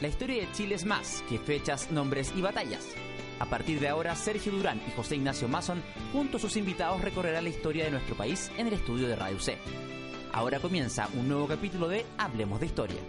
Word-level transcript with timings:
La 0.00 0.08
historia 0.08 0.42
de 0.42 0.52
Chile 0.52 0.74
es 0.74 0.84
más 0.84 1.22
que 1.28 1.38
fechas, 1.38 1.90
nombres 1.90 2.32
y 2.36 2.42
batallas. 2.42 2.84
A 3.38 3.46
partir 3.46 3.80
de 3.80 3.88
ahora, 3.88 4.14
Sergio 4.14 4.52
Durán 4.52 4.80
y 4.86 4.90
José 4.90 5.16
Ignacio 5.16 5.48
Mason, 5.48 5.82
junto 6.12 6.36
a 6.36 6.40
sus 6.40 6.56
invitados, 6.56 7.00
recorrerán 7.00 7.44
la 7.44 7.50
historia 7.50 7.84
de 7.84 7.90
nuestro 7.90 8.14
país 8.14 8.50
en 8.58 8.66
el 8.66 8.74
estudio 8.74 9.08
de 9.08 9.16
Radio 9.16 9.40
C. 9.40 9.56
Ahora 10.32 10.60
comienza 10.60 11.08
un 11.14 11.28
nuevo 11.28 11.46
capítulo 11.46 11.88
de 11.88 12.04
Hablemos 12.18 12.60
de 12.60 12.66
Historia. 12.66 13.00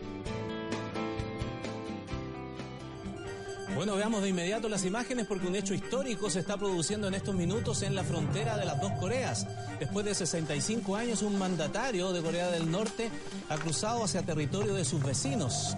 Bueno, 3.76 3.96
veamos 3.96 4.22
de 4.24 4.30
inmediato 4.30 4.70
las 4.70 4.86
imágenes 4.86 5.28
porque 5.28 5.46
un 5.46 5.56
hecho 5.56 5.74
histórico 5.74 6.30
se 6.30 6.40
está 6.40 6.58
produciendo 6.58 7.10
en 7.10 7.14
estos 7.14 7.36
minutos 7.36 7.84
en 7.84 7.96
la 7.96 8.04
frontera 8.04 8.58
de 8.58 8.66
las 8.66 8.80
dos 8.82 8.94
Coreas. 8.94 9.46
Después 9.78 10.06
de 10.06 10.16
65 10.16 10.96
años, 10.96 11.22
un 11.22 11.38
mandatario 11.38 12.14
de 12.14 12.22
Corea 12.22 12.50
del 12.50 12.72
Norte 12.72 13.12
ha 13.50 13.58
cruzado 13.58 14.06
hacia 14.06 14.24
territorio 14.24 14.74
de 14.74 14.86
sus 14.86 15.04
vecinos. 15.04 15.76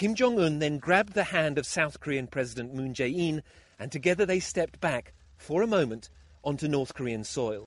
Kim 0.00 0.14
Jong 0.14 0.40
un 0.40 0.60
then 0.60 0.78
grabbed 0.78 1.12
the 1.12 1.24
hand 1.24 1.58
of 1.58 1.66
South 1.66 2.00
Korean 2.00 2.26
President 2.26 2.72
Moon 2.72 2.94
Jae-in 2.94 3.42
and 3.78 3.92
together 3.92 4.24
they 4.24 4.40
stepped 4.40 4.80
back 4.80 5.12
for 5.36 5.60
a 5.60 5.66
moment 5.66 6.08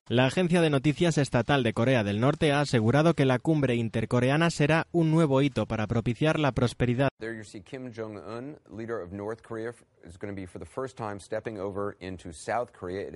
la 0.08 0.26
agencia 0.26 0.60
de 0.60 0.70
noticias 0.70 1.18
estatal 1.18 1.62
de 1.62 1.72
Corea 1.72 2.02
del 2.02 2.20
Norte 2.20 2.52
ha 2.52 2.60
asegurado 2.60 3.14
que 3.14 3.24
la 3.24 3.38
cumbre 3.38 3.76
intercoreana 3.76 4.50
será 4.50 4.86
un 4.90 5.10
nuevo 5.10 5.42
hito 5.42 5.66
para 5.66 5.86
propiciar 5.86 6.40
la 6.40 6.52
prosperidad. 6.52 7.08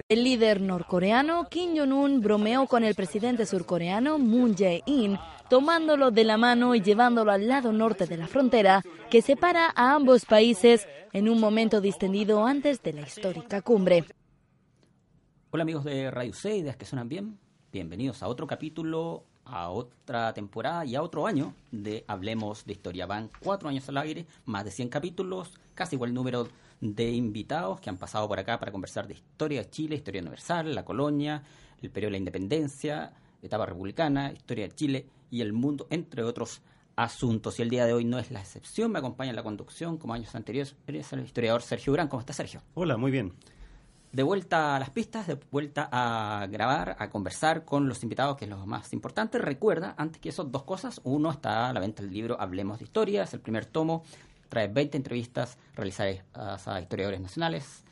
El 0.09 0.25
líder 0.25 0.61
norcoreano 0.61 1.49
Kim 1.49 1.77
Jong-un 1.77 2.21
bromeó 2.21 2.67
con 2.67 2.85
el 2.85 2.95
presidente 2.95 3.45
surcoreano 3.45 4.19
Moon 4.19 4.55
Jae-in, 4.57 5.19
tomándolo 5.51 6.11
de 6.11 6.25
la 6.25 6.37
mano 6.37 6.75
y 6.75 6.81
llevándolo 6.81 7.33
al 7.33 7.49
lado 7.49 7.73
norte 7.73 8.07
de 8.07 8.17
la 8.17 8.29
frontera 8.29 8.83
que 9.11 9.23
separa 9.23 9.73
a 9.75 9.95
ambos 9.95 10.25
países 10.25 10.87
en 11.13 11.29
un 11.29 11.41
momento 11.41 11.81
distendido 11.81 12.47
antes 12.47 12.83
de 12.83 12.93
la 12.93 13.01
histórica 13.03 13.61
cumbre. 13.63 14.05
Hola 15.51 15.63
amigos 15.63 15.83
de 15.85 16.11
Radio 16.11 16.35
C, 16.35 16.59
ideas 16.59 16.77
que 16.77 16.85
suenan 16.85 17.09
bien. 17.09 17.39
Bienvenidos 17.73 18.23
a 18.23 18.29
otro 18.29 18.47
capítulo, 18.47 19.25
a 19.47 19.71
otra 19.71 20.35
temporada 20.35 20.85
y 20.85 20.95
a 20.95 21.01
otro 21.01 21.27
año 21.27 21.55
de 21.73 22.05
Hablemos 22.07 22.67
de 22.67 22.75
Historia. 22.75 23.07
Van 23.07 23.31
cuatro 23.41 23.71
años 23.71 23.89
al 23.89 23.97
aire, 23.97 24.27
más 24.45 24.67
de 24.67 24.71
100 24.71 24.91
capítulos, 24.91 25.59
casi 25.75 25.97
igual 25.97 26.13
número 26.13 26.49
de 26.83 27.13
invitados 27.13 27.81
que 27.81 27.89
han 27.89 27.97
pasado 27.97 28.29
por 28.29 28.39
acá 28.39 28.61
para 28.61 28.71
conversar 28.71 29.09
de 29.09 29.15
historia 29.15 29.63
de 29.63 29.71
Chile, 29.71 29.97
historia 29.97 30.21
universal, 30.21 30.75
la 30.75 30.85
colonia, 30.85 31.43
el 31.81 31.89
periodo 31.89 32.09
de 32.09 32.13
la 32.13 32.19
independencia, 32.19 33.15
etapa 33.41 33.65
republicana, 33.65 34.31
historia 34.31 34.69
de 34.69 34.75
Chile 34.75 35.07
y 35.31 35.41
el 35.41 35.55
mundo, 35.55 35.87
entre 35.89 36.25
otros 36.25 36.61
asuntos. 36.95 37.59
Y 37.59 37.63
el 37.63 37.71
día 37.71 37.87
de 37.87 37.95
hoy 37.95 38.05
no 38.05 38.19
es 38.19 38.31
la 38.31 38.41
excepción, 38.41 38.93
me 38.93 38.99
acompaña 38.99 39.31
en 39.31 39.37
la 39.37 39.43
conducción, 39.43 39.97
como 39.97 40.13
años 40.13 40.35
anteriores, 40.35 40.77
el 40.87 41.21
historiador 41.25 41.63
Sergio 41.63 41.95
Durán. 41.95 42.09
¿Cómo 42.09 42.21
está 42.21 42.35
Sergio? 42.35 42.61
Hola, 42.75 42.99
muy 42.99 43.11
bien 43.11 43.33
de 44.13 44.23
vuelta 44.23 44.77
a 44.77 44.79
las 44.79 44.91
pistas, 44.91 45.27
de 45.27 45.39
vuelta 45.51 45.89
a 45.93 46.47
grabar, 46.47 46.97
a 46.99 47.11
conversar 47.11 47.65
con 47.65 47.89
los 47.89 48.03
invitados, 48.03 48.37
que 48.37 48.47
es 48.47 48.51
lo 48.51 48.65
más 48.67 48.93
importante. 48.93 49.39
Recuerda, 49.39 49.95
antes 49.99 50.21
que 50.21 50.31
eso, 50.31 50.45
dos 50.45 50.65
cosas. 50.65 51.01
Uno, 51.05 51.31
está 51.31 51.69
a 51.69 51.73
la 51.73 51.81
venta 51.81 52.03
del 52.03 52.13
libro 52.13 52.41
Hablemos 52.41 52.79
de 52.79 52.85
Historia, 52.85 53.25
es 53.25 53.35
el 53.35 53.41
primer 53.41 53.67
tomo, 53.67 54.03
trae 54.49 54.69
20 54.69 54.97
entrevistas 54.97 55.59
realizadas 55.77 56.69
a 56.69 56.81
historiadores 56.81 57.21
nacionales 57.21 57.85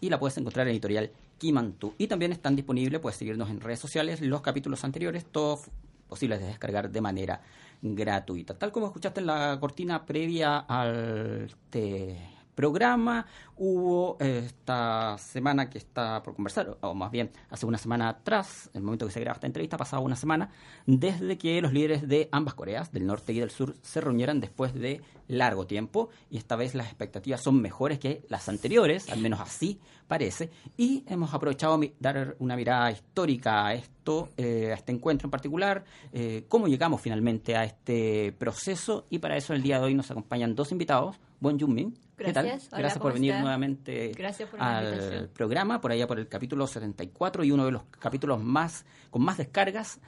y 0.00 0.08
la 0.08 0.18
puedes 0.18 0.36
encontrar 0.38 0.66
en 0.66 0.72
editorial 0.72 1.10
Kimantu. 1.38 1.94
Y 1.98 2.06
también 2.06 2.32
están 2.32 2.56
disponibles, 2.56 3.00
puedes 3.00 3.18
seguirnos 3.18 3.50
en 3.50 3.60
redes 3.60 3.78
sociales, 3.78 4.20
los 4.22 4.40
capítulos 4.40 4.84
anteriores, 4.84 5.26
todos 5.26 5.70
posibles 6.08 6.40
de 6.40 6.46
descargar 6.46 6.90
de 6.90 7.00
manera 7.00 7.42
gratuita. 7.82 8.58
Tal 8.58 8.72
como 8.72 8.86
escuchaste 8.86 9.20
en 9.20 9.26
la 9.26 9.58
cortina 9.60 10.06
previa 10.06 10.58
al... 10.60 11.54
Te 11.68 12.35
programa. 12.56 13.26
Hubo 13.56 14.16
eh, 14.18 14.42
esta 14.46 15.16
semana 15.18 15.70
que 15.70 15.78
está 15.78 16.22
por 16.22 16.34
conversar, 16.34 16.76
o 16.80 16.94
más 16.94 17.12
bien 17.12 17.30
hace 17.50 17.64
una 17.66 17.78
semana 17.78 18.08
atrás, 18.08 18.68
el 18.74 18.82
momento 18.82 19.06
que 19.06 19.12
se 19.12 19.20
graba 19.20 19.34
esta 19.34 19.46
entrevista, 19.46 19.76
pasaba 19.76 20.02
una 20.02 20.16
semana, 20.16 20.50
desde 20.86 21.38
que 21.38 21.60
los 21.60 21.72
líderes 21.72 22.08
de 22.08 22.28
ambas 22.32 22.54
Coreas, 22.54 22.90
del 22.90 23.06
norte 23.06 23.32
y 23.32 23.38
del 23.38 23.50
sur, 23.50 23.76
se 23.82 24.00
reunieran 24.00 24.40
después 24.40 24.74
de 24.74 25.02
largo 25.28 25.66
tiempo. 25.66 26.08
Y 26.30 26.38
esta 26.38 26.56
vez 26.56 26.74
las 26.74 26.86
expectativas 26.86 27.40
son 27.40 27.60
mejores 27.60 27.98
que 27.98 28.24
las 28.28 28.48
anteriores, 28.48 29.10
al 29.10 29.20
menos 29.20 29.40
así 29.40 29.78
parece. 30.08 30.50
Y 30.76 31.04
hemos 31.06 31.34
aprovechado 31.34 31.78
dar 32.00 32.36
una 32.38 32.56
mirada 32.56 32.90
histórica 32.90 33.66
a 33.66 33.74
esto, 33.74 34.30
eh, 34.36 34.70
a 34.72 34.74
este 34.74 34.92
encuentro 34.92 35.26
en 35.26 35.30
particular, 35.30 35.84
eh, 36.12 36.44
cómo 36.48 36.68
llegamos 36.68 37.00
finalmente 37.00 37.56
a 37.56 37.64
este 37.64 38.32
proceso. 38.32 39.06
Y 39.10 39.18
para 39.18 39.36
eso 39.36 39.52
el 39.52 39.62
día 39.62 39.78
de 39.78 39.86
hoy 39.86 39.94
nos 39.94 40.10
acompañan 40.10 40.54
dos 40.54 40.72
invitados. 40.72 41.16
Bon 41.38 41.58
Junmin, 41.58 41.94
Gracias. 42.16 42.70
Gracias 42.70 42.98
por 42.98 43.12
venir 43.12 43.34
nuevamente 43.34 44.12
al 44.58 45.28
programa, 45.30 45.80
por 45.80 45.92
allá 45.92 46.06
por 46.06 46.18
el 46.18 46.28
capítulo 46.28 46.66
74 46.66 47.44
y 47.44 47.50
uno 47.50 47.66
de 47.66 47.72
los 47.72 47.82
capítulos 47.98 48.42
más 48.42 48.84
con 49.10 49.22
más 49.22 49.36
descargas. 49.36 50.00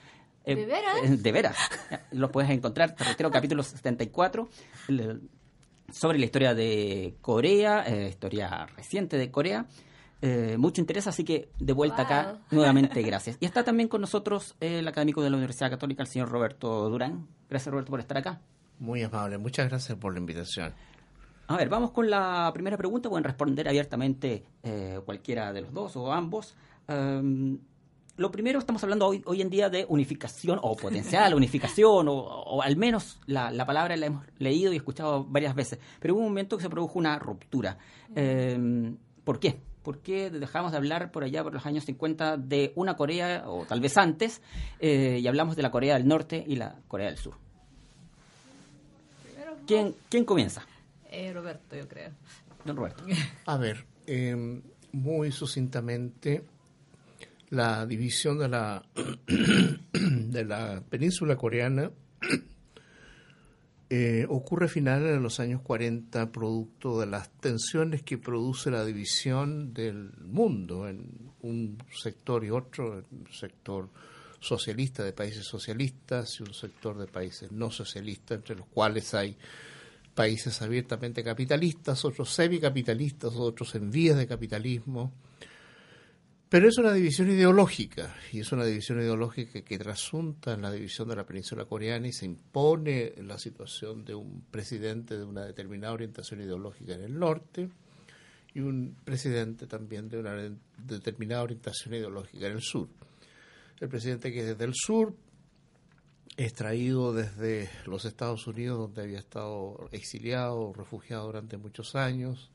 Eh, 0.44 0.54
¿De 0.54 0.66
veras? 0.66 0.96
Eh, 1.04 1.16
de 1.16 1.32
veras. 1.32 1.56
Los 2.12 2.30
puedes 2.30 2.50
encontrar, 2.50 2.94
te 2.94 3.04
reitero, 3.04 3.30
capítulo 3.30 3.62
74 3.62 4.48
sobre 5.90 6.18
la 6.18 6.24
historia 6.24 6.54
de 6.54 7.16
Corea, 7.20 7.84
eh, 7.86 8.08
historia 8.08 8.66
reciente 8.76 9.18
de 9.18 9.30
Corea. 9.30 9.66
mucho 10.56 10.80
interés, 10.80 11.06
así 11.06 11.24
que 11.24 11.50
de 11.58 11.72
vuelta 11.74 12.02
acá, 12.02 12.38
nuevamente 12.50 13.02
gracias. 13.02 13.36
Y 13.40 13.44
está 13.44 13.64
también 13.64 13.88
con 13.88 14.00
nosotros 14.00 14.56
el 14.60 14.88
académico 14.88 15.22
de 15.22 15.28
la 15.28 15.36
Universidad 15.36 15.70
Católica, 15.70 16.02
el 16.02 16.08
señor 16.08 16.30
Roberto 16.30 16.88
Durán. 16.88 17.28
Gracias, 17.50 17.70
Roberto, 17.70 17.90
por 17.90 18.00
estar 18.00 18.16
acá. 18.16 18.40
Muy 18.78 19.02
amable, 19.02 19.38
muchas 19.38 19.68
gracias 19.68 19.98
por 19.98 20.14
la 20.14 20.20
invitación. 20.20 20.72
A 21.50 21.56
ver, 21.56 21.70
vamos 21.70 21.92
con 21.92 22.10
la 22.10 22.50
primera 22.52 22.76
pregunta. 22.76 23.08
Pueden 23.08 23.24
responder 23.24 23.66
abiertamente 23.68 24.44
eh, 24.62 25.00
cualquiera 25.04 25.50
de 25.50 25.62
los 25.62 25.72
dos 25.72 25.96
o 25.96 26.12
ambos. 26.12 26.54
Em, 26.86 27.58
lo 28.18 28.30
primero, 28.30 28.58
estamos 28.58 28.82
hablando 28.82 29.06
hoy, 29.06 29.22
hoy 29.24 29.40
en 29.40 29.48
día 29.48 29.70
de 29.70 29.86
unificación 29.88 30.58
o 30.60 30.76
potencial 30.76 31.32
unificación, 31.34 32.06
o, 32.10 32.60
al 32.60 32.76
menos 32.76 33.18
la, 33.24 33.64
palabra 33.64 33.96
la 33.96 34.06
hemos 34.06 34.26
leído 34.38 34.74
y 34.74 34.76
escuchado 34.76 35.24
varias 35.24 35.54
veces. 35.54 35.78
Pero 36.00 36.14
hubo 36.14 36.20
un 36.20 36.28
momento 36.28 36.58
que 36.58 36.64
se 36.64 36.68
produjo 36.68 36.98
una 36.98 37.18
ruptura. 37.18 37.78
Em, 38.14 38.98
¿Por 39.24 39.40
qué? 39.40 39.58
¿Por 39.82 40.00
qué 40.00 40.28
dejamos 40.28 40.72
de 40.72 40.76
hablar 40.76 41.10
por 41.10 41.24
allá, 41.24 41.42
por 41.42 41.54
los 41.54 41.64
años 41.64 41.86
50, 41.86 42.36
de 42.36 42.72
una 42.74 42.94
Corea, 42.94 43.44
o 43.46 43.64
tal 43.64 43.80
vez 43.80 43.96
antes, 43.96 44.42
eh, 44.80 45.18
y 45.22 45.26
hablamos 45.26 45.56
de 45.56 45.62
la 45.62 45.70
Corea 45.70 45.94
del 45.94 46.06
Norte 46.06 46.44
y 46.46 46.56
la 46.56 46.74
Corea 46.88 47.06
del 47.06 47.16
Sur? 47.16 47.36
¿Quién, 49.66 49.94
¿Quién 50.10 50.26
comienza? 50.26 50.66
Eh, 51.10 51.32
Roberto, 51.32 51.76
yo 51.76 51.88
creo. 51.88 52.10
Don 52.64 52.76
Roberto. 52.76 53.04
A 53.46 53.56
ver, 53.56 53.84
em, 54.06 54.62
muy 54.92 55.32
sucintamente, 55.32 56.44
la 57.50 57.86
división 57.86 58.38
de 58.38 58.48
la, 58.48 58.84
de 59.92 60.44
la 60.44 60.82
península 60.88 61.36
coreana 61.36 61.90
eh, 63.90 64.26
ocurre 64.28 64.66
a 64.66 64.68
finales 64.68 65.12
de 65.12 65.20
los 65.20 65.40
años 65.40 65.62
40 65.62 66.30
producto 66.30 67.00
de 67.00 67.06
las 67.06 67.30
tensiones 67.40 68.02
que 68.02 68.18
produce 68.18 68.70
la 68.70 68.84
división 68.84 69.72
del 69.72 70.12
mundo 70.20 70.88
en 70.88 71.32
un 71.40 71.78
sector 71.90 72.44
y 72.44 72.50
otro, 72.50 73.02
un 73.10 73.26
sector 73.32 73.88
socialista 74.40 75.02
de 75.02 75.12
países 75.12 75.44
socialistas 75.44 76.38
y 76.38 76.42
un 76.42 76.54
sector 76.54 76.98
de 76.98 77.06
países 77.06 77.50
no 77.50 77.70
socialistas, 77.70 78.38
entre 78.38 78.56
los 78.56 78.66
cuales 78.66 79.14
hay 79.14 79.36
países 80.18 80.60
abiertamente 80.62 81.22
capitalistas, 81.22 82.04
otros 82.04 82.34
semicapitalistas, 82.34 83.36
otros 83.36 83.76
en 83.76 83.88
vías 83.88 84.18
de 84.18 84.26
capitalismo. 84.26 85.12
Pero 86.48 86.68
es 86.68 86.76
una 86.76 86.92
división 86.92 87.30
ideológica, 87.30 88.16
y 88.32 88.40
es 88.40 88.50
una 88.50 88.64
división 88.64 88.98
ideológica 89.00 89.62
que 89.62 89.78
trasunta 89.78 90.54
en 90.54 90.62
la 90.62 90.72
división 90.72 91.06
de 91.06 91.14
la 91.14 91.24
península 91.24 91.66
coreana 91.66 92.08
y 92.08 92.12
se 92.12 92.24
impone 92.26 93.12
la 93.22 93.38
situación 93.38 94.04
de 94.04 94.16
un 94.16 94.42
presidente 94.50 95.16
de 95.16 95.22
una 95.22 95.44
determinada 95.44 95.92
orientación 95.92 96.40
ideológica 96.40 96.94
en 96.94 97.02
el 97.02 97.16
norte 97.16 97.68
y 98.54 98.58
un 98.58 98.96
presidente 99.04 99.68
también 99.68 100.08
de 100.08 100.18
una 100.18 100.34
determinada 100.78 101.44
orientación 101.44 101.94
ideológica 101.94 102.48
en 102.48 102.54
el 102.54 102.62
sur. 102.62 102.88
El 103.78 103.88
presidente 103.88 104.32
que 104.32 104.40
es 104.40 104.46
desde 104.48 104.64
el 104.64 104.74
sur 104.74 105.14
extraído 106.38 107.12
desde 107.12 107.68
los 107.84 108.04
Estados 108.04 108.46
Unidos, 108.46 108.78
donde 108.78 109.02
había 109.02 109.18
estado 109.18 109.88
exiliado, 109.90 110.72
refugiado 110.72 111.26
durante 111.26 111.56
muchos 111.56 111.96
años, 111.96 112.52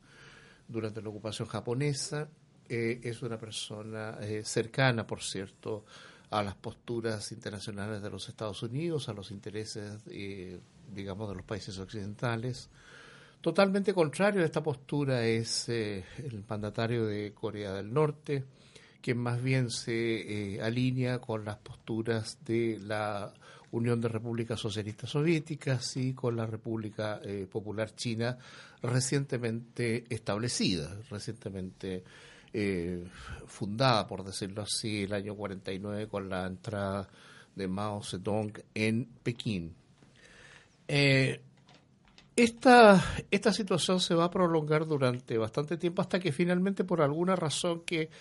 durante 0.70 1.02
la 1.02 1.10
ocupación 1.10 1.50
japonesa. 1.50 2.30
Eh, 2.70 3.02
es 3.04 3.22
una 3.22 3.38
persona 3.38 4.18
eh, 4.22 4.44
cercana, 4.46 5.06
por 5.06 5.22
cierto, 5.22 5.84
a 6.30 6.42
las 6.42 6.56
posturas 6.56 7.30
internacionales 7.34 8.02
de 8.02 8.10
los 8.10 8.30
Estados 8.30 8.64
Unidos, 8.64 9.10
a 9.10 9.14
los 9.14 9.32
intereses, 9.32 10.02
eh, 10.08 10.62
digamos, 10.90 11.28
de 11.28 11.36
los 11.36 11.44
países 11.44 11.78
occidentales. 11.78 12.70
Totalmente 13.42 13.94
contrario 13.94 14.44
a 14.44 14.46
esta 14.46 14.64
postura 14.64 15.26
es 15.26 15.68
el 15.68 16.46
mandatario 16.48 17.06
de 17.06 17.34
Corea 17.34 17.74
del 17.74 17.94
Norte, 17.94 18.46
que 19.02 19.14
más 19.14 19.44
bien 19.44 19.70
se 19.70 20.62
alinea 20.64 21.20
con 21.20 21.44
las 21.44 21.58
posturas 21.58 22.38
de 22.46 22.80
la 22.80 23.34
Unión 23.74 24.02
de 24.02 24.08
Repúblicas 24.08 24.60
Socialistas 24.60 25.12
Soviéticas 25.12 25.98
y 25.98 26.14
con 26.14 26.36
la 26.36 26.46
República 26.46 27.20
Popular 27.52 27.94
China 27.96 28.38
recientemente 28.82 30.06
establecida, 30.10 30.98
recientemente 31.10 32.04
eh, 32.56 33.04
fundada, 33.48 34.06
por 34.06 34.24
decirlo 34.24 34.62
así, 34.62 35.04
el 35.04 35.14
año 35.14 35.36
49 35.36 36.08
con 36.08 36.30
la 36.30 36.46
entrada 36.46 37.10
de 37.56 37.68
Mao 37.68 38.04
Zedong 38.04 38.54
en 38.76 39.06
Pekín. 39.24 39.74
Eh, 40.88 41.42
esta, 42.36 43.04
esta 43.32 43.52
situación 43.52 44.00
se 44.00 44.14
va 44.14 44.26
a 44.26 44.32
prolongar 44.32 44.86
durante 44.86 45.36
bastante 45.38 45.78
tiempo 45.78 46.04
hasta 46.04 46.20
que 46.20 46.32
finalmente 46.32 46.84
por 46.84 47.02
alguna 47.02 47.36
razón 47.36 47.82
que 47.82 48.12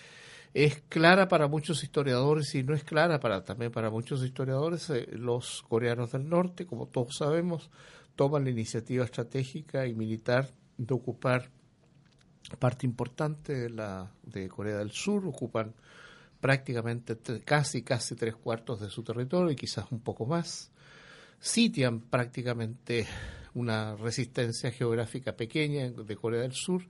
es 0.53 0.81
clara 0.87 1.27
para 1.27 1.47
muchos 1.47 1.83
historiadores 1.83 2.53
y 2.55 2.63
no 2.63 2.75
es 2.75 2.83
clara 2.83 3.19
para 3.19 3.43
también 3.43 3.71
para 3.71 3.89
muchos 3.89 4.23
historiadores, 4.23 4.89
eh, 4.91 5.07
los 5.11 5.63
coreanos 5.63 6.11
del 6.11 6.29
norte, 6.29 6.65
como 6.65 6.87
todos 6.87 7.17
sabemos, 7.17 7.71
toman 8.15 8.43
la 8.43 8.51
iniciativa 8.51 9.03
estratégica 9.03 9.87
y 9.87 9.93
militar 9.93 10.51
de 10.77 10.93
ocupar 10.93 11.49
parte 12.59 12.85
importante 12.85 13.53
de, 13.53 13.69
la, 13.69 14.11
de 14.21 14.47
Corea 14.49 14.77
del 14.77 14.91
Sur, 14.91 15.25
ocupan 15.25 15.73
prácticamente 16.39 17.17
casi, 17.43 17.83
casi 17.83 18.15
tres 18.15 18.35
cuartos 18.35 18.81
de 18.81 18.89
su 18.89 19.01
territorio 19.01 19.49
y 19.49 19.55
quizás 19.55 19.91
un 19.91 20.01
poco 20.01 20.25
más. 20.25 20.71
Sitian 21.39 22.01
prácticamente 22.01 23.07
una 23.53 23.95
resistencia 23.95 24.71
geográfica 24.71 25.35
pequeña 25.35 25.89
de 25.89 26.15
Corea 26.15 26.41
del 26.41 26.53
Sur. 26.53 26.83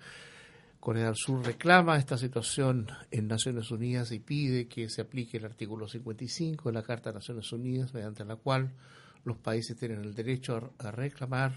Corea 0.83 1.06
del 1.06 1.15
Sur 1.15 1.45
reclama 1.45 1.95
esta 1.95 2.18
situación 2.18 2.88
en 3.09 3.30
Naciones 3.30 3.71
Unidas 3.71 4.12
y 4.12 4.19
pide 4.19 4.68
que 4.68 4.89
se 4.89 5.00
aplique 5.00 5.38
el 5.38 5.45
artículo 5.45 5.88
55 5.88 6.68
de 6.68 6.74
la 6.74 6.83
Carta 6.83 7.09
de 7.09 7.19
Naciones 7.19 7.50
Unidas, 7.53 7.94
mediante 7.94 8.25
la 8.25 8.35
cual 8.35 8.74
los 9.24 9.38
países 9.38 9.77
tienen 9.77 10.01
el 10.03 10.13
derecho 10.13 10.74
a 10.77 10.91
reclamar 10.91 11.53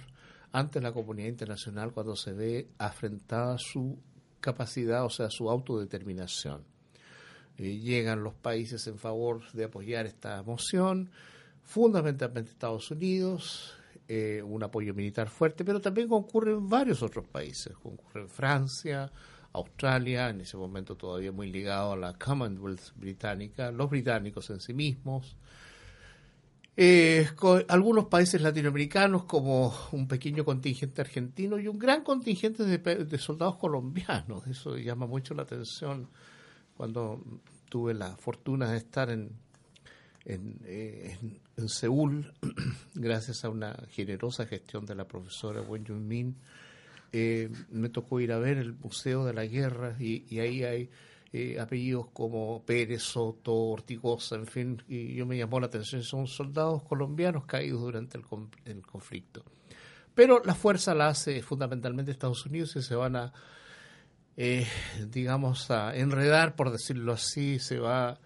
ante 0.52 0.81
la 0.81 0.93
comunidad 0.93 1.26
internacional 1.26 1.90
cuando 1.90 2.14
se 2.14 2.34
ve 2.34 2.69
afrentada 2.78 3.58
su 3.58 3.99
capacidad, 4.40 5.05
o 5.05 5.11
sea, 5.11 5.28
su 5.28 5.50
autodeterminación. 5.50 6.62
Eh, 7.58 7.78
llegan 7.78 8.23
los 8.23 8.34
países 8.34 8.87
en 8.87 8.96
favor 8.96 9.50
de 9.50 9.64
apoyar 9.64 10.06
esta 10.06 10.40
moción, 10.44 11.11
fundamentalmente 11.64 12.52
Estados 12.52 12.93
Unidos, 12.93 13.75
eh, 14.08 14.43
un 14.43 14.62
apoyo 14.62 14.94
militar 14.94 15.29
fuerte, 15.29 15.64
pero 15.64 15.81
también 15.81 16.08
concurren 16.08 16.69
varios 16.69 17.03
otros 17.03 17.26
países, 17.26 17.76
concurren 17.76 18.29
Francia, 18.29 19.11
Australia, 19.53 20.29
en 20.29 20.43
ese 20.43 20.56
momento 20.56 20.97
todavía 20.97 21.32
muy 21.32 21.50
ligado 21.50 21.93
a 21.93 21.97
la 21.97 22.14
Commonwealth 22.14 22.94
británica, 22.97 23.70
los 23.70 23.91
británicos 23.91 24.50
en 24.50 24.61
sí 24.61 24.75
mismos, 24.75 25.37
eh, 26.79 27.26
algunos 27.69 28.05
países 28.05 28.43
latinoamericanos 28.43 29.25
como 29.25 29.75
un 29.93 30.06
pequeño 30.06 30.44
contingente 30.44 31.00
argentino 31.00 31.59
y 31.59 31.69
un 31.69 31.79
gran 31.79 32.05
contingente 32.05 32.64
de, 32.64 33.19
soldados 33.19 33.56
colombianos. 33.56 34.47
Eso 34.47 34.76
llama 34.76 35.06
mucho 35.06 35.32
la 35.32 35.44
atención 35.44 36.11
cuando 36.76 37.25
tuve 37.70 37.94
la 37.94 38.14
fortuna 38.17 38.70
de 38.73 38.76
estar 38.76 39.09
en, 39.09 39.31
en, 40.26 40.61
eh, 40.64 41.17
Seúl, 41.67 42.31
gracias 42.94 43.44
a 43.44 43.49
una 43.49 43.75
generosa 43.90 44.46
gestión 44.46 44.84
de 44.84 44.94
la 44.94 45.08
profesora 45.08 45.62
Wen 45.62 45.84
Yun 45.84 46.06
Min. 46.06 46.37
Eh, 47.12 47.50
me 47.70 47.88
tocó 47.88 48.20
ir 48.20 48.32
a 48.32 48.38
ver 48.38 48.58
el 48.58 48.75
Museo 48.75 49.25
de 49.25 49.32
la 49.32 49.46
Guerra 49.46 49.96
y 49.99 50.38
ahí 50.38 50.64
hay 50.64 50.90
eh, 51.38 51.61
apellidos 51.61 52.06
como 52.14 52.62
Pérez, 52.64 53.02
Soto, 53.02 53.52
Ortigosa, 53.52 54.37
en 54.37 54.46
fin, 54.46 54.82
y 54.88 55.17
yo 55.17 55.26
me 55.26 55.37
llamó 55.37 55.61
la 55.61 55.67
atención, 55.67 56.02
son 56.02 56.26
soldados 56.26 56.82
colombianos 56.84 57.44
caídos 57.44 57.82
durante 57.82 58.17
el, 58.17 58.81
conflicto. 58.81 59.44
Pero 60.14 60.40
la 60.44 60.55
fuerza 60.55 60.94
la 60.94 61.08
hace 61.08 61.43
fundamentalmente 61.43 62.11
Estados 62.11 62.46
Unidos 62.46 62.76
y 62.76 62.82
se 62.82 62.94
van 62.94 63.17
a, 63.17 63.32
eh, 64.37 64.67
digamos, 65.11 65.70
a 65.70 65.94
enredar, 65.96 66.56
por 66.56 66.70
decirlo 66.70 67.12
así, 67.12 67.58
se 67.58 67.81
va 67.81 68.19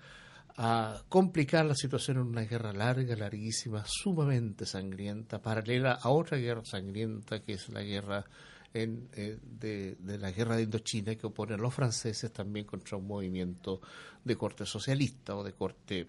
a 0.63 1.03
complicar 1.09 1.65
la 1.65 1.75
situación 1.75 2.19
en 2.19 2.25
una 2.25 2.43
guerra 2.43 2.75
larga, 2.75 3.17
larguísima, 3.17 3.83
sumamente 3.87 4.67
sangrienta, 4.67 5.41
paralela 5.41 5.93
a 5.93 6.11
otra 6.11 6.37
guerra 6.37 6.63
sangrienta 6.67 7.43
que 7.43 7.55
es 7.55 7.71
la 7.71 7.81
guerra 7.81 8.27
eh, 8.75 9.39
de, 9.43 9.97
la 10.19 10.31
guerra 10.31 10.57
de 10.57 10.65
Indochina 10.65 11.15
que 11.15 11.27
oponen 11.27 11.63
los 11.63 11.73
franceses 11.73 12.31
también 12.31 12.67
contra 12.67 12.99
un 12.99 13.07
movimiento 13.07 13.81
de 14.23 14.37
corte 14.37 14.67
socialista 14.67 15.35
o 15.35 15.43
de 15.43 15.55
corte 15.55 16.09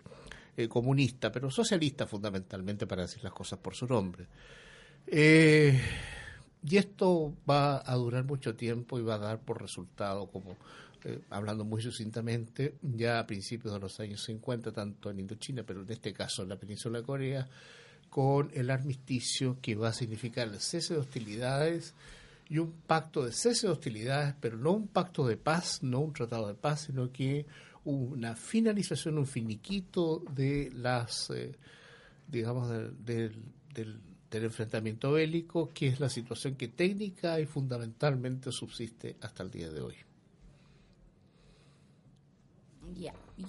eh, 0.57 0.67
comunista, 0.67 1.31
pero 1.31 1.49
socialista 1.49 2.05
fundamentalmente 2.05 2.85
para 2.85 3.03
decir 3.03 3.23
las 3.23 3.31
cosas 3.31 3.57
por 3.57 3.73
su 3.73 3.87
nombre. 3.87 4.27
Eh, 5.07 5.79
y 6.61 6.75
esto 6.75 7.37
va 7.49 7.89
a 7.89 7.95
durar 7.95 8.25
mucho 8.25 8.53
tiempo 8.53 8.99
y 8.99 9.01
va 9.01 9.15
a 9.15 9.19
dar 9.19 9.39
por 9.39 9.61
resultado, 9.61 10.29
como 10.29 10.57
hablando 11.29 11.63
muy 11.65 11.81
sucintamente, 11.81 12.75
ya 12.81 13.19
a 13.19 13.27
principios 13.27 13.73
de 13.73 13.79
los 13.79 13.99
años 13.99 14.23
50, 14.23 14.71
tanto 14.71 15.09
en 15.09 15.19
Indochina, 15.19 15.63
pero 15.63 15.81
en 15.81 15.91
este 15.91 16.13
caso 16.13 16.43
en 16.43 16.49
la 16.49 16.57
península 16.57 16.99
de 16.99 17.05
Corea, 17.05 17.47
con 18.09 18.51
el 18.53 18.69
armisticio 18.69 19.57
que 19.61 19.75
va 19.75 19.89
a 19.89 19.93
significar 19.93 20.47
el 20.47 20.59
cese 20.59 20.95
de 20.95 20.99
hostilidades, 20.99 21.93
y 22.51 22.57
un 22.57 22.73
pacto 22.85 23.23
de 23.23 23.31
cese 23.31 23.67
de 23.67 23.71
hostilidades, 23.71 24.35
pero 24.41 24.57
no 24.57 24.73
un 24.73 24.89
pacto 24.89 25.25
de 25.25 25.37
paz, 25.37 25.81
no 25.83 26.01
un 26.01 26.11
tratado 26.11 26.49
de 26.49 26.53
paz, 26.53 26.81
sino 26.81 27.09
que 27.09 27.45
una 27.85 28.35
finalización, 28.35 29.17
un 29.17 29.25
finiquito 29.25 30.21
de 30.35 30.69
las, 30.75 31.29
eh, 31.29 31.53
digamos, 32.27 32.69
del, 32.69 33.33
del, 33.73 34.01
enfrentamiento 34.33 35.13
bélico, 35.13 35.69
que 35.73 35.87
es 35.87 36.01
la 36.01 36.09
situación 36.09 36.55
que 36.55 36.67
técnica 36.67 37.39
y 37.39 37.45
fundamentalmente 37.45 38.51
subsiste 38.51 39.15
hasta 39.21 39.43
el 39.43 39.51
día 39.51 39.69
de 39.69 39.79
hoy. 39.79 39.95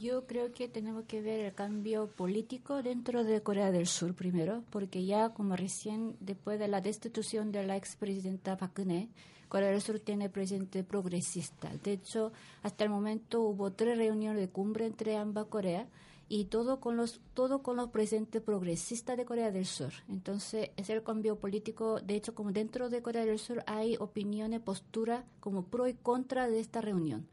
Yo 0.01 0.27
creo 0.27 0.53
que 0.53 0.69
tenemos 0.69 1.05
que 1.05 1.21
ver 1.21 1.41
el 1.41 1.55
cambio 1.55 2.09
político 2.09 2.83
dentro 2.83 3.25
de 3.25 3.43
Corea 3.43 3.71
del 3.71 3.87
Sur 3.87 4.15
primero, 4.15 4.65
porque 4.71 5.05
ya 5.05 5.31
como 5.31 5.57
recién 5.57 6.17
después 6.21 6.59
de 6.59 6.69
la 6.69 6.81
destitución 6.81 7.53
de 7.53 7.67
la 7.67 7.77
expresidenta 7.77 8.57
Park 8.57 8.79
Geun-hye, 8.79 9.09
Corea 9.49 9.71
del 9.71 9.83
Sur 9.83 10.01
tiene 10.01 10.31
presidente 10.31 10.83
progresista. 10.83 11.71
De 11.85 11.93
hecho, 11.93 12.33
hasta 12.63 12.85
el 12.85 12.91
momento 12.91 13.43
hubo 13.43 13.71
tres 13.73 13.99
reuniones 13.99 14.41
de 14.41 14.49
cumbre 14.49 14.87
entre 14.87 15.17
ambas 15.17 15.47
Coreas 15.47 15.87
y 16.29 16.47
todo 16.47 16.81
con 16.81 16.97
los 16.97 17.21
todo 17.35 17.63
con 17.63 17.77
los 17.77 17.91
presidentes 17.91 18.41
progresistas 18.41 19.19
de 19.19 19.27
Corea 19.27 19.51
del 19.51 19.67
Sur. 19.67 19.93
Entonces, 20.09 20.71
es 20.79 20.89
el 20.89 21.03
cambio 21.03 21.37
político, 21.37 22.01
de 22.01 22.15
hecho, 22.15 22.35
como 22.35 22.53
dentro 22.53 22.89
de 22.89 23.03
Corea 23.03 23.27
del 23.27 23.39
Sur 23.39 23.63
hay 23.67 23.97
opiniones, 23.99 24.61
posturas 24.61 25.25
como 25.41 25.65
pro 25.65 25.87
y 25.87 25.93
contra 25.93 26.49
de 26.49 26.59
esta 26.59 26.81
reunión. 26.81 27.27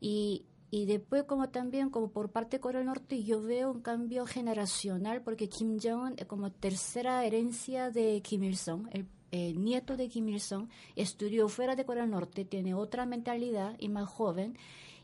Y 0.00 0.44
y 0.70 0.84
después, 0.84 1.24
como 1.24 1.48
también, 1.48 1.88
como 1.88 2.10
por 2.10 2.30
parte 2.30 2.56
de 2.56 2.60
Corea 2.60 2.80
del 2.80 2.86
Norte, 2.88 3.22
yo 3.22 3.40
veo 3.40 3.70
un 3.70 3.80
cambio 3.80 4.26
generacional, 4.26 5.22
porque 5.22 5.48
Kim 5.48 5.78
Jong-un, 5.82 6.14
es 6.18 6.26
como 6.26 6.52
tercera 6.52 7.24
herencia 7.24 7.90
de 7.90 8.20
Kim 8.20 8.44
Il-sung, 8.44 8.86
el, 9.30 9.64
nieto 9.64 9.96
de 9.96 10.08
Kim 10.08 10.28
Il-sung, 10.28 10.68
estudió 10.94 11.48
fuera 11.48 11.74
de 11.74 11.86
Corea 11.86 12.02
del 12.02 12.10
Norte, 12.10 12.44
tiene 12.44 12.74
otra 12.74 13.06
mentalidad 13.06 13.76
y 13.78 13.88
más 13.88 14.10
joven, 14.10 14.58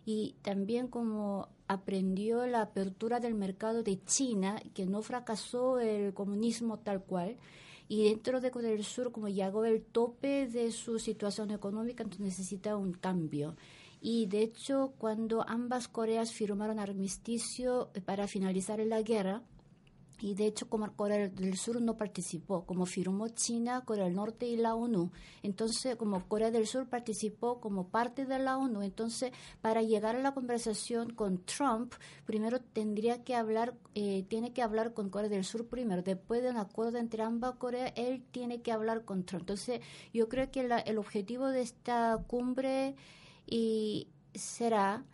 y 0.04 0.34
también 0.42 0.88
como 0.88 1.48
aprendió 1.66 2.46
la 2.46 2.60
apertura 2.60 3.18
del 3.18 3.34
mercado 3.34 3.82
de 3.82 4.04
China, 4.04 4.60
que 4.74 4.84
no 4.84 5.00
fracasó 5.00 5.80
el 5.80 6.12
comunismo 6.12 6.78
tal 6.78 7.02
cual, 7.02 7.38
y 7.88 8.04
dentro 8.04 8.42
de 8.42 8.50
Corea 8.50 8.70
del 8.70 8.84
Sur, 8.84 9.12
como 9.12 9.28
llegó 9.28 9.64
el 9.64 9.82
tope 9.82 10.46
de 10.46 10.72
su 10.72 10.98
situación 10.98 11.50
económica, 11.50 12.02
entonces 12.02 12.24
necesita 12.24 12.76
un 12.76 12.92
cambio. 12.92 13.56
Y 14.06 14.26
de 14.26 14.42
hecho, 14.42 14.92
cuando 14.98 15.48
ambas 15.48 15.88
Coreas 15.88 16.30
firmaron 16.30 16.78
armisticio 16.78 17.88
eh, 17.94 18.02
para 18.02 18.28
finalizar 18.28 18.78
la 18.80 19.00
guerra, 19.00 19.40
y 20.20 20.34
de 20.34 20.46
hecho 20.46 20.68
como 20.68 20.94
Corea 20.94 21.30
del 21.30 21.56
Sur 21.56 21.80
no 21.80 21.96
participó, 21.96 22.66
como 22.66 22.84
firmó 22.84 23.28
China, 23.28 23.82
Corea 23.86 24.04
del 24.04 24.14
Norte 24.14 24.46
y 24.46 24.58
la 24.58 24.74
ONU. 24.74 25.10
Entonces, 25.42 25.96
como 25.96 26.28
Corea 26.28 26.50
del 26.50 26.66
Sur 26.66 26.86
participó 26.86 27.62
como 27.62 27.88
parte 27.88 28.26
de 28.26 28.38
la 28.38 28.58
ONU, 28.58 28.82
entonces 28.82 29.32
para 29.62 29.80
llegar 29.80 30.16
a 30.16 30.20
la 30.20 30.34
conversación 30.34 31.14
con 31.14 31.38
Trump, 31.38 31.94
primero 32.26 32.60
tendría 32.60 33.24
que 33.24 33.34
hablar, 33.34 33.72
eh, 33.94 34.26
tiene 34.28 34.52
que 34.52 34.60
hablar 34.60 34.92
con 34.92 35.08
Corea 35.08 35.30
del 35.30 35.44
Sur 35.44 35.66
primero, 35.66 36.02
después 36.02 36.42
de 36.42 36.50
un 36.50 36.58
acuerdo 36.58 36.98
entre 36.98 37.22
ambas 37.22 37.54
Coreas, 37.54 37.94
él 37.96 38.22
tiene 38.32 38.60
que 38.60 38.70
hablar 38.70 39.06
con 39.06 39.24
Trump. 39.24 39.44
Entonces, 39.44 39.80
yo 40.12 40.28
creo 40.28 40.50
que 40.50 40.60
el 40.60 40.98
objetivo 40.98 41.48
de 41.48 41.62
esta 41.62 42.22
cumbre 42.26 42.96
y 43.46 44.08
será 44.34 45.04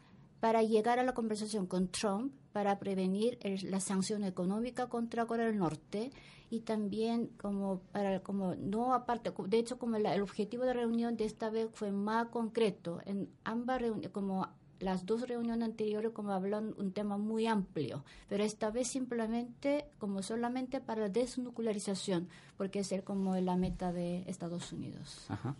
para 0.40 0.62
llegar 0.62 0.98
a 0.98 1.04
la 1.04 1.14
conversación 1.14 1.66
con 1.66 1.88
Trump 1.88 2.32
para 2.52 2.78
prevenir 2.78 3.38
la 3.62 3.80
sanción 3.80 4.24
económica 4.24 4.88
contra 4.88 5.26
Corea 5.26 5.46
del 5.46 5.58
Norte 5.58 6.10
y 6.50 6.60
también 6.60 7.28
como 7.40 7.80
para 7.92 8.20
como 8.20 8.56
no 8.56 8.92
aparte 8.92 9.32
de 9.46 9.58
hecho 9.58 9.78
como 9.78 9.96
el 9.96 10.22
objetivo 10.22 10.64
de 10.64 10.72
reunión 10.72 11.16
de 11.16 11.24
esta 11.24 11.48
vez 11.48 11.68
fue 11.72 11.92
más 11.92 12.28
concreto 12.28 13.00
en 13.04 13.28
ambas 13.44 13.80
reuniones 13.80 14.10
como 14.10 14.48
las 14.80 15.06
dos 15.06 15.28
reuniones 15.28 15.68
anteriores 15.68 16.10
como 16.12 16.32
hablan 16.32 16.74
un 16.78 16.92
tema 16.92 17.18
muy 17.18 17.46
amplio, 17.46 18.02
pero 18.28 18.42
esta 18.42 18.70
vez 18.70 18.88
simplemente 18.88 19.84
como 19.98 20.22
solamente 20.22 20.80
para 20.80 21.10
desnuclearización, 21.10 22.28
porque 22.56 22.80
es 22.80 23.02
como 23.04 23.36
la 23.36 23.56
meta 23.56 23.92
de 23.92 24.24
Estados 24.26 24.72
Unidos. 24.72 25.26
Ajá. 25.28 25.54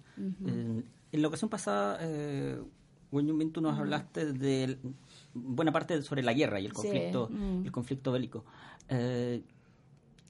En 1.12 1.22
la 1.22 1.28
ocasión 1.28 1.50
pasada, 1.50 1.98
eh, 2.00 2.60
tú 3.52 3.60
nos 3.60 3.78
hablaste 3.78 4.32
de 4.32 4.78
buena 5.34 5.72
parte 5.72 6.02
sobre 6.02 6.22
la 6.22 6.32
guerra 6.32 6.60
y 6.60 6.66
el 6.66 6.72
conflicto, 6.72 7.28
mm. 7.30 7.64
el 7.64 7.72
conflicto 7.72 8.12
bélico. 8.12 8.44
Eh, 8.88 9.42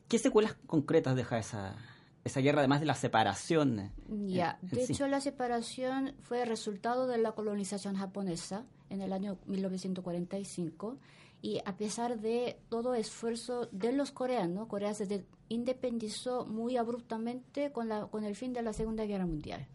¿Qué 0.08 0.18
secuelas 0.18 0.56
concretas 0.66 1.14
deja 1.14 1.38
esa, 1.38 1.76
esa 2.24 2.40
guerra, 2.40 2.60
además 2.60 2.80
de 2.80 2.86
la 2.86 2.94
separación? 2.94 3.92
Ya, 4.26 4.58
de 4.62 4.84
hecho 4.84 5.06
la 5.06 5.20
separación 5.20 6.14
fue 6.20 6.44
resultado 6.44 7.06
de 7.06 7.18
la 7.18 7.32
colonización 7.32 7.96
japonesa 7.96 8.64
en 8.88 9.02
el 9.02 9.12
año 9.12 9.38
1945 9.46 10.98
y 11.42 11.60
a 11.64 11.76
pesar 11.76 12.20
de 12.20 12.58
todo 12.68 12.94
esfuerzo 12.94 13.68
de 13.72 13.92
los 13.92 14.10
coreanos, 14.10 14.66
Corea 14.68 14.92
se 14.94 15.24
independizó 15.48 16.44
muy 16.44 16.76
abruptamente 16.76 17.72
con, 17.72 17.88
la, 17.88 18.06
con 18.06 18.24
el 18.24 18.36
fin 18.36 18.52
de 18.52 18.62
la 18.62 18.72
Segunda 18.72 19.04
Guerra 19.04 19.26
Mundial, 19.26 19.66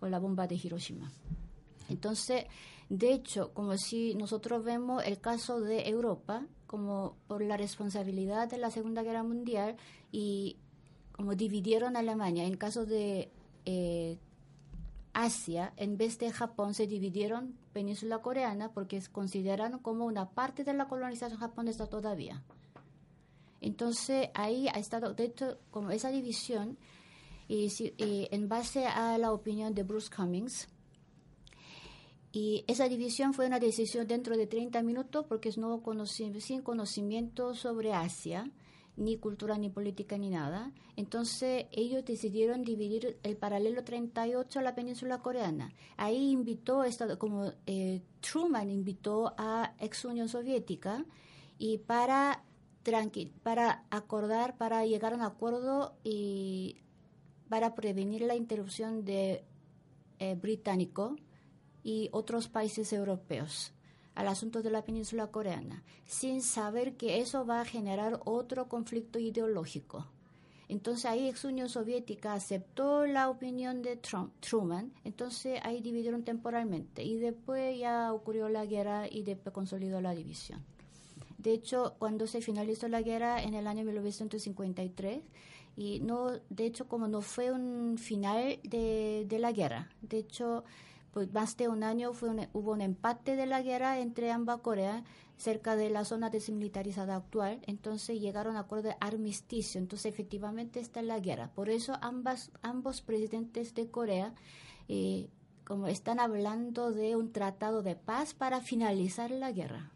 con 0.00 0.10
la 0.10 0.18
bomba 0.18 0.46
de 0.46 0.56
Hiroshima. 0.56 1.12
Entonces, 1.88 2.46
de 2.88 3.12
hecho, 3.12 3.52
como 3.52 3.76
si 3.76 4.14
nosotros 4.14 4.64
vemos 4.64 5.04
el 5.04 5.20
caso 5.20 5.60
de 5.60 5.88
Europa, 5.88 6.46
como 6.66 7.16
por 7.28 7.42
la 7.42 7.56
responsabilidad 7.56 8.48
de 8.48 8.58
la 8.58 8.70
Segunda 8.70 9.02
Guerra 9.02 9.22
Mundial 9.22 9.76
y 10.10 10.56
como 11.12 11.34
dividieron 11.34 11.96
Alemania, 11.96 12.44
en 12.44 12.56
caso 12.56 12.86
de 12.86 13.30
eh, 13.64 14.18
Asia, 15.12 15.72
en 15.76 15.96
vez 15.96 16.18
de 16.18 16.32
Japón, 16.32 16.74
se 16.74 16.86
dividieron 16.86 17.56
península 17.72 18.18
coreana 18.22 18.72
porque 18.72 19.00
se 19.00 19.10
consideraron 19.10 19.80
como 19.80 20.06
una 20.06 20.30
parte 20.30 20.64
de 20.64 20.74
la 20.74 20.88
colonización 20.88 21.38
japonesa 21.38 21.86
todavía. 21.86 22.42
Entonces, 23.60 24.30
ahí 24.34 24.68
ha 24.68 24.78
estado, 24.78 25.12
de 25.12 25.24
hecho, 25.24 25.58
como 25.70 25.90
esa 25.90 26.10
división, 26.10 26.78
y, 27.56 27.94
y 27.98 28.28
en 28.30 28.48
base 28.48 28.86
a 28.86 29.18
la 29.18 29.32
opinión 29.32 29.74
de 29.74 29.82
Bruce 29.82 30.08
Cummings, 30.14 30.68
y 32.32 32.64
esa 32.68 32.88
división 32.88 33.34
fue 33.34 33.46
una 33.46 33.58
decisión 33.58 34.06
dentro 34.06 34.36
de 34.36 34.46
30 34.46 34.82
minutos 34.82 35.26
porque 35.28 35.50
no 35.56 35.82
sin 36.06 36.62
conocimiento 36.62 37.54
sobre 37.54 37.92
Asia, 37.92 38.48
ni 38.96 39.16
cultura, 39.16 39.58
ni 39.58 39.68
política, 39.68 40.16
ni 40.16 40.30
nada. 40.30 40.72
Entonces 40.94 41.66
ellos 41.72 42.04
decidieron 42.04 42.62
dividir 42.62 43.18
el 43.24 43.36
paralelo 43.36 43.82
38 43.82 44.58
a 44.58 44.62
la 44.62 44.74
península 44.76 45.18
coreana. 45.18 45.72
Ahí 45.96 46.30
invitó, 46.30 46.84
como 47.18 47.52
eh, 47.66 48.02
Truman 48.20 48.70
invitó 48.70 49.34
a 49.36 49.74
ex 49.80 50.04
Unión 50.04 50.28
Soviética 50.28 51.04
y 51.58 51.78
para, 51.78 52.44
para 53.42 53.84
acordar, 53.90 54.56
para 54.56 54.86
llegar 54.86 55.14
a 55.14 55.16
un 55.16 55.22
acuerdo 55.22 55.96
y 56.04 56.76
para 57.50 57.74
prevenir 57.74 58.22
la 58.22 58.36
interrupción 58.36 59.04
de 59.04 59.44
eh, 60.20 60.36
británico 60.36 61.16
y 61.82 62.08
otros 62.12 62.48
países 62.48 62.92
europeos 62.92 63.72
al 64.14 64.28
asunto 64.28 64.62
de 64.62 64.70
la 64.70 64.84
península 64.84 65.26
coreana, 65.26 65.82
sin 66.06 66.42
saber 66.42 66.96
que 66.96 67.20
eso 67.20 67.44
va 67.44 67.60
a 67.60 67.64
generar 67.64 68.20
otro 68.24 68.68
conflicto 68.68 69.18
ideológico. 69.18 70.06
Entonces 70.68 71.06
ahí 71.06 71.28
ex 71.28 71.44
Unión 71.44 71.68
Soviética 71.68 72.34
aceptó 72.34 73.04
la 73.06 73.28
opinión 73.28 73.82
de 73.82 73.96
Truman, 73.96 74.92
entonces 75.02 75.58
ahí 75.64 75.80
dividieron 75.80 76.22
temporalmente 76.22 77.02
y 77.02 77.16
después 77.16 77.76
ya 77.76 78.12
ocurrió 78.12 78.48
la 78.48 78.64
guerra 78.64 79.08
y 79.10 79.24
después 79.24 79.52
consolidó 79.52 80.00
la 80.00 80.14
división. 80.14 80.64
De 81.38 81.52
hecho, 81.52 81.96
cuando 81.98 82.28
se 82.28 82.42
finalizó 82.42 82.86
la 82.86 83.02
guerra 83.02 83.42
en 83.42 83.54
el 83.54 83.66
año 83.66 83.84
1953, 83.84 85.22
y 85.76 86.00
no, 86.00 86.30
de 86.48 86.66
hecho, 86.66 86.88
como 86.88 87.08
no 87.08 87.20
fue 87.20 87.52
un 87.52 87.98
final 87.98 88.60
de, 88.62 89.24
de 89.28 89.38
la 89.38 89.52
guerra, 89.52 89.88
de 90.02 90.18
hecho, 90.18 90.64
pues 91.12 91.32
más 91.32 91.56
de 91.56 91.68
un 91.68 91.82
año 91.82 92.12
fue 92.12 92.48
hubo 92.52 92.72
un 92.72 92.80
empate 92.80 93.36
de 93.36 93.46
la 93.46 93.62
guerra 93.62 93.98
entre 93.98 94.30
ambas 94.30 94.60
Coreas 94.60 95.02
cerca 95.36 95.74
de 95.74 95.88
la 95.88 96.04
zona 96.04 96.28
desmilitarizada 96.28 97.16
actual, 97.16 97.60
entonces 97.66 98.20
llegaron 98.20 98.56
a 98.56 98.60
acuerdo 98.60 98.90
de 98.90 98.96
armisticio, 99.00 99.80
entonces 99.80 100.12
efectivamente 100.12 100.80
está 100.80 101.00
la 101.00 101.18
guerra. 101.18 101.50
Por 101.54 101.70
eso 101.70 101.94
ambas, 102.02 102.50
ambos 102.62 103.00
presidentes 103.00 103.74
de 103.74 103.90
Corea 103.90 104.34
eh, 104.88 105.28
como 105.64 105.86
están 105.86 106.18
hablando 106.18 106.90
de 106.90 107.14
un 107.14 107.30
tratado 107.30 107.84
de 107.84 107.94
paz 107.94 108.34
para 108.34 108.60
finalizar 108.60 109.30
la 109.30 109.52
guerra. 109.52 109.92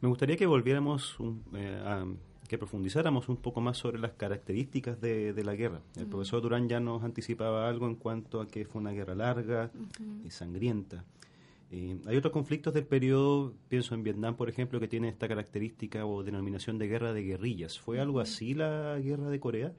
Me 0.00 0.08
gustaría 0.08 0.38
que 0.38 0.46
volviéramos 0.46 1.18
eh, 1.52 1.82
a 1.84 2.06
que 2.52 2.58
profundizáramos 2.58 3.30
un 3.30 3.38
poco 3.38 3.62
más 3.62 3.78
sobre 3.78 3.98
las 3.98 4.12
características 4.12 5.00
de, 5.00 5.42
la 5.42 5.54
guerra. 5.54 5.80
El 5.96 6.06
profesor 6.06 6.42
Durán 6.42 6.68
ya 6.68 6.80
nos 6.80 7.02
anticipaba 7.02 7.66
algo 7.66 7.86
en 7.86 7.94
cuanto 7.94 8.42
a 8.42 8.46
que 8.46 8.66
fue 8.66 8.82
una 8.82 8.90
guerra 8.90 9.14
larga 9.14 9.70
y 10.22 10.28
sangrienta. 10.28 11.02
Eh, 11.70 11.96
hay 12.04 12.14
otros 12.14 12.30
conflictos 12.30 12.74
del 12.74 12.84
periodo, 12.84 13.54
pienso 13.70 13.94
en 13.94 14.02
Vietnam, 14.02 14.36
por 14.36 14.50
ejemplo, 14.50 14.80
que 14.80 14.86
tiene 14.86 15.08
esta 15.08 15.28
característica 15.28 16.04
o 16.04 16.22
denominación 16.22 16.76
de 16.76 16.88
guerra 16.88 17.14
de 17.14 17.22
guerrillas. 17.22 17.78
¿Fue 17.78 17.98
algo 17.98 18.20
así 18.20 18.52
la 18.52 18.98
guerra 18.98 19.30
de 19.30 19.40
Corea? 19.40 19.72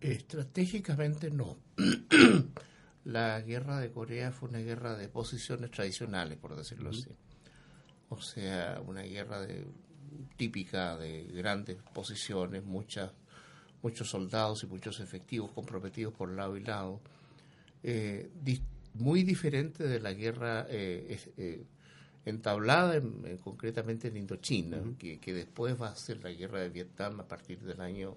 Estratégicamente 0.00 1.30
no. 1.30 1.58
la 3.04 3.42
guerra 3.42 3.78
de 3.78 3.90
Corea 3.90 4.32
fue 4.32 4.48
una 4.48 4.60
guerra 4.60 4.96
de 4.96 5.10
posiciones 5.10 5.70
tradicionales, 5.70 6.38
por 6.38 6.56
decirlo 6.56 6.88
así. 6.88 7.10
O 8.08 8.22
sea, 8.22 8.80
una 8.86 9.02
guerra 9.02 9.42
de 9.42 9.66
típica 10.36 10.96
de 10.96 11.24
grandes 11.24 11.76
posiciones, 11.94 12.64
muchas, 12.64 13.12
muchos 13.82 14.08
soldados 14.08 14.62
y 14.62 14.66
muchos 14.66 15.00
efectivos 15.00 15.50
comprometidos 15.52 16.14
por 16.14 16.30
lado 16.30 16.56
y 16.56 16.64
lado, 16.64 17.00
eh, 17.82 18.30
muy 18.94 19.22
diferente 19.22 19.84
de 19.84 20.00
la 20.00 20.12
guerra 20.12 20.66
eh, 20.68 21.20
eh, 21.36 21.64
entablada 22.24 23.00
concretamente 23.42 24.08
en 24.08 24.16
Indochina, 24.16 24.82
que, 24.98 25.18
que, 25.18 25.32
después 25.32 25.80
va 25.80 25.88
a 25.88 25.96
ser 25.96 26.22
la 26.22 26.30
guerra 26.30 26.60
de 26.60 26.68
Vietnam 26.68 27.20
a 27.20 27.28
partir 27.28 27.60
del 27.60 27.80
año 27.80 28.16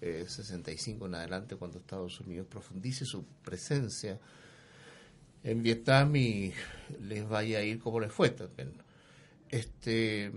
65 0.00 1.06
en 1.06 1.14
adelante, 1.14 1.54
cuando 1.54 1.78
Estados 1.78 2.18
Unidos 2.20 2.48
profundice 2.50 3.04
su 3.04 3.24
presencia 3.44 4.18
en 5.44 5.62
Vietnam 5.62 6.16
y 6.16 6.52
les 7.00 7.28
vaya 7.28 7.58
a 7.58 7.62
ir 7.62 7.78
como 7.78 8.00
les 8.00 8.12
fue 8.12 8.30
también. 8.30 8.72
Este, 9.48 10.32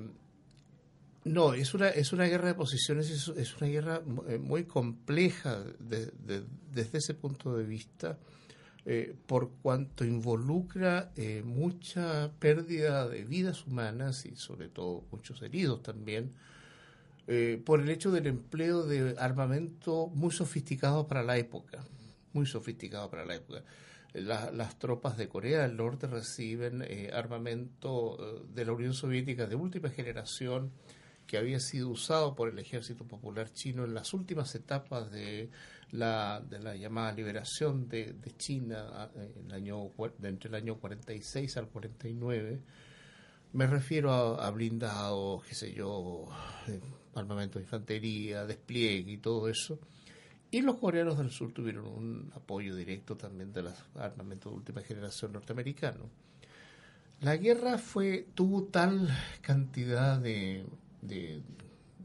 no, 1.26 1.56
es 1.56 1.74
una, 1.74 1.90
es 1.90 2.14
una 2.14 2.26
guerra 2.26 2.50
de 2.50 2.54
posiciones, 2.54 3.10
es, 3.10 3.58
una 3.58 3.68
guerra 3.68 4.02
eh, 4.28 4.38
muy 4.38 4.66
compleja 4.66 5.64
desde 5.80 6.98
ese 6.98 7.16
punto 7.16 7.58
de 7.58 7.64
vista, 7.64 8.20
eh, 8.86 9.16
por 9.26 9.50
cuanto 9.64 10.06
involucra 10.06 11.12
eh, 11.16 11.42
mucha 11.44 12.32
pérdida 12.38 13.08
de 13.10 13.24
vidas 13.24 13.66
humanas 13.66 14.28
y 14.28 14.36
sobre 14.36 14.70
todo 14.70 15.04
muchos 15.12 15.42
heridos 15.42 15.82
también, 15.82 16.32
por 17.66 17.80
el 17.80 17.90
hecho 17.90 18.12
del 18.12 18.28
empleo 18.28 18.84
de 18.84 19.16
armamento 19.18 20.12
muy 20.14 20.30
sofisticado 20.30 21.08
para 21.08 21.24
la 21.24 21.40
época, 21.40 21.84
muy 22.34 22.46
sofisticado 22.46 23.10
para 23.10 23.26
la 23.26 23.34
época. 23.34 23.64
las 24.14 24.78
tropas 24.78 25.18
de 25.18 25.28
Corea 25.28 25.64
del 25.64 25.76
Norte 25.76 26.06
reciben 26.06 26.86
armamento 27.12 28.46
de 28.54 28.64
la 28.64 28.74
Unión 28.74 28.94
Soviética 28.94 29.48
de 29.48 29.56
última 29.56 29.90
generación, 29.90 30.72
que 31.28 31.38
había 31.38 31.60
sido 31.60 31.90
usado 31.90 32.36
por 32.36 32.50
el 32.50 32.60
Ejército 32.60 33.06
Popular 33.06 33.52
Chino 33.52 33.84
en 33.84 33.94
las 33.94 34.14
últimas 34.14 34.54
etapas 34.56 35.12
de 35.12 35.50
la, 35.92 36.42
de 36.42 36.60
la 36.60 36.76
llamada 36.76 37.12
liberación 37.12 37.88
de, 37.88 38.14
de 38.14 38.32
China 38.38 39.10
el 39.16 39.52
año, 39.52 39.92
entre 40.24 40.50
el 40.50 40.56
año 40.56 40.80
46 40.80 41.58
al 41.58 41.68
49. 41.70 42.62
Me 43.54 43.68
refiero 43.68 44.12
a, 44.12 44.50
blindados, 44.52 45.44
qué 45.46 45.56
sé 45.56 45.74
yo, 45.74 46.28
eh, 46.68 46.82
armamento 47.16 47.58
de 47.58 47.64
infantería, 47.64 48.46
despliegue 48.46 49.14
y 49.14 49.18
todo 49.18 49.48
eso. 49.48 49.80
Y 50.52 50.62
los 50.62 50.78
coreanos 50.78 51.18
del 51.18 51.32
sur 51.32 51.54
tuvieron 51.54 51.88
un 51.88 52.32
apoyo 52.36 52.76
directo 52.76 53.16
también 53.16 53.52
de 53.54 53.64
los 53.64 53.74
armamentos 53.96 54.52
de 54.52 54.58
última 54.58 54.82
generación 54.82 55.34
norteamericano. 55.34 56.10
La 57.22 57.38
guerra 57.38 57.78
fue 57.78 58.28
tuvo 58.36 58.66
tal 58.66 59.10
cantidad 59.42 60.20
de, 60.20 60.66
de 61.08 61.42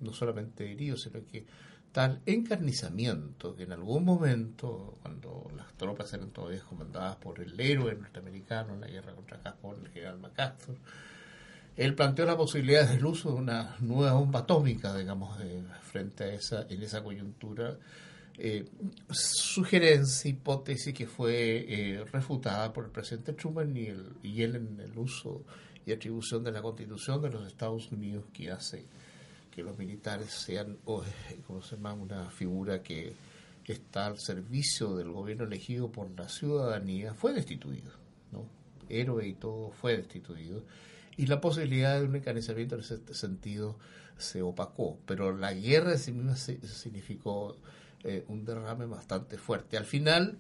no 0.00 0.12
solamente 0.12 0.71
heridos, 0.71 1.02
sino 1.02 1.25
que 1.26 1.45
tal 1.92 2.21
encarnizamiento 2.25 3.54
que 3.57 3.64
en 3.64 3.73
algún 3.73 4.04
momento, 4.04 4.99
cuando 5.02 5.50
las 5.57 5.73
tropas 5.75 6.12
eran 6.12 6.30
todavía 6.30 6.61
comandadas 6.61 7.16
por 7.16 7.40
el 7.40 7.59
héroe 7.59 7.95
norteamericano 7.95 8.75
en 8.75 8.80
la 8.80 8.87
guerra 8.87 9.14
contra 9.14 9.38
Japón, 9.38 9.76
el 9.85 9.90
general 9.90 10.19
MacArthur, 10.19 10.76
él 11.76 11.95
planteó 11.95 12.26
la 12.26 12.37
posibilidad 12.37 12.88
del 12.88 13.04
uso 13.04 13.30
de 13.30 13.37
una 13.37 13.76
nueva 13.80 14.12
bomba 14.12 14.40
atómica, 14.40 14.97
digamos, 14.97 15.38
frente 15.83 16.25
a 16.25 16.35
esa, 16.35 16.66
en 16.69 16.83
esa 16.83 17.02
coyuntura, 17.02 17.78
eh, 18.38 18.66
sugerencia, 19.11 20.30
hipótesis 20.30 20.95
que 20.95 21.07
fue 21.07 21.66
eh, 21.69 22.04
refutada 22.12 22.73
por 22.73 22.85
el 22.85 22.90
presidente 22.90 23.33
Truman 23.33 23.76
y, 23.76 23.87
el, 23.87 24.12
y 24.23 24.42
él 24.42 24.57
en 24.57 24.80
el 24.80 24.97
uso 24.97 25.45
atribución 25.92 26.44
de 26.44 26.52
la 26.52 26.62
Constitución 26.62 27.23
de 27.23 27.30
los 27.30 27.47
Estados 27.47 27.90
Unidos 27.92 28.25
que 28.32 28.50
hace 28.50 28.87
que 29.50 29.62
los 29.62 29.76
militares 29.78 30.30
sean, 30.30 30.78
como 30.85 31.62
se 31.62 31.76
llama, 31.76 31.94
una 31.94 32.30
figura 32.30 32.82
que 32.82 33.14
está 33.73 34.06
al 34.06 34.18
servicio 34.18 34.97
del 34.97 35.11
gobierno 35.11 35.44
elegido 35.44 35.90
por 35.90 36.11
la 36.18 36.28
ciudadanía, 36.28 37.14
fue 37.14 37.32
destituido, 37.32 37.92
¿no? 38.32 38.47
Héroe 38.88 39.26
y 39.26 39.35
todo 39.35 39.70
fue 39.70 39.97
destituido. 39.97 40.64
Y 41.16 41.26
la 41.26 41.40
posibilidad 41.40 41.99
de 41.99 42.06
un 42.06 42.16
encarecimiento 42.16 42.76
en 42.76 42.80
ese 42.80 43.14
sentido 43.14 43.76
se 44.16 44.42
opacó. 44.42 44.99
Pero 45.06 45.37
la 45.37 45.52
guerra 45.52 45.92
en 45.92 45.99
sí 45.99 46.12
misma 46.12 46.37
significó 46.37 47.56
eh, 48.04 48.25
un 48.28 48.44
derrame 48.44 48.87
bastante 48.87 49.38
fuerte. 49.38 49.76
Al 49.76 49.85
final, 49.85 50.38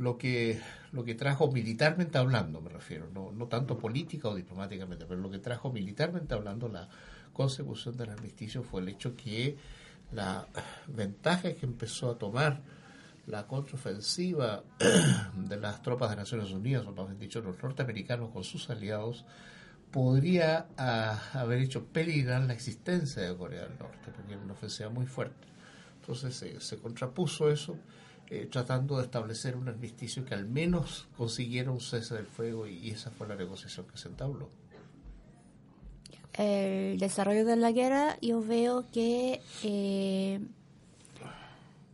lo 0.00 0.16
que, 0.16 0.58
lo 0.92 1.04
que 1.04 1.14
trajo 1.14 1.52
militarmente 1.52 2.16
hablando, 2.16 2.62
me 2.62 2.70
refiero, 2.70 3.10
no, 3.12 3.32
no 3.32 3.48
tanto 3.48 3.76
política 3.76 4.30
o 4.30 4.34
diplomáticamente, 4.34 5.04
pero 5.04 5.20
lo 5.20 5.30
que 5.30 5.38
trajo 5.38 5.70
militarmente 5.70 6.32
hablando 6.32 6.68
la 6.68 6.88
consecución 7.34 7.98
del 7.98 8.08
armisticio 8.08 8.62
fue 8.62 8.80
el 8.80 8.88
hecho 8.88 9.14
que 9.14 9.58
la 10.12 10.46
ventaja 10.86 11.52
que 11.52 11.66
empezó 11.66 12.10
a 12.10 12.18
tomar 12.18 12.62
la 13.26 13.46
contraofensiva 13.46 14.64
de 15.36 15.56
las 15.58 15.82
tropas 15.82 16.08
de 16.08 16.16
Naciones 16.16 16.50
Unidas, 16.50 16.86
o 16.86 16.92
más 16.92 17.18
dicho, 17.18 17.42
los 17.42 17.62
norteamericanos 17.62 18.30
con 18.30 18.42
sus 18.42 18.70
aliados, 18.70 19.26
podría 19.90 20.68
ah, 20.78 21.20
haber 21.34 21.60
hecho 21.60 21.84
peligrar 21.84 22.40
la 22.44 22.54
existencia 22.54 23.20
de 23.22 23.36
Corea 23.36 23.64
del 23.64 23.78
Norte, 23.78 24.10
porque 24.16 24.32
era 24.32 24.42
una 24.42 24.54
ofensiva 24.54 24.88
muy 24.88 25.04
fuerte. 25.04 25.46
Entonces 26.00 26.58
se 26.58 26.78
contrapuso 26.78 27.50
eso, 27.50 27.76
eh, 28.30 28.48
tratando 28.50 28.96
de 28.96 29.04
establecer 29.04 29.56
un 29.56 29.68
armisticio 29.68 30.24
que 30.24 30.34
al 30.34 30.46
menos 30.46 31.08
consiguiera 31.16 31.70
un 31.70 31.80
cese 31.80 32.14
del 32.14 32.26
fuego 32.26 32.66
y 32.66 32.90
esa 32.90 33.10
fue 33.10 33.28
la 33.28 33.36
negociación 33.36 33.86
que 33.86 33.98
se 33.98 34.08
entabló 34.08 34.48
el 36.34 36.98
desarrollo 36.98 37.44
de 37.44 37.56
la 37.56 37.72
guerra, 37.72 38.16
yo 38.22 38.40
veo 38.42 38.86
que, 38.92 39.40
eh, 39.62 40.40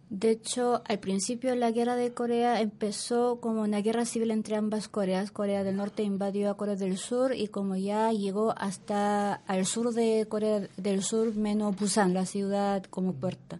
de 0.09 0.31
hecho, 0.31 0.83
al 0.87 1.01
principio 1.01 1.55
la 1.57 1.73
guerra 1.73 1.97
de 1.97 2.13
Corea 2.13 2.61
empezó 2.61 3.41
como 3.41 3.63
una 3.63 3.81
guerra 3.81 4.05
civil 4.05 4.31
entre 4.31 4.57
ambas 4.57 4.89
Coreas. 4.89 5.33
Corea 5.33 5.65
del 5.65 5.77
Norte 5.77 6.05
invadió 6.05 6.51
a 6.51 6.57
Corea 6.57 6.77
del 6.77 6.97
Sur 6.97 7.35
y 7.35 7.49
como 7.49 7.77
ya 7.77 8.13
llegó 8.13 8.55
hasta 8.57 9.35
al 9.35 9.67
sur 9.67 9.93
de 9.93 10.27
Corea 10.29 10.69
del 10.77 11.03
Sur, 11.03 11.35
menos 11.35 11.75
Busan, 11.77 12.15
la 12.15 12.25
ciudad 12.25 12.85
como 12.85 13.15
puerta. 13.15 13.59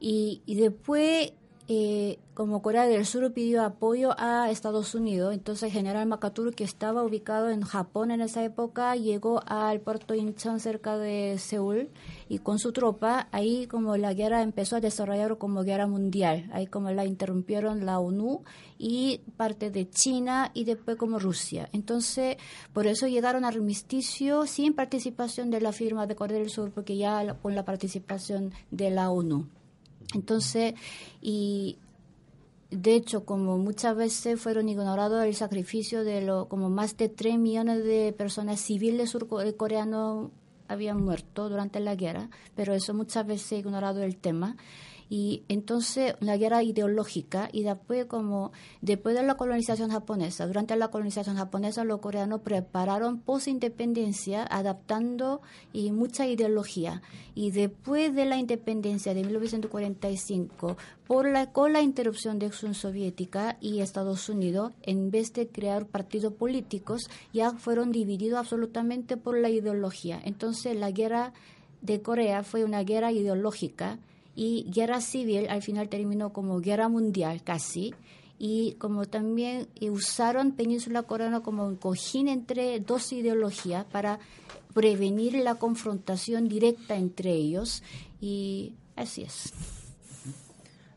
Y, 0.00 0.40
y 0.46 0.54
después 0.54 1.34
eh, 1.72 2.18
como 2.34 2.62
Corea 2.62 2.84
del 2.88 3.06
Sur 3.06 3.32
pidió 3.32 3.62
apoyo 3.62 4.16
a 4.18 4.50
Estados 4.50 4.96
Unidos, 4.96 5.32
entonces 5.32 5.72
general 5.72 6.04
MacArthur, 6.08 6.52
que 6.52 6.64
estaba 6.64 7.04
ubicado 7.04 7.48
en 7.48 7.60
Japón 7.62 8.10
en 8.10 8.22
esa 8.22 8.42
época, 8.42 8.96
llegó 8.96 9.40
al 9.46 9.78
puerto 9.78 10.16
Incheon 10.16 10.58
cerca 10.58 10.98
de 10.98 11.38
Seúl 11.38 11.88
y 12.28 12.40
con 12.40 12.58
su 12.58 12.72
tropa, 12.72 13.28
ahí 13.30 13.68
como 13.68 13.96
la 13.96 14.14
guerra 14.14 14.42
empezó 14.42 14.74
a 14.74 14.80
desarrollar 14.80 15.38
como 15.38 15.62
guerra 15.62 15.86
mundial, 15.86 16.50
ahí 16.52 16.66
como 16.66 16.90
la 16.90 17.04
interrumpieron 17.04 17.86
la 17.86 18.00
ONU 18.00 18.42
y 18.76 19.20
parte 19.36 19.70
de 19.70 19.88
China 19.88 20.50
y 20.54 20.64
después 20.64 20.96
como 20.96 21.20
Rusia. 21.20 21.68
Entonces, 21.72 22.36
por 22.72 22.88
eso 22.88 23.06
llegaron 23.06 23.44
al 23.44 23.54
armisticio 23.54 24.44
sin 24.46 24.74
participación 24.74 25.52
de 25.52 25.60
la 25.60 25.70
firma 25.70 26.08
de 26.08 26.16
Corea 26.16 26.40
del 26.40 26.50
Sur, 26.50 26.72
porque 26.72 26.96
ya 26.96 27.34
con 27.34 27.54
la 27.54 27.64
participación 27.64 28.52
de 28.72 28.90
la 28.90 29.12
ONU. 29.12 29.59
Entonces, 30.14 30.74
y 31.20 31.78
de 32.70 32.94
hecho, 32.94 33.24
como 33.24 33.58
muchas 33.58 33.96
veces 33.96 34.40
fueron 34.40 34.68
ignorados 34.68 35.24
el 35.24 35.34
sacrificio 35.34 36.04
de 36.04 36.22
lo, 36.22 36.48
como 36.48 36.70
más 36.70 36.96
de 36.96 37.08
3 37.08 37.38
millones 37.38 37.84
de 37.84 38.12
personas 38.16 38.60
civiles 38.60 39.10
surcoreanos 39.10 40.30
habían 40.68 41.02
muerto 41.02 41.48
durante 41.48 41.80
la 41.80 41.96
guerra, 41.96 42.30
pero 42.54 42.74
eso 42.74 42.94
muchas 42.94 43.26
veces 43.26 43.58
ignorado 43.58 44.04
el 44.04 44.16
tema 44.16 44.56
y 45.10 45.42
entonces 45.48 46.14
la 46.20 46.36
guerra 46.36 46.62
ideológica 46.62 47.50
y 47.52 47.64
después 47.64 48.06
como 48.06 48.52
después 48.80 49.16
de 49.16 49.24
la 49.24 49.34
colonización 49.34 49.90
japonesa, 49.90 50.46
durante 50.46 50.76
la 50.76 50.88
colonización 50.88 51.36
japonesa 51.36 51.84
los 51.84 51.98
coreanos 51.98 52.42
prepararon 52.42 53.18
post 53.18 53.48
independencia 53.48 54.46
adaptando 54.48 55.42
y 55.72 55.90
mucha 55.90 56.26
ideología 56.28 57.02
y 57.34 57.50
después 57.50 58.14
de 58.14 58.24
la 58.24 58.36
independencia 58.36 59.12
de 59.12 59.24
1945 59.24 60.76
por 61.08 61.28
la, 61.28 61.50
con 61.50 61.72
la 61.72 61.82
interrupción 61.82 62.38
de 62.38 62.46
Unión 62.46 62.74
Soviética 62.74 63.56
y 63.60 63.80
Estados 63.80 64.28
Unidos, 64.28 64.72
en 64.82 65.10
vez 65.10 65.32
de 65.32 65.48
crear 65.48 65.86
partidos 65.86 66.34
políticos, 66.34 67.10
ya 67.32 67.50
fueron 67.50 67.90
divididos 67.90 68.38
absolutamente 68.38 69.16
por 69.16 69.36
la 69.36 69.50
ideología. 69.50 70.20
Entonces 70.24 70.76
la 70.76 70.92
guerra 70.92 71.32
de 71.82 72.00
Corea 72.00 72.44
fue 72.44 72.62
una 72.62 72.84
guerra 72.84 73.10
ideológica 73.10 73.98
y 74.40 74.64
guerra 74.70 75.02
civil 75.02 75.48
al 75.50 75.60
final 75.60 75.90
terminó 75.90 76.32
como 76.32 76.62
guerra 76.62 76.88
mundial 76.88 77.42
casi 77.42 77.94
y 78.38 78.72
como 78.78 79.04
también 79.04 79.68
usaron 79.82 80.52
Península 80.52 81.02
Coreana 81.02 81.42
como 81.42 81.66
un 81.66 81.76
cojín 81.76 82.26
entre 82.26 82.80
dos 82.80 83.12
ideologías 83.12 83.84
para 83.84 84.18
prevenir 84.72 85.34
la 85.34 85.56
confrontación 85.56 86.48
directa 86.48 86.96
entre 86.96 87.32
ellos 87.32 87.82
y 88.18 88.76
así 88.96 89.24
es. 89.24 89.52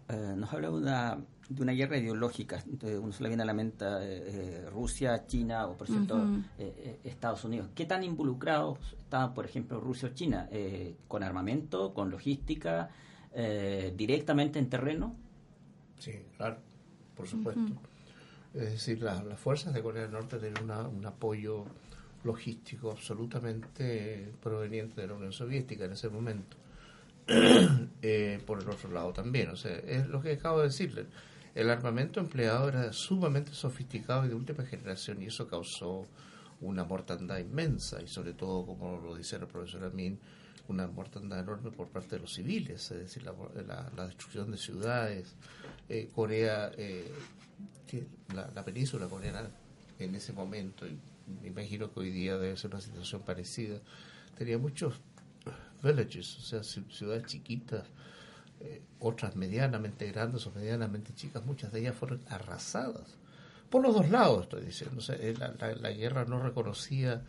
Eh, 0.08 0.36
nos 0.38 0.54
habla 0.54 0.72
una, 0.72 1.18
de 1.50 1.62
una 1.62 1.74
guerra 1.74 1.98
ideológica, 1.98 2.64
entonces 2.66 2.98
uno 2.98 3.12
se 3.12 3.24
le 3.24 3.28
viene 3.28 3.44
a 3.44 3.46
la 3.46 3.54
mente 3.54 3.84
eh, 3.90 4.70
Rusia, 4.70 5.28
China 5.28 5.68
o 5.68 5.76
por 5.76 5.88
cierto 5.88 6.18
eh, 6.58 7.02
Estados 7.04 7.44
Unidos. 7.44 7.72
¿Qué 7.76 7.86
tan 7.86 8.06
involucrados 8.06 8.80
estaban, 8.98 9.34
por 9.34 9.44
ejemplo, 9.44 9.82
Rusia 9.82 10.08
o 10.08 10.14
China? 10.14 10.48
¿Con 11.10 11.24
armamento, 11.24 11.94
con 11.94 12.10
logística? 12.10 12.90
Eh, 13.34 13.94
directamente 13.96 14.60
en 14.60 14.70
terreno? 14.70 15.16
Sí, 16.00 16.14
claro, 16.38 16.58
por 17.16 17.28
supuesto. 17.28 17.74
Es 18.54 18.72
decir, 18.72 19.02
las 19.02 19.40
fuerzas 19.40 19.74
de 19.74 19.82
Corea 19.82 20.04
del 20.04 20.12
Norte 20.12 20.38
tienen 20.38 20.70
un 20.70 21.06
apoyo 21.06 21.66
logístico 22.24 22.92
absolutamente 22.92 24.32
proveniente 24.42 25.02
de 25.02 25.08
la 25.08 25.14
Unión 25.14 25.34
Soviética 25.34 25.86
en 25.86 25.94
ese 25.94 26.10
momento. 26.10 26.58
eh, 28.02 28.42
por 28.46 28.62
el 28.62 28.70
otro 28.70 28.92
lado 28.92 29.14
también, 29.14 29.50
o 29.50 29.56
sea, 29.56 29.78
es 29.78 30.08
lo 30.08 30.22
que 30.22 30.34
acabo 30.34 30.60
de 30.60 30.66
decirle. 30.66 31.06
El 31.56 31.70
armamento 31.70 32.20
empleado 32.20 32.68
era 32.68 32.92
sumamente 32.92 33.54
sofisticado 33.54 34.26
y 34.26 34.30
de 34.30 34.36
última 34.36 34.66
generación 34.66 35.22
y 35.22 35.28
eso 35.28 35.48
causó 35.48 36.06
una 36.62 36.84
mortandad 36.84 37.38
inmensa 37.38 38.02
y 38.02 38.08
sobre 38.08 38.34
todo, 38.34 38.66
como 38.66 39.00
lo 39.00 39.16
dice 39.16 39.36
el 39.36 39.48
profesor 39.48 39.86
Amin, 39.86 40.20
una 40.68 40.88
mortandad 40.88 41.40
enorme 41.40 41.72
por 41.72 41.90
parte 41.90 42.16
de 42.16 42.22
los 42.22 42.34
civiles, 42.34 42.90
es 42.92 43.00
decir, 43.00 43.24
la, 43.24 44.06
destrucción 44.06 44.52
de 44.52 44.58
ciudades. 44.58 45.36
Eh, 45.90 46.10
Corea, 46.14 46.72
eh, 46.78 47.12
la, 48.34 48.64
península 48.64 49.08
coreana 49.08 49.50
en 50.00 50.16
ese 50.16 50.34
momento, 50.34 50.88
y 50.88 50.98
me 51.42 51.48
imagino 51.48 51.92
que 51.92 52.00
hoy 52.00 52.12
día 52.12 52.38
debe 52.38 52.58
ser 52.58 52.72
una 52.72 52.82
situación 52.82 53.22
parecida, 53.22 53.80
tenía 54.38 54.58
muchos 54.58 54.96
villages, 55.84 56.38
o 56.38 56.42
sea, 56.42 56.64
ciudades 56.64 57.26
chiquitas, 57.26 57.86
eh, 58.62 58.82
otras 59.00 59.36
medianamente 59.36 60.10
grandes 60.12 60.48
o 60.48 60.52
medianamente 60.52 61.14
chicas, 61.14 61.46
muchas 61.46 61.72
de 61.74 61.82
ellas 61.82 61.96
fueron 61.96 62.22
arrasadas. 62.30 63.18
Por 63.70 63.82
los 63.82 63.94
dos 63.94 64.10
lados, 64.10 64.44
estoy 64.44 64.66
diciendo. 64.66 65.02
la 65.82 65.92
guerra 65.92 66.26
no 66.26 66.42
reconocía 66.42 67.24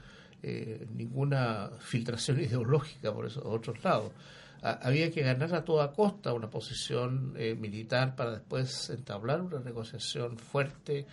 eh, 0.46 0.87
ninguna 0.94 1.70
filtración 1.80 2.38
ideológica 2.48 3.14
por 3.14 3.24
esos 3.24 3.42
otros 3.46 3.83
lados. 3.83 4.12
había 4.61 5.11
que 5.11 5.22
ganar 5.22 5.54
a 5.54 5.64
toda 5.64 5.92
costa 5.92 6.35
una 6.35 6.50
posición 6.50 7.33
eh, 7.37 7.54
militar 7.54 8.14
para 8.14 8.33
después 8.33 8.90
entablar 8.90 9.40
una 9.40 9.61
negociación 9.61 10.37
fuerte 10.37 11.07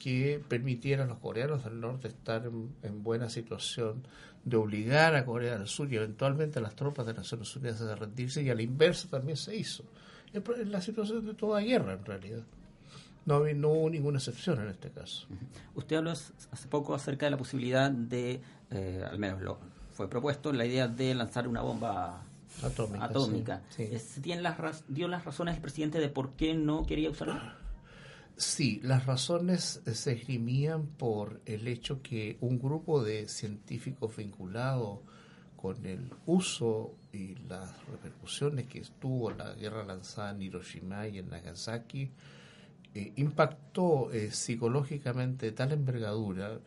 que 0.00 0.42
permitiera 0.48 1.04
a 1.04 1.06
los 1.06 1.18
coreanos 1.18 1.62
del 1.62 1.80
norte 1.80 2.08
estar 2.08 2.44
en, 2.44 3.02
buena 3.04 3.30
situación 3.30 4.02
de 4.44 4.56
obligar 4.56 5.14
a 5.14 5.24
Corea 5.24 5.56
del 5.58 5.68
Sur 5.68 5.92
y 5.92 5.96
eventualmente 5.96 6.58
a 6.58 6.62
las 6.62 6.74
tropas 6.74 7.06
de 7.06 7.14
Naciones 7.14 7.54
Unidas 7.54 7.82
a 7.82 7.94
rendirse 7.94 8.42
y 8.42 8.50
a 8.50 8.54
la 8.56 8.62
inversa 8.62 9.08
también 9.08 9.36
se 9.36 9.54
hizo. 9.54 9.84
Es 10.32 10.66
la 10.66 10.80
situación 10.80 11.24
de 11.24 11.34
toda 11.34 11.60
guerra 11.60 11.92
en 11.92 12.04
realidad. 12.04 12.42
No, 13.24 13.40
no 13.40 13.68
hubo 13.68 13.90
ninguna 13.90 14.18
excepción 14.18 14.60
en 14.60 14.68
este 14.68 14.90
caso. 14.90 15.26
Usted 15.74 15.96
habló 15.96 16.10
hace 16.10 16.68
poco 16.68 16.94
acerca 16.94 17.26
de 17.26 17.30
la 17.30 17.36
posibilidad 17.36 17.90
de, 17.90 18.40
eh, 18.70 19.04
al 19.08 19.18
menos 19.18 19.42
lo 19.42 19.58
fue 19.92 20.08
propuesto, 20.08 20.52
la 20.52 20.64
idea 20.64 20.88
de 20.88 21.14
lanzar 21.14 21.46
una 21.46 21.60
bomba 21.60 22.24
atómica. 22.62 23.62
las, 24.40 24.84
¿Dio 24.88 25.08
las 25.08 25.24
razones 25.24 25.56
el 25.56 25.62
presidente 25.62 25.98
de 25.98 26.08
por 26.08 26.32
qué 26.32 26.54
no 26.54 26.84
quería 26.84 27.10
usarla? 27.10 27.58
Sí, 28.36 28.80
las 28.82 29.06
razones 29.06 29.82
se 29.84 30.12
esgrimían 30.12 30.86
por 30.86 31.40
el 31.44 31.68
hecho 31.68 32.02
que 32.02 32.38
un 32.40 32.58
grupo 32.58 33.02
de 33.04 33.28
científicos 33.28 34.16
vinculados 34.16 35.00
con 35.56 35.84
el 35.86 36.10
uso 36.26 36.96
y 37.12 37.36
las 37.48 37.70
repercusiones 37.86 38.66
que 38.66 38.82
tuvo 38.98 39.30
la 39.30 39.54
guerra 39.54 39.84
lanzada 39.84 40.32
en 40.32 40.42
Hiroshima 40.42 41.06
y 41.06 41.18
en 41.18 41.28
Nagasaki, 41.28 42.10
eh, 42.94 43.12
impactó 43.16 44.12
eh, 44.12 44.30
psicológicamente 44.30 45.52
tal 45.52 45.72
envergadura, 45.72 46.58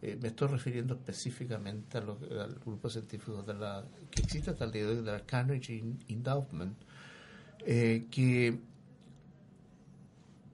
eh, 0.00 0.18
me 0.20 0.28
estoy 0.28 0.48
refiriendo 0.48 0.94
específicamente 0.94 1.98
a 1.98 2.00
al 2.00 2.54
grupo 2.64 2.88
científico 2.88 3.42
de 3.42 3.54
la, 3.54 3.84
que 4.10 4.22
existe 4.22 4.50
hasta 4.50 4.64
el 4.64 4.72
día 4.72 4.82
de 4.84 4.88
hoy, 4.88 4.96
de 4.96 5.12
la 5.12 5.20
Carnegie 5.20 5.84
Endowment, 6.08 6.76
que, 7.66 8.58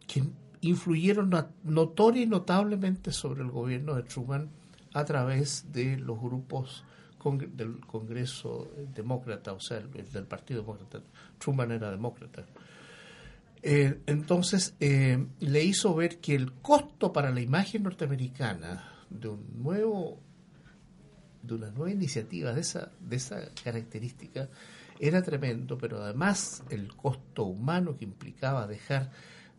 que 0.07 0.23
influyeron 0.61 1.31
notoria 1.65 2.23
y 2.23 2.27
notablemente 2.27 3.11
sobre 3.11 3.43
el 3.43 3.51
gobierno 3.51 3.95
de 3.95 4.05
Truman 4.05 4.49
a 4.95 5.05
través 5.05 5.73
de 5.73 5.97
los 5.97 6.21
grupos 6.21 6.85
del 7.55 7.81
Congreso 7.81 8.71
Demócrata, 8.95 9.53
o 9.53 9.61
sea, 9.61 9.79
el, 9.79 9.91
del 9.91 10.25
Partido 10.25 10.63
Demócrata. 10.63 11.03
Truman 11.39 11.73
era 11.73 11.91
demócrata. 11.91 12.45
Eh, 13.63 14.01
entonces, 14.07 14.75
eh, 14.81 15.27
le 15.41 15.65
hizo 15.65 15.95
ver 15.95 16.19
que 16.19 16.35
el 16.35 16.53
costo 16.53 17.13
para 17.13 17.31
la 17.31 17.41
imagen 17.41 17.83
norteamericana 17.83 19.05
de 19.11 19.29
un 19.29 19.63
nuevo 19.63 20.21
de 21.43 21.55
una 21.55 21.71
nueva 21.71 21.91
iniciativa 21.91 22.53
de 22.53 22.61
esa, 22.61 22.91
de 23.01 23.17
esa 23.17 23.41
característica 23.65 24.49
era 24.99 25.23
tremendo, 25.23 25.79
pero 25.79 26.03
además 26.03 26.63
el 26.69 26.95
costo 26.95 27.45
humano 27.45 27.97
que 27.97 28.05
implicaba 28.05 28.67
dejar 28.67 29.11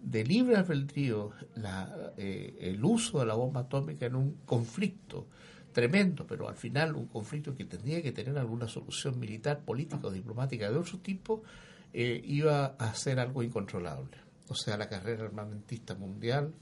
de 0.02 0.24
libre 0.24 0.56
albedrío 0.56 1.32
la, 1.56 2.14
eh, 2.18 2.58
el 2.60 2.84
uso 2.84 3.20
de 3.20 3.26
la 3.26 3.34
bomba 3.34 3.62
atómica 3.62 4.06
en 4.06 4.16
un 4.16 4.38
conflicto 4.46 5.28
tremendo, 5.74 6.28
pero 6.28 6.48
al 6.48 6.56
final 6.56 6.96
un 6.96 7.08
conflicto 7.08 7.56
que 7.56 7.66
tendría 7.66 8.02
que 8.02 8.12
tener 8.12 8.38
alguna 8.38 8.68
solución 8.68 9.20
militar, 9.20 9.62
política 9.62 10.08
o 10.08 10.12
diplomática 10.12 10.70
de 10.70 10.78
otro 10.78 11.00
tipo, 11.00 11.44
eh, 11.94 12.22
iba 12.24 12.76
a 12.78 12.94
ser 12.96 13.20
algo 13.20 13.44
incontrolable. 13.44 14.18
O 14.48 14.56
sea, 14.56 14.78
la 14.78 14.90
carrera 14.90 15.26
armamentista 15.26 15.96
mundial, 15.96 16.54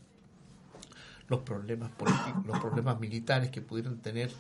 los 1.28 1.42
problemas 1.42 1.92
políticos, 1.92 2.46
los 2.46 2.60
problemas 2.60 3.00
militares 3.00 3.52
que 3.52 3.62
pudieran 3.62 4.00
tener 4.00 4.32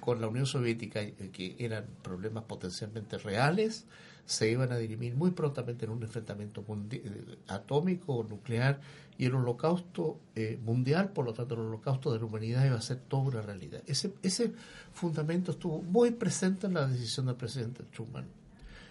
con 0.00 0.20
la 0.20 0.28
Unión 0.28 0.46
Soviética, 0.46 1.00
eh, 1.00 1.30
que 1.32 1.56
eran 1.58 1.86
problemas 2.02 2.44
potencialmente 2.44 3.18
reales, 3.18 3.86
se 4.24 4.50
iban 4.50 4.70
a 4.72 4.76
dirimir 4.76 5.14
muy 5.16 5.32
prontamente 5.32 5.86
en 5.86 5.90
un 5.90 6.02
enfrentamiento 6.02 6.64
eh, 6.92 7.38
atómico 7.48 8.14
o 8.14 8.24
nuclear 8.24 8.80
y 9.18 9.26
el 9.26 9.34
holocausto 9.34 10.20
eh, 10.34 10.58
mundial, 10.62 11.10
por 11.12 11.24
lo 11.24 11.34
tanto 11.34 11.54
el 11.54 11.60
holocausto 11.62 12.12
de 12.12 12.20
la 12.20 12.26
humanidad 12.26 12.64
iba 12.64 12.76
a 12.76 12.80
ser 12.80 12.98
toda 12.98 13.24
una 13.24 13.42
realidad. 13.42 13.82
Ese, 13.86 14.14
ese 14.22 14.52
fundamento 14.92 15.50
estuvo 15.50 15.82
muy 15.82 16.12
presente 16.12 16.68
en 16.68 16.74
la 16.74 16.86
decisión 16.86 17.26
del 17.26 17.36
presidente 17.36 17.82
Truman. 17.84 18.39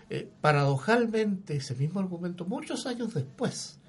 Eh, 0.09 0.27
paradojalmente, 0.41 1.57
ese 1.57 1.75
mismo 1.75 1.99
argumento, 1.99 2.45
muchos 2.45 2.85
años 2.87 3.13
después, 3.13 3.79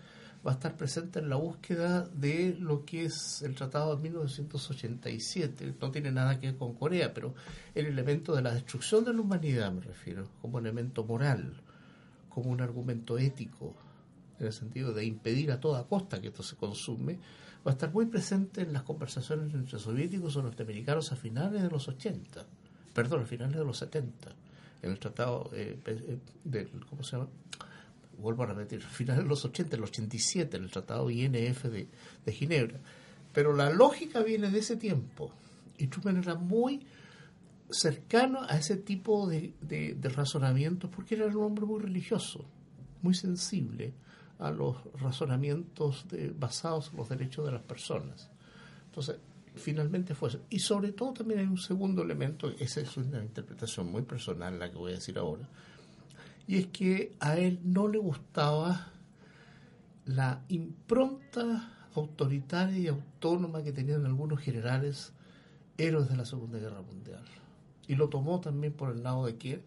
va 0.46 0.52
a 0.52 0.54
estar 0.54 0.76
presente 0.76 1.18
en 1.18 1.28
la 1.28 1.36
búsqueda 1.36 2.08
de 2.08 2.56
lo 2.58 2.84
que 2.84 3.04
es 3.06 3.42
el 3.42 3.54
Tratado 3.54 3.96
de 3.96 4.02
1987. 4.02 5.74
No 5.80 5.90
tiene 5.90 6.10
nada 6.12 6.38
que 6.38 6.48
ver 6.48 6.56
con 6.56 6.74
Corea, 6.74 7.12
pero 7.12 7.34
el 7.74 7.86
elemento 7.86 8.34
de 8.34 8.42
la 8.42 8.52
destrucción 8.52 9.04
de 9.04 9.12
la 9.12 9.20
humanidad, 9.20 9.72
me 9.72 9.82
refiero, 9.82 10.28
como 10.40 10.58
elemento 10.58 11.04
moral, 11.04 11.54
como 12.28 12.50
un 12.50 12.60
argumento 12.60 13.18
ético, 13.18 13.74
en 14.38 14.46
el 14.46 14.52
sentido 14.52 14.92
de 14.92 15.04
impedir 15.04 15.52
a 15.52 15.60
toda 15.60 15.86
costa 15.86 16.20
que 16.20 16.28
esto 16.28 16.42
se 16.42 16.56
consume, 16.56 17.18
va 17.66 17.72
a 17.72 17.74
estar 17.74 17.92
muy 17.92 18.06
presente 18.06 18.62
en 18.62 18.72
las 18.72 18.82
conversaciones 18.82 19.52
entre 19.52 19.78
soviéticos 19.78 20.36
o 20.36 20.42
norteamericanos 20.42 21.12
a 21.12 21.16
finales 21.16 21.62
de 21.62 21.68
los 21.68 21.88
80, 21.88 22.46
perdón, 22.94 23.22
a 23.22 23.26
finales 23.26 23.56
de 23.56 23.64
los 23.64 23.76
70, 23.76 24.30
en 24.82 24.90
el 24.90 24.98
Tratado 24.98 25.50
eh, 25.54 25.78
eh, 25.84 26.18
del, 26.44 26.70
¿cómo 26.88 27.02
se 27.02 27.16
llama? 27.16 27.28
vuelvo 28.18 28.42
a 28.42 28.46
repetir, 28.46 28.82
finales 28.82 29.22
de 29.24 29.28
los 29.28 29.44
80, 29.46 29.76
el 29.76 29.84
87, 29.84 30.56
en 30.58 30.64
el 30.64 30.70
Tratado 30.70 31.08
INF 31.08 31.64
de, 31.64 31.88
de 32.24 32.32
Ginebra. 32.32 32.78
Pero 33.32 33.54
la 33.54 33.70
lógica 33.70 34.22
viene 34.22 34.50
de 34.50 34.58
ese 34.58 34.76
tiempo. 34.76 35.32
Y 35.78 35.86
Truman 35.86 36.18
era 36.18 36.34
muy 36.34 36.80
cercano 37.70 38.42
a 38.42 38.58
ese 38.58 38.76
tipo 38.76 39.26
de, 39.26 39.54
de, 39.62 40.08
razonamientos 40.10 40.90
porque 40.90 41.14
era 41.14 41.26
un 41.26 41.36
hombre 41.36 41.64
muy 41.64 41.80
religioso, 41.80 42.44
muy 43.00 43.14
sensible 43.14 43.94
a 44.38 44.50
los 44.50 44.76
razonamientos 45.00 46.04
basados 46.38 46.90
en 46.90 46.98
los 46.98 47.08
derechos 47.08 47.46
de 47.46 47.52
las 47.52 47.62
personas. 47.62 48.30
Entonces, 48.86 49.16
finalmente 49.60 50.14
fue 50.14 50.30
eso. 50.30 50.40
Y 50.50 50.58
sobre 50.58 50.92
todo 50.92 51.12
también 51.12 51.40
hay 51.40 51.46
un 51.46 51.58
segundo 51.58 52.02
elemento, 52.02 52.50
esa 52.58 52.80
es 52.80 52.96
una 52.96 53.22
interpretación 53.22 53.90
muy 53.90 54.02
personal, 54.02 54.58
la 54.58 54.70
que 54.70 54.76
voy 54.76 54.92
a 54.92 54.96
decir 54.96 55.18
ahora, 55.18 55.48
y 56.46 56.56
es 56.56 56.66
que 56.66 57.14
a 57.20 57.38
él 57.38 57.60
no 57.62 57.86
le 57.86 57.98
gustaba 57.98 58.88
la 60.04 60.42
impronta 60.48 61.76
autoritaria 61.94 62.78
y 62.78 62.88
autónoma 62.88 63.62
que 63.62 63.72
tenían 63.72 64.04
algunos 64.06 64.40
generales 64.40 65.12
héroes 65.78 66.08
de 66.08 66.16
la 66.16 66.24
Segunda 66.24 66.58
Guerra 66.58 66.82
Mundial. 66.82 67.22
Y 67.86 67.94
lo 67.94 68.08
tomó 68.08 68.40
también 68.40 68.72
por 68.72 68.90
el 68.90 69.02
lado 69.02 69.26
de 69.26 69.36
que 69.36 69.62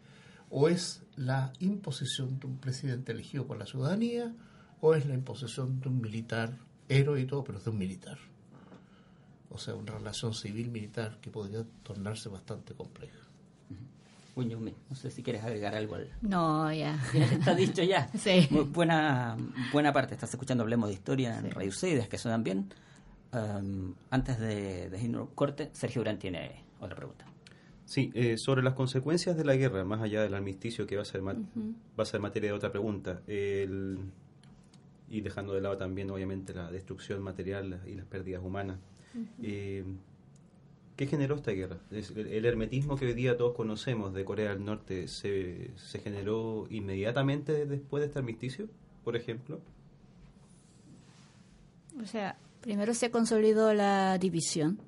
o 0.49 0.69
es 0.69 1.03
la 1.15 1.51
imposición 1.59 2.39
de 2.39 2.47
un 2.47 2.57
presidente 2.57 3.11
elegido 3.11 3.47
por 3.47 3.57
la 3.57 3.65
ciudadanía 3.65 4.33
o 4.81 4.93
es 4.93 5.05
la 5.05 5.13
imposición 5.13 5.79
de 5.79 5.89
un 5.89 6.01
militar 6.01 6.57
héroe 6.89 7.21
y 7.21 7.25
todo, 7.25 7.43
pero 7.43 7.59
de 7.59 7.69
un 7.69 7.77
militar. 7.77 8.17
O 9.53 9.57
sea, 9.57 9.75
una 9.75 9.93
relación 9.93 10.33
civil-militar 10.33 11.19
que 11.21 11.29
podría 11.29 11.63
tornarse 11.83 12.27
bastante 12.29 12.73
compleja. 12.73 13.19
No 14.35 14.95
sé 14.95 15.11
si 15.11 15.21
quieres 15.21 15.43
agregar 15.43 15.75
algo 15.75 15.93
al... 15.95 16.09
No, 16.21 16.73
ya. 16.73 16.99
Está 17.13 17.53
dicho 17.53 17.83
ya. 17.83 18.09
Sí. 18.17 18.47
buena, 18.71 19.37
buena 19.71 19.93
parte. 19.93 20.15
Estás 20.15 20.31
escuchando 20.31 20.63
Hablemos 20.63 20.89
de 20.89 20.95
Historia 20.95 21.37
en 21.37 21.51
Radio 21.51 21.71
C, 21.71 22.07
que 22.09 22.17
suenan 22.17 22.43
bien. 22.43 22.73
Um, 23.31 23.93
antes 24.09 24.39
de, 24.39 24.89
de 24.89 25.01
irnos 25.01 25.29
corte, 25.35 25.69
Sergio 25.73 26.01
Urán 26.01 26.17
tiene 26.17 26.63
otra 26.79 26.95
pregunta. 26.95 27.25
Sí, 27.85 28.11
eh, 28.15 28.37
sobre 28.37 28.63
las 28.63 28.73
consecuencias 28.73 29.37
de 29.37 29.45
la 29.45 29.55
guerra, 29.55 29.83
más 29.83 30.01
allá 30.01 30.23
del 30.23 30.33
armisticio 30.33 30.87
que 30.87 30.95
va 30.95 31.03
a 31.03 31.05
ser, 31.05 31.21
va 31.23 31.33
a 31.97 32.05
ser 32.05 32.19
materia 32.19 32.49
de 32.49 32.55
otra 32.55 32.71
pregunta, 32.71 33.21
y 33.27 35.21
dejando 35.21 35.53
de 35.53 35.61
lado 35.61 35.77
también, 35.77 36.09
obviamente, 36.09 36.53
la 36.55 36.71
destrucción 36.71 37.21
material 37.21 37.81
y 37.85 37.93
las 37.93 38.05
pérdidas 38.05 38.41
humanas. 38.43 38.79
¿Qué 39.39 41.07
generó 41.07 41.35
esta 41.35 41.51
guerra? 41.51 41.79
El 41.91 42.45
hermetismo 42.45 42.95
que 42.95 43.07
hoy 43.07 43.13
día 43.13 43.35
todos 43.35 43.55
conocemos 43.55 44.13
de 44.13 44.23
Corea 44.23 44.51
del 44.51 44.63
Norte 44.63 45.07
se, 45.07 45.71
se 45.75 45.99
generó 45.99 46.67
inmediatamente 46.69 47.65
después 47.65 48.01
de 48.01 48.07
este 48.07 48.19
armisticio, 48.19 48.67
por 49.03 49.15
ejemplo. 49.15 49.59
O 52.01 52.05
sea, 52.05 52.37
primero 52.61 52.93
se 52.93 53.09
consolidó 53.09 53.73
la 53.73 54.17
división 54.19 54.79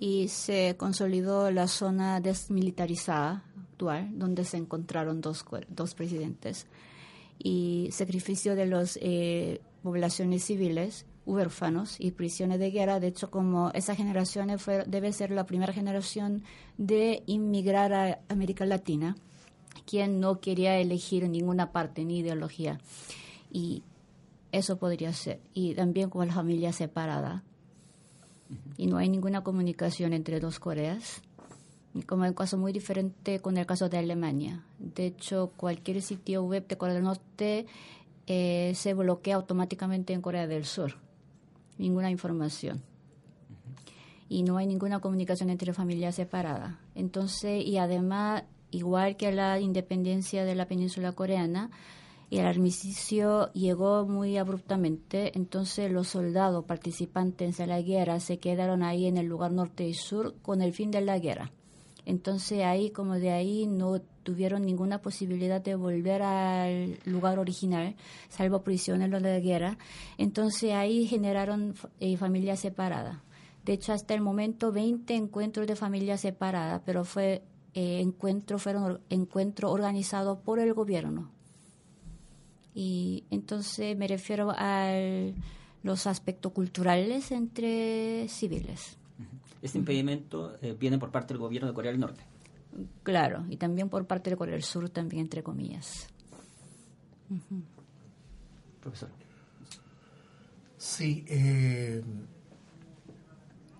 y 0.00 0.28
se 0.28 0.74
consolidó 0.76 1.50
la 1.50 1.68
zona 1.68 2.20
desmilitarizada 2.20 3.44
actual, 3.70 4.18
donde 4.18 4.44
se 4.44 4.56
encontraron 4.56 5.20
dos, 5.20 5.44
dos 5.68 5.94
presidentes, 5.94 6.66
y 7.38 7.88
sacrificio 7.92 8.56
de 8.56 8.66
las 8.66 8.98
eh, 9.00 9.60
poblaciones 9.82 10.44
civiles 10.44 11.06
huérfanos 11.30 11.96
y 11.98 12.10
prisiones 12.10 12.58
de 12.58 12.70
guerra. 12.70 13.00
De 13.00 13.06
hecho, 13.06 13.30
como 13.30 13.70
esa 13.70 13.94
generación 13.94 14.58
fue, 14.58 14.84
debe 14.86 15.12
ser 15.12 15.30
la 15.30 15.46
primera 15.46 15.72
generación 15.72 16.42
de 16.76 17.22
inmigrar 17.26 17.92
a 17.92 18.20
América 18.28 18.66
Latina, 18.66 19.16
quien 19.86 20.20
no 20.20 20.40
quería 20.40 20.76
elegir 20.78 21.28
ninguna 21.28 21.72
parte 21.72 22.04
ni 22.04 22.18
ideología. 22.18 22.78
Y 23.50 23.82
eso 24.52 24.76
podría 24.76 25.12
ser. 25.12 25.40
Y 25.54 25.74
también 25.74 26.10
con 26.10 26.26
la 26.26 26.34
familia 26.34 26.72
separada. 26.72 27.44
Y 28.76 28.86
no 28.88 28.96
hay 28.96 29.08
ninguna 29.08 29.42
comunicación 29.42 30.12
entre 30.12 30.40
dos 30.40 30.58
Coreas. 30.58 31.22
Como 32.06 32.24
el 32.24 32.34
caso 32.34 32.56
muy 32.56 32.72
diferente 32.72 33.40
con 33.40 33.56
el 33.56 33.66
caso 33.66 33.88
de 33.88 33.98
Alemania. 33.98 34.64
De 34.78 35.06
hecho, 35.06 35.52
cualquier 35.56 36.02
sitio 36.02 36.44
web 36.44 36.66
de 36.66 36.76
Corea 36.76 36.94
del 36.94 37.04
Norte 37.04 37.66
eh, 38.26 38.72
se 38.74 38.94
bloquea 38.94 39.36
automáticamente 39.36 40.12
en 40.12 40.22
Corea 40.22 40.46
del 40.46 40.64
Sur 40.64 41.09
ninguna 41.80 42.10
información. 42.10 42.82
Y 44.28 44.44
no 44.44 44.58
hay 44.58 44.66
ninguna 44.66 45.00
comunicación 45.00 45.50
entre 45.50 45.72
familias 45.72 46.14
separadas. 46.14 46.76
Entonces, 46.94 47.64
y 47.66 47.78
además, 47.78 48.44
igual 48.70 49.16
que 49.16 49.32
la 49.32 49.58
independencia 49.58 50.44
de 50.44 50.54
la 50.54 50.68
península 50.68 51.12
coreana, 51.12 51.70
el 52.30 52.46
armisticio 52.46 53.52
llegó 53.54 54.06
muy 54.06 54.36
abruptamente, 54.36 55.36
entonces 55.36 55.90
los 55.90 56.06
soldados 56.06 56.64
participantes 56.64 57.58
en 57.58 57.70
la 57.70 57.82
guerra 57.82 58.20
se 58.20 58.38
quedaron 58.38 58.84
ahí 58.84 59.06
en 59.06 59.16
el 59.16 59.26
lugar 59.26 59.50
norte 59.50 59.84
y 59.84 59.94
sur 59.94 60.36
con 60.40 60.62
el 60.62 60.72
fin 60.72 60.92
de 60.92 61.00
la 61.00 61.18
guerra. 61.18 61.50
Entonces 62.06 62.62
ahí, 62.64 62.90
como 62.90 63.14
de 63.14 63.30
ahí, 63.30 63.66
no 63.66 64.00
tuvieron 64.22 64.62
ninguna 64.62 65.02
posibilidad 65.02 65.60
de 65.60 65.74
volver 65.74 66.22
al 66.22 66.98
lugar 67.04 67.38
original, 67.38 67.96
salvo 68.28 68.62
prisioneros 68.62 69.22
de 69.22 69.40
guerra. 69.40 69.78
Entonces 70.18 70.72
ahí 70.72 71.06
generaron 71.06 71.74
eh, 72.00 72.16
familias 72.16 72.60
separadas. 72.60 73.18
De 73.64 73.74
hecho, 73.74 73.92
hasta 73.92 74.14
el 74.14 74.20
momento 74.20 74.72
20 74.72 75.14
encuentros 75.14 75.66
de 75.66 75.76
familias 75.76 76.20
separadas, 76.22 76.82
pero 76.84 77.04
fue 77.04 77.42
eh, 77.74 78.00
encuentros 78.00 78.62
fueron 78.62 79.00
encuentros 79.10 79.72
organizados 79.72 80.38
por 80.38 80.58
el 80.58 80.74
gobierno. 80.74 81.30
Y 82.74 83.24
entonces 83.30 83.96
me 83.96 84.08
refiero 84.08 84.52
a 84.56 84.90
los 85.82 86.06
aspectos 86.06 86.52
culturales 86.52 87.30
entre 87.32 88.28
civiles. 88.28 88.99
Este 89.62 89.78
impedimento 89.78 90.56
eh, 90.62 90.74
viene 90.78 90.98
por 90.98 91.10
parte 91.10 91.34
del 91.34 91.38
gobierno 91.38 91.68
de 91.68 91.74
Corea 91.74 91.92
del 91.92 92.00
Norte. 92.00 92.24
Claro, 93.02 93.44
y 93.48 93.56
también 93.56 93.88
por 93.88 94.06
parte 94.06 94.30
de 94.30 94.36
Corea 94.36 94.54
del 94.54 94.62
Sur, 94.62 94.88
también 94.90 95.22
entre 95.22 95.42
comillas. 95.42 96.08
Profesor. 98.80 99.10
Sí, 100.76 101.24
eh, 101.28 102.02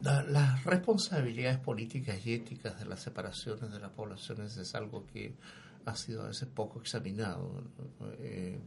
las 0.03 0.65
responsabilidades 0.65 1.59
políticas 1.59 2.25
y 2.27 2.35
éticas 2.35 2.79
de 2.79 2.87
las 2.87 3.01
separaciones 3.01 3.73
de 3.73 3.81
las 3.81 3.91
poblaciones 3.91 4.57
es 4.57 4.75
algo 4.75 5.07
que 5.07 5.35
ha 5.85 5.97
sido 5.97 6.23
a 6.23 6.29
veces 6.29 6.49
poco 6.49 6.81
examinado. 6.81 7.65
Eh, 8.19 8.59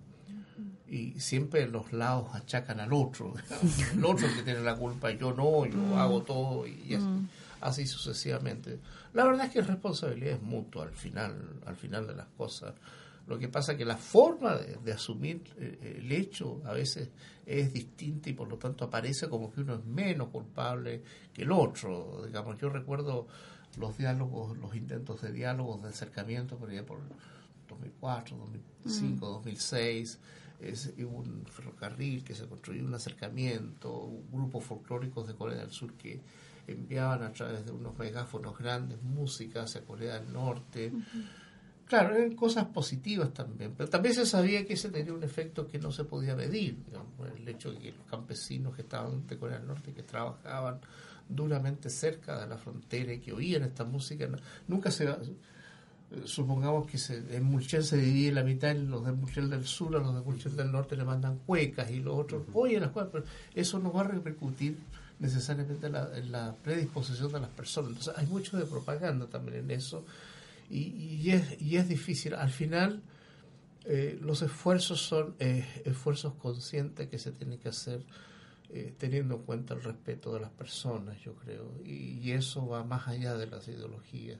y 0.87 1.19
siempre 1.19 1.67
los 1.67 1.93
lados 1.93 2.33
achacan 2.33 2.79
al 2.79 2.93
otro. 2.93 3.33
El 3.93 4.05
otro 4.05 4.27
que 4.35 4.43
tiene 4.43 4.61
la 4.61 4.75
culpa, 4.75 5.11
yo 5.11 5.33
no, 5.33 5.65
yo 5.65 5.77
mm. 5.77 5.93
hago 5.93 6.23
todo 6.23 6.67
y 6.67 6.95
mm. 6.97 7.29
así, 7.61 7.87
sucesivamente. 7.87 8.79
La 9.13 9.25
verdad 9.25 9.45
es 9.47 9.51
que 9.53 9.61
responsabilidad 9.61 10.35
es 10.35 10.41
mutua 10.41 10.83
al 10.83 10.93
final, 10.93 11.61
al 11.65 11.75
final 11.75 12.07
de 12.07 12.15
las 12.15 12.27
cosas. 12.37 12.73
Lo 13.25 13.39
que 13.39 13.47
pasa 13.47 13.71
es 13.71 13.77
que 13.77 13.85
la 13.85 13.95
forma 13.95 14.57
de, 14.57 14.91
asumir 14.91 15.41
eh, 15.57 15.99
el 15.99 16.11
hecho 16.11 16.61
a 16.65 16.73
veces 16.73 17.09
es 17.45 17.71
distinta 17.71 18.29
y 18.29 18.33
por 18.33 18.49
lo 18.49 18.57
tanto 18.57 18.83
aparece 18.85 19.29
como 19.29 19.51
que 19.51 19.61
uno 19.61 19.75
es 19.75 19.85
menos 19.85 20.27
culpable 20.27 21.01
que 21.33 21.43
el 21.43 21.51
otro. 21.51 22.23
Digamos, 22.25 22.59
yo 22.59 22.69
recuerdo 22.69 23.27
los 23.77 23.97
diálogos, 23.97 24.57
los 24.57 24.75
intentos 24.75 25.21
de 25.21 25.31
diálogos, 25.31 25.81
de 25.83 25.89
acercamiento, 25.89 26.57
por 26.57 26.71
ejemplo, 26.71 26.97
2004, 27.69 28.37
2005, 28.37 29.25
2006. 29.25 30.19
Es, 30.69 30.93
hubo 30.97 31.19
un 31.19 31.45
ferrocarril 31.45 32.23
que 32.23 32.33
se 32.33 32.47
construyó 32.47 32.85
un 32.85 32.93
acercamiento, 32.93 34.11
grupos 34.31 34.63
folclóricos 34.63 35.27
de 35.27 35.35
Corea 35.35 35.59
del 35.59 35.71
Sur 35.71 35.93
que 35.93 36.21
enviaban 36.67 37.23
a 37.23 37.31
través 37.33 37.65
de 37.65 37.71
unos 37.71 37.97
megáfonos 37.97 38.57
grandes 38.57 39.01
música 39.01 39.63
hacia 39.63 39.81
Corea 39.81 40.19
del 40.19 40.31
Norte. 40.31 40.91
Claro, 41.85 42.15
eran 42.15 42.35
cosas 42.35 42.65
positivas 42.65 43.33
también, 43.33 43.73
pero 43.77 43.89
también 43.89 44.15
se 44.15 44.25
sabía 44.25 44.65
que 44.65 44.73
ese 44.73 44.89
tenía 44.89 45.13
un 45.13 45.23
efecto 45.23 45.67
que 45.67 45.79
no 45.79 45.91
se 45.91 46.05
podía 46.05 46.35
medir, 46.35 46.77
el 47.35 47.47
hecho 47.47 47.71
de 47.71 47.79
que 47.79 47.91
los 47.91 48.07
campesinos 48.07 48.75
que 48.75 48.83
estaban 48.83 49.27
de 49.27 49.37
Corea 49.37 49.59
del 49.59 49.67
Norte, 49.67 49.91
que 49.93 50.03
trabajaban 50.03 50.79
duramente 51.27 51.89
cerca 51.89 52.39
de 52.39 52.47
la 52.47 52.57
frontera 52.57 53.13
y 53.13 53.19
que 53.19 53.33
oían 53.33 53.63
esta 53.63 53.83
música, 53.83 54.27
nunca 54.67 54.91
se 54.91 55.07
supongamos 56.25 56.87
que 56.87 56.97
se, 56.97 57.17
en 57.35 57.43
Mulchen 57.43 57.83
se 57.83 57.97
divide 57.97 58.31
la 58.31 58.43
mitad, 58.43 58.75
los 58.75 59.05
de 59.05 59.11
Mulchen 59.11 59.49
del 59.49 59.65
sur 59.65 59.95
a 59.95 59.99
los 59.99 60.13
de 60.13 60.21
Mulchen 60.21 60.55
del 60.55 60.71
norte 60.71 60.95
le 60.95 61.03
mandan 61.03 61.39
cuecas 61.39 61.89
y 61.91 61.99
los 61.99 62.15
otros 62.15 62.43
oyen 62.53 62.81
las 62.81 62.91
cuecas, 62.91 63.11
pero 63.11 63.25
eso 63.55 63.79
no 63.79 63.91
va 63.91 64.01
a 64.01 64.05
repercutir 64.05 64.77
necesariamente 65.19 65.87
en 65.87 65.93
la, 65.93 66.17
en 66.17 66.31
la, 66.31 66.55
predisposición 66.63 67.31
de 67.31 67.39
las 67.39 67.49
personas. 67.49 67.91
Entonces 67.91 68.13
hay 68.17 68.27
mucho 68.27 68.57
de 68.57 68.65
propaganda 68.65 69.27
también 69.27 69.57
en 69.57 69.71
eso 69.71 70.05
y, 70.69 70.79
y, 70.79 71.31
es, 71.31 71.61
y 71.61 71.77
es 71.77 71.87
difícil. 71.87 72.35
Al 72.35 72.51
final 72.51 73.01
eh, 73.85 74.17
los 74.21 74.41
esfuerzos 74.41 75.01
son 75.01 75.35
eh, 75.39 75.65
esfuerzos 75.85 76.33
conscientes 76.35 77.09
que 77.09 77.19
se 77.19 77.31
tienen 77.31 77.59
que 77.59 77.69
hacer 77.69 78.03
eh, 78.69 78.93
teniendo 78.97 79.35
en 79.35 79.41
cuenta 79.43 79.73
el 79.73 79.83
respeto 79.83 80.33
de 80.33 80.41
las 80.41 80.51
personas, 80.51 81.19
yo 81.21 81.35
creo, 81.35 81.71
y, 81.85 82.19
y 82.19 82.31
eso 82.31 82.67
va 82.67 82.83
más 82.83 83.07
allá 83.07 83.35
de 83.35 83.45
las 83.45 83.67
ideologías 83.67 84.39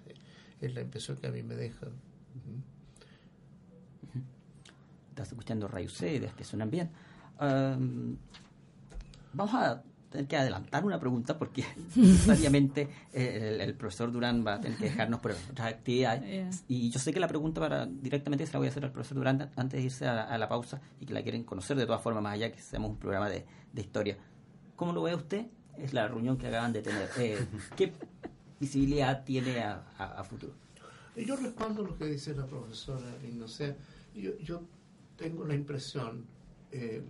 es 0.65 0.75
la 0.75 0.81
impresión 0.81 1.17
que 1.17 1.27
a 1.27 1.31
mí 1.31 1.43
me 1.43 1.55
deja. 1.55 1.87
Estás 5.09 5.29
escuchando 5.29 5.67
Radio 5.67 5.89
C, 5.89 6.31
que 6.35 6.43
suenan 6.43 6.71
bien. 6.71 6.89
vamos 7.39 8.17
a 9.53 9.83
tener 10.13 10.27
que 10.27 10.37
adelantar 10.37 10.85
una 10.85 10.99
pregunta 10.99 11.37
porque 11.37 11.65
necesariamente 11.95 12.87
eh, 13.11 13.57
el, 13.59 13.75
profesor 13.75 14.11
Durán 14.11 14.45
va 14.45 14.55
a 14.55 14.61
tener 14.61 14.77
que 14.77 14.85
dejarnos 14.85 15.19
por 15.19 15.31
otras 15.31 15.67
actividades. 15.67 16.63
Y 16.67 16.89
yo 16.91 16.99
sé 16.99 17.11
que 17.11 17.19
la 17.19 17.27
pregunta 17.27 17.59
para 17.59 17.87
directamente 17.87 18.45
se 18.45 18.53
la 18.53 18.59
voy 18.59 18.67
a 18.67 18.71
hacer 18.71 18.85
al 18.85 18.91
profesor 18.91 19.17
Durán 19.17 19.49
antes 19.55 19.79
de 19.79 19.81
irse 19.81 20.07
a, 20.07 20.37
la 20.37 20.47
pausa 20.47 20.79
y 20.99 21.05
que 21.05 21.13
la 21.13 21.23
quieren 21.23 21.43
conocer 21.43 21.75
de 21.77 21.85
todas 21.85 22.01
formas, 22.01 22.23
más 22.23 22.33
allá 22.33 22.51
que 22.51 22.61
seamos 22.61 22.91
un 22.91 22.97
programa 22.97 23.29
de, 23.29 23.45
historia. 23.75 24.17
¿Cómo 24.75 24.93
lo 24.93 25.01
ve 25.01 25.15
usted? 25.15 25.47
Es 25.77 25.93
la 25.93 26.07
reunión 26.07 26.37
que 26.37 26.47
acaban 26.47 26.71
de 26.71 26.83
tener. 26.83 27.09
Eh, 27.17 27.43
¿Qué 27.75 27.91
visibilidad 28.63 29.23
tiene 29.25 29.61
a, 29.61 30.23
futuro. 30.23 30.53
Yo 31.15 31.35
respaldo 31.35 31.83
lo 31.83 31.97
que 31.97 32.05
dice 32.05 32.33
la 32.33 32.45
profesora 32.45 33.05
Lindo. 33.21 33.45
O 33.45 33.47
sea, 33.47 33.75
yo, 34.15 34.61
tengo 35.17 35.45
la 35.45 35.53
impresión, 35.53 36.25
eh, 36.71 37.03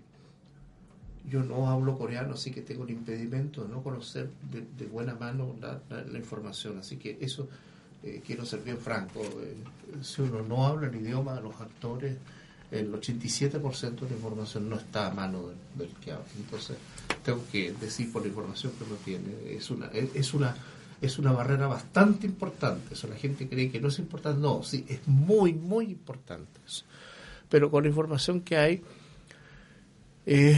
yo 1.29 1.43
no 1.43 1.69
hablo 1.69 1.97
coreano, 1.97 2.33
así 2.33 2.51
que 2.51 2.61
tengo 2.61 2.83
el 2.83 2.89
impedimento 2.89 3.63
de 3.63 3.69
no 3.69 3.81
conocer 3.81 4.29
de, 4.51 4.85
buena 4.87 5.13
mano 5.13 5.55
la, 5.61 6.17
información. 6.17 6.79
Así 6.79 6.97
que 6.97 7.17
eso 7.21 7.47
eh, 8.03 8.21
quiero 8.25 8.45
ser 8.45 8.61
bien 8.61 8.79
franco. 8.79 9.21
Eh, 9.21 9.55
si 10.01 10.21
uno 10.21 10.41
no 10.41 10.65
habla 10.65 10.87
el 10.87 10.95
idioma 10.95 11.35
de 11.35 11.41
los 11.41 11.61
actores, 11.61 12.17
el 12.71 12.91
87% 12.91 13.99
de 13.99 14.09
la 14.09 14.15
información 14.15 14.67
no 14.67 14.77
está 14.77 15.07
a 15.07 15.13
mano 15.13 15.51
del, 15.75 15.89
que 16.01 16.11
habla. 16.11 16.25
Entonces, 16.35 16.77
tengo 17.23 17.43
que 17.51 17.71
decir 17.73 18.11
por 18.11 18.23
la 18.23 18.29
información 18.29 18.73
que 18.77 18.83
uno 18.83 18.95
tiene. 19.05 19.55
Es 19.55 19.69
una, 19.69 19.87
es 19.87 20.33
una 20.33 20.55
es 21.03 21.19
una 21.19 21.31
barrera 21.31 21.67
bastante 21.67 22.25
importante. 22.25 22.93
Eso 22.93 23.07
la 23.07 23.15
gente 23.15 23.47
cree 23.49 23.69
que 23.69 23.81
no 23.81 23.89
es 23.89 23.99
importante. 23.99 24.39
No, 24.39 24.63
sí, 24.63 24.85
es 24.87 25.05
muy, 25.07 25.53
muy 25.53 25.85
importante. 25.85 26.61
Pero 27.49 27.69
con 27.69 27.83
la 27.83 27.89
información 27.89 28.41
que 28.41 28.57
hay, 28.57 28.81
eh, 30.25 30.57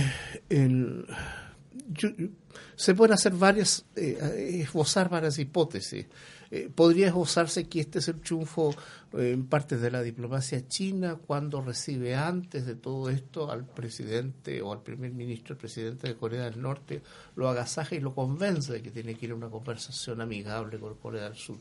se 2.76 2.94
pueden 2.94 3.14
hacer 3.14 3.34
varias, 3.34 3.86
eh, 3.96 4.62
esbozar 4.62 5.10
varias 5.10 5.40
hipótesis. 5.40 6.06
Eh, 6.52 6.70
podría 6.74 7.08
esbozarse 7.08 7.68
que 7.68 7.80
este 7.80 8.00
es 8.00 8.08
el 8.08 8.22
triunfo 8.22 8.76
eh, 9.14 9.32
en 9.32 9.48
parte 9.48 9.78
de 9.78 9.92
la 9.92 10.02
diplomacia 10.02 10.68
china 10.68 11.16
cuando 11.16 11.62
recibe 11.62 12.16
antes 12.16 12.66
de 12.66 12.76
todo 12.76 13.10
esto 13.10 13.52
al 13.52 13.66
presidente 13.66 14.62
o 14.62 14.72
al 14.72 14.82
primer 14.82 15.12
ministro, 15.12 15.54
el 15.54 15.60
presidente 15.60 16.08
de 16.08 16.16
Corea 16.16 16.44
del 16.44 16.62
Norte, 16.62 17.02
lo 17.36 17.50
agasaja 17.50 17.96
y 17.96 18.00
lo 18.00 18.14
convence 18.14 18.74
de 18.74 18.82
que 18.82 18.92
tiene 18.92 19.16
que 19.16 19.26
ir 19.26 19.32
a 19.32 19.36
una 19.36 19.50
conversación 19.50 20.22
amigable 20.22 20.80
con 20.80 20.96
Corea 20.96 21.24
del 21.24 21.36
Sur. 21.36 21.58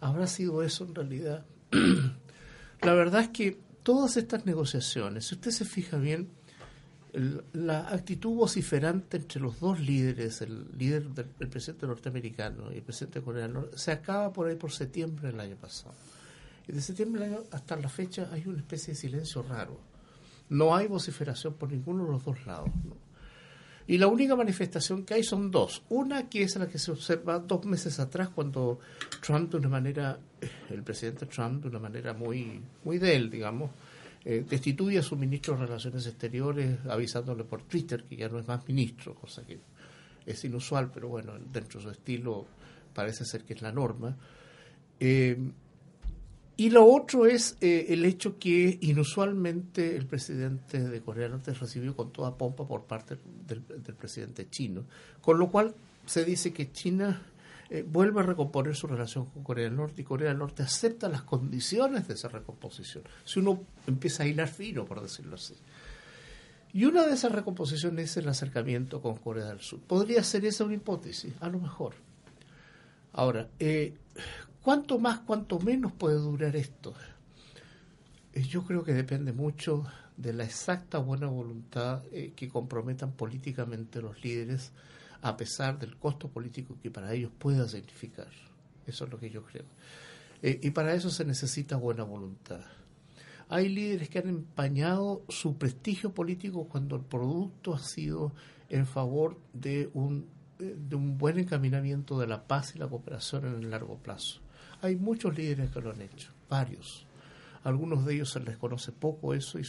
¿Habrá 0.00 0.26
sido 0.26 0.62
eso 0.62 0.84
en 0.84 0.94
realidad? 0.94 1.44
la 2.82 2.94
verdad 2.94 3.22
es 3.22 3.28
que 3.28 3.58
todas 3.82 4.16
estas 4.16 4.46
negociaciones, 4.46 5.26
si 5.26 5.34
usted 5.34 5.50
se 5.50 5.64
fija 5.64 5.96
bien, 5.96 6.28
la 7.54 7.88
actitud 7.88 8.34
vociferante 8.34 9.16
entre 9.16 9.40
los 9.40 9.58
dos 9.58 9.80
líderes, 9.80 10.42
el 10.42 10.66
líder 10.76 11.08
del 11.08 11.48
presidente 11.48 11.86
norteamericano 11.86 12.70
y 12.72 12.76
el 12.76 12.82
presidente 12.82 13.20
de 13.20 13.24
Corea 13.24 13.42
del 13.44 13.54
Norte, 13.54 13.78
se 13.78 13.92
acaba 13.92 14.32
por 14.32 14.48
ahí 14.48 14.56
por 14.56 14.70
septiembre 14.70 15.28
del 15.28 15.40
año 15.40 15.56
pasado. 15.56 15.94
Y 16.68 16.72
de 16.72 16.80
septiembre 16.80 17.38
hasta 17.50 17.76
la 17.76 17.88
fecha 17.88 18.28
hay 18.32 18.42
una 18.46 18.58
especie 18.58 18.92
de 18.92 19.00
silencio 19.00 19.42
raro. 19.42 19.78
No 20.50 20.76
hay 20.76 20.88
vociferación 20.88 21.54
por 21.54 21.70
ninguno 21.70 22.04
de 22.04 22.10
los 22.12 22.24
dos 22.24 22.44
lados. 22.46 22.70
Y 23.88 23.98
la 23.98 24.08
única 24.08 24.34
manifestación 24.34 25.04
que 25.04 25.14
hay 25.14 25.22
son 25.22 25.50
dos. 25.50 25.82
Una 25.88 26.28
que 26.28 26.42
es 26.42 26.56
la 26.56 26.66
que 26.66 26.78
se 26.78 26.90
observa 26.90 27.38
dos 27.38 27.64
meses 27.64 28.00
atrás 28.00 28.28
cuando 28.28 28.80
Trump 29.24 29.50
de 29.52 29.58
una 29.58 29.68
manera, 29.68 30.18
el 30.68 30.82
presidente 30.82 31.26
Trump 31.26 31.62
de 31.62 31.68
una 31.68 31.78
manera 31.78 32.12
muy, 32.12 32.60
muy 32.84 32.98
de 32.98 33.14
él, 33.14 33.30
digamos, 33.30 33.70
eh, 34.28 34.44
destituye 34.44 34.98
a 34.98 35.02
su 35.02 35.14
ministro 35.14 35.54
de 35.54 35.66
Relaciones 35.66 36.04
Exteriores 36.04 36.84
avisándole 36.88 37.44
por 37.44 37.62
Twitter 37.62 38.02
que 38.02 38.16
ya 38.16 38.28
no 38.28 38.40
es 38.40 38.48
más 38.48 38.66
ministro, 38.66 39.14
cosa 39.14 39.46
que 39.46 39.60
es 40.26 40.44
inusual, 40.44 40.90
pero 40.92 41.08
bueno, 41.08 41.34
dentro 41.52 41.78
de 41.78 41.84
su 41.84 41.90
estilo 41.92 42.44
parece 42.92 43.24
ser 43.24 43.44
que 43.44 43.54
es 43.54 43.62
la 43.62 43.70
norma. 43.70 44.16
Eh, 44.98 45.38
y 46.56 46.70
lo 46.70 46.86
otro 46.86 47.26
es 47.26 47.56
eh, 47.60 47.86
el 47.90 48.04
hecho 48.04 48.36
que 48.36 48.76
inusualmente 48.80 49.94
el 49.94 50.06
presidente 50.06 50.80
de 50.80 51.00
Corea 51.02 51.24
del 51.24 51.32
Norte 51.32 51.54
recibió 51.54 51.94
con 51.94 52.10
toda 52.10 52.36
pompa 52.36 52.66
por 52.66 52.84
parte 52.84 53.16
del 53.46 53.62
presidente 53.62 54.50
chino, 54.50 54.86
con 55.20 55.38
lo 55.38 55.48
cual 55.48 55.72
se 56.04 56.24
dice 56.24 56.52
que 56.52 56.72
China 56.72 57.22
eh, 57.68 57.84
vuelve 57.86 58.20
a 58.20 58.22
recomponer 58.22 58.76
su 58.76 58.86
relación 58.86 59.26
con 59.26 59.42
Corea 59.42 59.64
del 59.64 59.76
Norte 59.76 60.02
y 60.02 60.04
Corea 60.04 60.28
del 60.28 60.38
Norte 60.38 60.62
acepta 60.62 61.08
las 61.08 61.22
condiciones 61.22 62.06
de 62.06 62.14
esa 62.14 62.28
recomposición. 62.28 63.04
Si 63.24 63.40
uno 63.40 63.64
empieza 63.86 64.22
a 64.22 64.26
hilar 64.26 64.48
fino, 64.48 64.84
por 64.84 65.02
decirlo 65.02 65.34
así. 65.34 65.54
Y 66.72 66.84
una 66.84 67.04
de 67.06 67.14
esas 67.14 67.32
recomposiciones 67.32 68.10
es 68.10 68.16
el 68.18 68.28
acercamiento 68.28 69.00
con 69.00 69.16
Corea 69.16 69.46
del 69.46 69.60
Sur. 69.60 69.80
¿Podría 69.80 70.22
ser 70.22 70.44
esa 70.44 70.64
una 70.64 70.74
hipótesis? 70.74 71.32
A 71.40 71.48
lo 71.48 71.58
mejor. 71.58 71.94
Ahora, 73.12 73.48
eh, 73.58 73.94
¿cuánto 74.62 74.98
más, 74.98 75.20
cuánto 75.20 75.58
menos 75.58 75.92
puede 75.92 76.16
durar 76.16 76.54
esto? 76.54 76.94
Eh, 78.32 78.42
yo 78.42 78.62
creo 78.64 78.84
que 78.84 78.92
depende 78.92 79.32
mucho 79.32 79.84
de 80.16 80.32
la 80.32 80.44
exacta 80.44 80.98
buena 80.98 81.26
voluntad 81.26 82.02
que 82.36 82.48
comprometan 82.48 83.12
políticamente 83.12 84.00
los 84.00 84.22
líderes 84.24 84.72
a 85.22 85.36
pesar 85.36 85.78
del 85.78 85.96
costo 85.96 86.28
político 86.28 86.76
que 86.82 86.90
para 86.90 87.12
ellos 87.12 87.32
pueda 87.38 87.68
significar. 87.68 88.28
Eso 88.86 89.04
es 89.04 89.10
lo 89.10 89.18
que 89.18 89.30
yo 89.30 89.42
creo. 89.42 89.64
Eh, 90.42 90.60
y 90.62 90.70
para 90.70 90.94
eso 90.94 91.10
se 91.10 91.24
necesita 91.24 91.76
buena 91.76 92.04
voluntad. 92.04 92.60
Hay 93.48 93.68
líderes 93.68 94.08
que 94.08 94.18
han 94.18 94.28
empañado 94.28 95.22
su 95.28 95.56
prestigio 95.56 96.12
político 96.12 96.68
cuando 96.68 96.96
el 96.96 97.02
producto 97.02 97.74
ha 97.74 97.78
sido 97.78 98.32
en 98.68 98.86
favor 98.86 99.38
de 99.52 99.90
un, 99.94 100.26
eh, 100.58 100.76
de 100.76 100.96
un 100.96 101.16
buen 101.16 101.38
encaminamiento 101.38 102.18
de 102.18 102.26
la 102.26 102.46
paz 102.46 102.74
y 102.74 102.78
la 102.78 102.88
cooperación 102.88 103.46
en 103.46 103.54
el 103.54 103.70
largo 103.70 103.98
plazo. 103.98 104.40
Hay 104.82 104.96
muchos 104.96 105.36
líderes 105.36 105.70
que 105.70 105.80
lo 105.80 105.92
han 105.92 106.02
hecho, 106.02 106.32
varios. 106.48 107.06
Algunos 107.66 108.06
de 108.06 108.14
ellos 108.14 108.30
se 108.30 108.38
les 108.38 108.56
conoce 108.56 108.92
poco 108.92 109.34
eso 109.34 109.58
y 109.58 109.64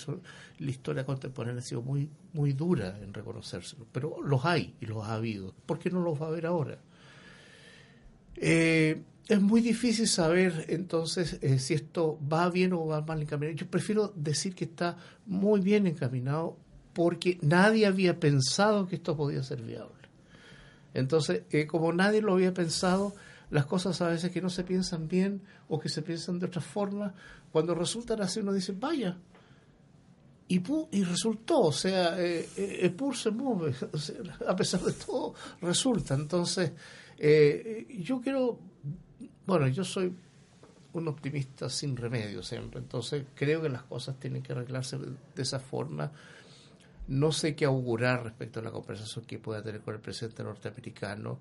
la 0.64 0.70
historia 0.70 1.04
contemporánea 1.04 1.62
ha 1.62 1.64
sido 1.64 1.82
muy, 1.82 2.12
muy 2.32 2.54
dura 2.54 3.00
en 3.02 3.12
reconocérselo, 3.12 3.88
pero 3.92 4.22
los 4.22 4.46
hay 4.46 4.76
y 4.80 4.86
los 4.86 5.04
ha 5.04 5.16
habido. 5.16 5.56
¿Por 5.66 5.80
qué 5.80 5.90
no 5.90 6.02
los 6.02 6.22
va 6.22 6.28
a 6.28 6.30
haber 6.30 6.46
ahora? 6.46 6.78
Eh, 8.36 9.02
es 9.28 9.42
muy 9.42 9.62
difícil 9.62 10.08
saber 10.08 10.66
entonces 10.70 11.40
eh, 11.42 11.58
si 11.58 11.74
esto 11.74 12.20
va 12.32 12.52
bien 12.52 12.74
o 12.74 12.86
va 12.86 13.02
mal 13.02 13.20
encaminado. 13.20 13.58
Yo 13.58 13.66
prefiero 13.66 14.14
decir 14.16 14.54
que 14.54 14.66
está 14.66 14.96
muy 15.26 15.60
bien 15.62 15.88
encaminado 15.88 16.56
porque 16.94 17.40
nadie 17.42 17.88
había 17.88 18.20
pensado 18.20 18.88
que 18.88 18.98
esto 18.98 19.18
podía 19.18 19.42
ser 19.42 19.64
viable. 19.64 19.96
Entonces, 20.94 21.46
eh, 21.50 21.66
como 21.66 21.92
nadie 21.94 22.22
lo 22.22 22.34
había 22.34 22.54
pensado, 22.54 23.16
las 23.50 23.66
cosas 23.66 24.02
a 24.02 24.10
veces 24.10 24.32
que 24.32 24.42
no 24.42 24.50
se 24.50 24.64
piensan 24.64 25.08
bien 25.08 25.42
o 25.70 25.80
que 25.80 25.90
se 25.90 26.02
piensan 26.02 26.40
de 26.40 26.48
otra 26.48 26.62
forma, 26.62 27.14
cuando 27.52 27.74
resultan 27.74 28.22
así 28.22 28.40
uno 28.40 28.54
dice, 28.54 28.74
vaya, 28.74 29.18
y, 30.50 30.62
y 30.92 31.04
resultó, 31.04 31.62
o 31.62 31.72
sea, 31.72 32.20
eh, 32.20 32.48
eh 32.56 32.96
se 33.14 33.32
mueve, 33.32 33.76
a 34.48 34.56
pesar 34.56 34.82
de 34.82 34.94
todo, 34.94 35.34
resulta. 35.62 36.14
Entonces, 36.14 36.72
yo 38.00 38.22
quiero 38.22 38.60
bueno, 39.48 39.68
yo 39.70 39.86
soy 39.86 40.14
un 40.92 41.08
optimista 41.08 41.70
sin 41.70 41.96
remedio 41.96 42.44
siempre, 42.44 42.82
entonces 42.82 43.26
creo 43.34 43.62
que 43.62 43.70
las 43.70 43.84
cosas 43.84 44.20
tienen 44.20 44.44
que 44.44 44.52
arreglarse 44.52 44.98
de 44.98 45.42
esa 45.42 45.60
forma. 45.60 46.12
No 47.08 47.32
sé 47.32 47.56
qué 47.56 47.64
augurar 47.64 48.26
respecto 48.26 48.60
a 48.60 48.64
la 48.64 48.72
conversación 48.72 49.24
que 49.24 49.40
pueda 49.40 49.64
tener 49.64 49.80
con 49.80 49.96
el 49.96 50.02
presidente 50.02 50.44
norteamericano. 50.44 51.40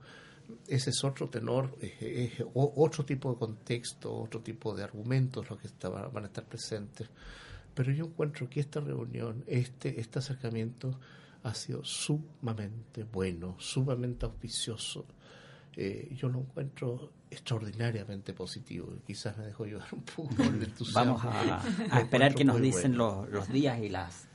Ese 0.66 0.90
es 0.90 1.04
otro 1.04 1.28
tenor, 1.28 1.76
es, 1.80 2.32
otro 2.54 3.04
tipo 3.04 3.32
de 3.32 3.38
contexto, 3.38 4.14
otro 4.14 4.40
tipo 4.40 4.74
de 4.74 4.84
argumentos 4.84 5.48
los 5.48 5.58
que 5.60 5.68
van 5.88 6.24
a 6.24 6.26
estar 6.26 6.44
presentes. 6.44 7.08
Pero 7.74 7.92
yo 7.92 8.06
encuentro 8.06 8.48
que 8.48 8.60
esta 8.60 8.80
reunión, 8.80 9.44
este, 9.46 10.00
este 10.00 10.18
acercamiento 10.18 10.98
ha 11.42 11.54
sido 11.54 11.84
sumamente 11.84 13.04
bueno, 13.04 13.56
sumamente 13.58 14.26
auspicioso 14.26 15.06
eh, 15.76 16.08
yo 16.16 16.30
lo 16.30 16.40
encuentro 16.40 17.12
extraordinariamente 17.30 18.32
positivo. 18.32 18.94
Quizás 19.06 19.36
me 19.36 19.44
dejo 19.44 19.64
ayudar 19.64 19.88
un 19.92 20.02
poco 20.02 20.30
el 20.42 20.62
entusiasmo. 20.62 21.18
Vamos 21.20 21.22
a, 21.90 22.00
esperar 22.00 22.34
que 22.34 22.44
nos 22.44 22.60
dicen 22.60 22.96
los, 22.96 23.28
los 23.28 23.48
días 23.52 23.78
y 23.80 23.90
las 23.90 24.26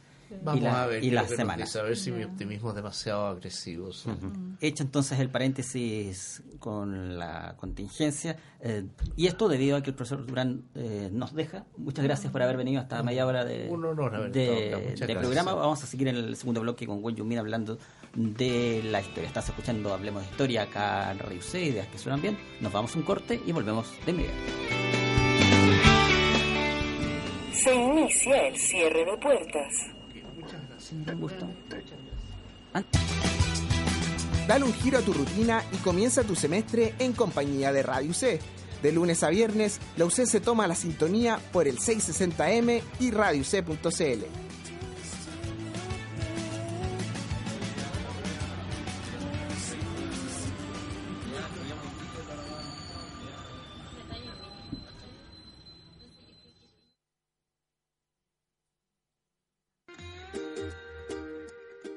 Vamos 0.43 0.65
a 0.65 0.87
ver 0.87 1.03
y 1.03 1.11
las 1.11 1.29
semanas. 1.29 1.75
A 1.75 1.83
ver 1.83 1.97
si 1.97 2.11
mi 2.11 2.23
optimismo 2.23 2.69
es 2.69 2.75
demasiado 2.75 3.27
agresivo. 3.27 3.89
Hecho 4.59 4.83
entonces 4.83 5.19
el 5.19 5.29
paréntesis 5.29 6.43
con 6.59 7.17
la 7.17 7.55
contingencia, 7.57 8.37
eh, 8.59 8.85
y 9.15 9.27
esto 9.27 9.49
debido 9.49 9.77
a 9.77 9.81
que 9.81 9.89
el 9.89 9.95
profesor 9.95 10.25
Durán 10.25 10.63
eh, 10.75 11.09
nos 11.11 11.33
deja. 11.33 11.65
Muchas 11.77 12.03
gracias 12.05 12.31
por 12.31 12.41
haber 12.41 12.57
venido 12.57 12.81
hasta 12.81 13.01
media 13.03 13.25
hora 13.25 13.43
de, 13.43 13.69
de, 14.31 15.15
programa. 15.19 15.53
Vamos 15.53 15.83
a 15.83 15.87
seguir 15.87 16.07
en 16.07 16.15
el 16.15 16.35
segundo 16.35 16.61
bloque 16.61 16.85
con 16.85 17.03
Wen 17.03 17.15
Yumin 17.15 17.39
hablando 17.39 17.77
de 18.15 18.81
la 18.83 19.01
historia. 19.01 19.27
Estás 19.27 19.49
escuchando 19.49 19.93
Hablemos 19.93 20.23
de 20.23 20.29
Historia 20.29 20.63
acá 20.63 21.11
en 21.11 21.19
Radio 21.19 21.41
C, 21.41 21.63
ideas 21.63 21.87
que 21.87 21.97
suenan 21.97 22.21
bien. 22.21 22.37
Nos 22.59 22.71
vamos 22.71 22.95
a 22.95 22.99
un 22.99 23.05
corte 23.05 23.41
y 23.45 23.51
volvemos 23.51 23.91
de 24.05 24.11
inmediato. 24.11 24.37
Se 27.53 27.75
inicia 27.75 28.47
el 28.47 28.57
cierre 28.57 29.05
de 29.05 29.17
puertas. 29.17 30.00
Dale 34.47 34.65
un 34.65 34.73
giro 34.73 34.97
a 34.97 35.01
tu 35.01 35.13
rutina 35.13 35.63
y 35.71 35.77
comienza 35.77 36.23
tu 36.23 36.35
semestre 36.35 36.93
en 36.99 37.13
compañía 37.13 37.71
de 37.71 37.83
Radio 37.83 38.13
C. 38.13 38.39
De 38.81 38.91
lunes 38.91 39.21
a 39.23 39.29
viernes, 39.29 39.79
la 39.95 40.05
UC 40.05 40.25
se 40.25 40.39
toma 40.41 40.67
la 40.67 40.75
sintonía 40.75 41.39
por 41.51 41.67
el 41.67 41.77
660M 41.77 42.81
y 42.99 43.11
radioc.cl. 43.11 44.50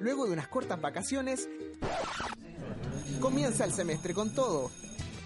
Luego 0.05 0.27
de 0.27 0.35
unas 0.35 0.49
cortas 0.49 0.79
vacaciones, 0.83 1.49
comienza 3.21 3.65
el 3.65 3.73
semestre 3.73 4.13
con 4.13 4.35
todo. 4.35 4.71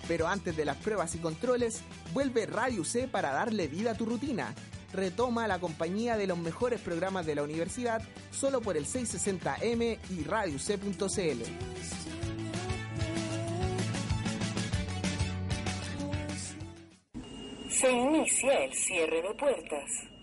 Pero 0.06 0.28
antes 0.28 0.56
de 0.56 0.64
las 0.64 0.76
pruebas 0.76 1.16
y 1.16 1.18
controles, 1.18 1.82
vuelve 2.12 2.46
Radio 2.46 2.84
C 2.84 3.08
para 3.08 3.32
darle 3.32 3.66
vida 3.66 3.90
a 3.90 3.96
tu 3.96 4.06
rutina. 4.06 4.54
Retoma 4.92 5.48
la 5.48 5.58
compañía 5.58 6.16
de 6.16 6.28
los 6.28 6.38
mejores 6.38 6.80
programas 6.80 7.26
de 7.26 7.34
la 7.34 7.42
universidad 7.42 8.02
solo 8.30 8.60
por 8.60 8.76
el 8.76 8.86
660M 8.86 9.98
y 10.10 10.22
radioc.cl. 10.22 11.42
Se 17.68 17.90
inicia 17.90 18.64
el 18.64 18.72
cierre 18.74 19.22
de 19.22 19.34
puertas. 19.34 20.17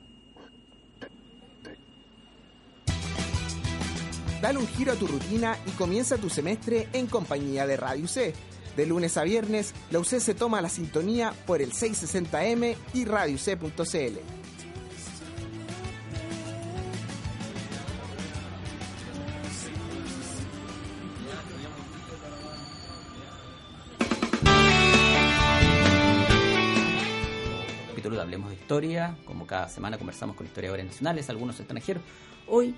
Dale 4.45 4.59
un 4.59 4.67
giro 4.67 4.91
a 4.91 4.95
tu 4.95 5.07
rutina 5.07 5.57
y 5.65 5.71
comienza 5.71 6.19
tu 6.19 6.29
semestre 6.29 6.87
en 6.93 7.07
compañía 7.07 7.65
de 7.65 7.77
Radio 7.77 8.07
C. 8.07 8.31
De 8.77 8.85
lunes 8.85 9.17
a 9.17 9.23
viernes, 9.23 9.73
la 9.89 9.97
UC 9.97 10.19
se 10.19 10.35
toma 10.35 10.61
la 10.61 10.69
sintonía 10.69 11.33
por 11.47 11.63
el 11.63 11.71
660M 11.71 12.75
y 12.93 13.05
radioc.cl. 13.05 14.19
capítulo 27.87 28.15
de 28.17 28.21
Hablemos 28.21 28.49
de 28.49 28.55
Historia. 28.57 29.17
Como 29.25 29.47
cada 29.47 29.69
semana 29.69 29.97
conversamos 29.97 30.35
con 30.35 30.45
historiadores 30.45 30.85
nacionales, 30.85 31.31
algunos 31.31 31.59
extranjeros. 31.59 32.03
Hoy 32.45 32.75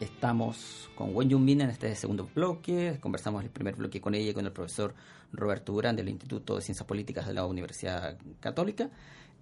Estamos 0.00 0.88
con 0.94 1.14
Wen 1.14 1.28
Yun-min 1.28 1.60
en 1.60 1.68
este 1.68 1.94
segundo 1.94 2.26
bloque. 2.34 2.96
Conversamos 3.00 3.44
el 3.44 3.50
primer 3.50 3.76
bloque 3.76 4.00
con 4.00 4.14
ella 4.14 4.30
y 4.30 4.34
con 4.34 4.46
el 4.46 4.52
profesor 4.52 4.94
Roberto 5.30 5.74
Durán 5.74 5.94
del 5.94 6.08
Instituto 6.08 6.56
de 6.56 6.62
Ciencias 6.62 6.86
Políticas 6.86 7.26
de 7.26 7.34
la 7.34 7.44
Universidad 7.44 8.16
Católica. 8.40 8.88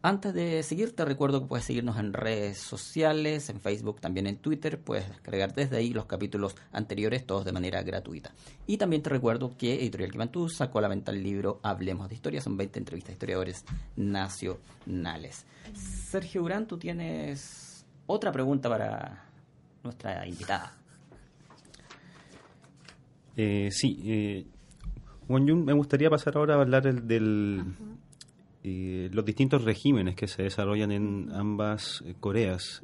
Antes 0.02 0.34
de 0.34 0.64
seguir, 0.64 0.96
te 0.96 1.04
recuerdo 1.04 1.42
que 1.42 1.46
puedes 1.46 1.64
seguirnos 1.64 1.96
en 1.98 2.12
redes 2.12 2.58
sociales, 2.58 3.48
en 3.50 3.60
Facebook, 3.60 4.00
también 4.00 4.26
en 4.26 4.38
Twitter. 4.38 4.80
Puedes 4.80 5.08
descargar 5.08 5.54
desde 5.54 5.76
ahí 5.76 5.92
los 5.92 6.06
capítulos 6.06 6.56
anteriores, 6.72 7.24
todos 7.24 7.44
de 7.44 7.52
manera 7.52 7.80
gratuita. 7.84 8.32
Y 8.66 8.78
también 8.78 9.02
te 9.02 9.10
recuerdo 9.10 9.56
que 9.56 9.74
Editorial 9.74 10.10
Quimantú 10.10 10.48
sacó 10.48 10.80
a 10.80 10.82
la 10.82 10.88
venta 10.88 11.12
el 11.12 11.22
libro 11.22 11.60
Hablemos 11.62 12.08
de 12.08 12.16
Historia. 12.16 12.40
Son 12.40 12.56
20 12.56 12.80
entrevistas 12.80 13.10
a 13.10 13.12
historiadores 13.12 13.64
nacionales. 13.94 15.46
Sergio 15.74 16.42
Durán, 16.42 16.66
tú 16.66 16.78
tienes 16.78 17.84
otra 18.06 18.32
pregunta 18.32 18.68
para 18.68 19.27
nuestra 19.88 20.26
invitada. 20.26 20.76
Eh, 23.36 23.68
sí, 23.70 24.00
eh, 24.04 24.46
me 25.28 25.72
gustaría 25.72 26.10
pasar 26.10 26.36
ahora 26.36 26.56
a 26.56 26.60
hablar 26.60 26.82
del, 26.82 27.06
del 27.06 27.64
eh, 28.64 29.08
los 29.12 29.24
distintos 29.24 29.64
regímenes 29.64 30.14
que 30.16 30.26
se 30.26 30.42
desarrollan 30.42 30.92
en 30.92 31.30
ambas 31.32 32.02
eh, 32.04 32.14
Coreas. 32.18 32.82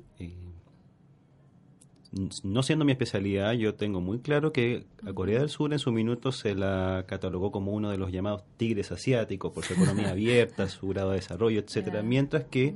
no 2.43 2.63
siendo 2.63 2.85
mi 2.85 2.93
especialidad, 2.93 3.53
yo 3.53 3.75
tengo 3.75 4.01
muy 4.01 4.21
claro 4.21 4.53
que 4.53 4.87
a 5.05 5.13
Corea 5.13 5.41
del 5.41 5.49
Sur 5.49 5.73
en 5.73 5.79
su 5.79 5.91
minuto 5.91 6.31
se 6.33 6.55
la 6.55 7.05
catalogó 7.07 7.51
como 7.51 7.73
uno 7.73 7.91
de 7.91 7.99
los 7.99 8.13
llamados 8.13 8.45
tigres 8.57 8.93
asiáticos 8.93 9.53
por 9.53 9.65
su 9.65 9.75
economía 9.75 10.11
abierta, 10.13 10.69
su 10.69 10.89
grado 10.89 11.11
de 11.11 11.17
desarrollo, 11.17 11.61
etcétera, 11.61 12.03
mientras 12.03 12.45
que 12.45 12.75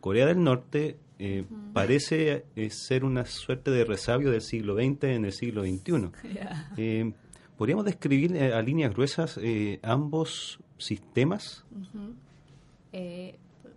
Corea 0.00 0.26
del 0.26 0.42
Norte 0.42 0.96
eh, 1.22 1.44
parece 1.74 2.46
eh, 2.56 2.70
ser 2.70 3.04
una 3.04 3.26
suerte 3.26 3.70
de 3.70 3.84
resabio 3.84 4.30
del 4.30 4.40
siglo 4.40 4.74
XX 4.74 5.04
en 5.04 5.24
el 5.26 5.32
siglo 5.32 5.62
XXI. 5.62 6.10
Eh, 6.78 7.12
¿Podríamos 7.58 7.84
describir 7.84 8.38
a 8.38 8.62
líneas 8.62 8.94
gruesas 8.94 9.38
ambos 9.82 10.60
sistemas? 10.78 11.66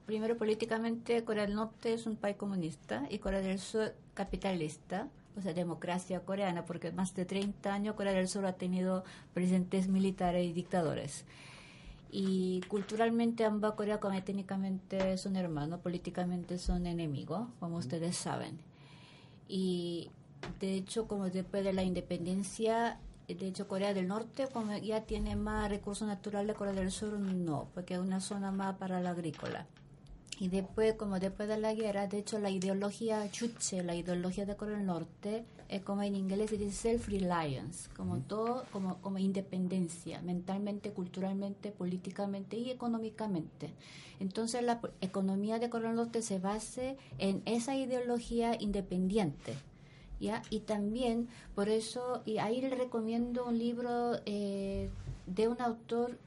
primero, 0.05 0.37
políticamente, 0.37 1.25
Corea 1.25 1.45
del 1.45 1.55
Norte 1.55 1.93
es 1.93 2.05
un 2.05 2.15
país 2.15 2.37
comunista 2.37 3.05
y 3.09 3.19
Corea 3.19 3.41
del 3.41 3.59
Sur 3.59 3.93
capitalista 4.13 5.09
o 5.37 5.41
sea, 5.41 5.53
democracia 5.53 6.21
coreana, 6.21 6.63
porque 6.63 6.93
más 6.93 7.13
de 7.13 7.25
30 7.25 7.73
años 7.73 7.95
Corea 7.95 8.13
del 8.13 8.29
Sur 8.29 8.45
ha 8.45 8.53
tenido 8.53 9.03
presidentes 9.33 9.89
militares 9.89 10.45
y 10.45 10.53
dictadores. 10.53 11.25
Y 12.16 12.61
culturalmente 12.68 13.43
ambas 13.43 13.74
Coreas 13.74 13.97
como 13.97 14.22
técnicamente 14.22 15.18
son 15.18 15.36
hermanos, 15.36 15.80
políticamente 15.80 16.59
son 16.59 16.86
enemigos, 16.86 17.47
como 17.59 17.78
ustedes 17.78 18.16
saben. 18.16 18.59
Y 19.47 20.11
de 20.59 20.76
hecho, 20.76 21.07
como 21.07 21.32
después 21.32 21.64
de 21.64 21.74
la 21.74 21.82
independencia, 21.82 22.99
de 23.28 23.47
hecho 23.47 23.68
Corea 23.68 23.95
del 23.95 24.07
Norte 24.09 24.47
como 24.53 24.78
ya 24.78 25.01
tiene 25.01 25.36
más 25.36 25.70
recursos 25.70 26.07
naturales, 26.07 26.55
Corea 26.55 26.74
del 26.74 26.91
Sur 26.91 27.20
no, 27.20 27.68
porque 27.74 27.95
es 27.95 27.99
una 27.99 28.20
zona 28.20 28.51
más 28.51 28.78
para 28.78 29.01
la 29.01 29.09
agrícola. 29.09 29.66
Y 30.39 30.49
después, 30.49 30.93
como 30.93 31.20
después 31.20 31.49
de 31.49 31.57
la 31.57 31.74
guerra, 31.74 32.05
de 32.05 32.20
hecho 32.20 32.38
la 32.38 32.51
ideología 32.51 33.28
chuche, 33.32 33.82
la 33.82 33.95
ideología 33.95 34.45
de 34.45 34.55
Corea 34.55 34.78
del 34.78 34.86
Norte, 34.86 35.45
es 35.74 35.82
como 35.82 36.03
en 36.03 36.15
inglés 36.15 36.51
se 36.51 36.57
dice 36.57 36.71
self-reliance, 36.71 37.89
como 37.97 38.19
todo, 38.19 38.63
como, 38.71 39.01
como 39.01 39.17
independencia, 39.17 40.21
mentalmente, 40.21 40.91
culturalmente, 40.91 41.71
políticamente 41.71 42.57
y 42.57 42.69
económicamente. 42.69 43.74
Entonces 44.19 44.61
la 44.61 44.80
economía 45.01 45.57
de 45.57 45.71
Corea 45.71 45.88
del 45.88 45.97
Norte 45.97 46.21
se 46.21 46.38
basa 46.38 46.93
en 47.17 47.41
esa 47.45 47.76
ideología 47.76 48.55
independiente. 48.59 49.55
¿Ya? 50.19 50.43
Y 50.51 50.59
también, 50.61 51.28
por 51.55 51.67
eso, 51.67 52.21
y 52.24 52.38
ahí 52.38 52.61
le 52.61 52.69
recomiendo 52.69 53.45
un 53.45 53.57
libro 53.57 54.13
eh, 54.26 54.89
de 55.26 55.47
un 55.49 55.59
autor 55.59 56.17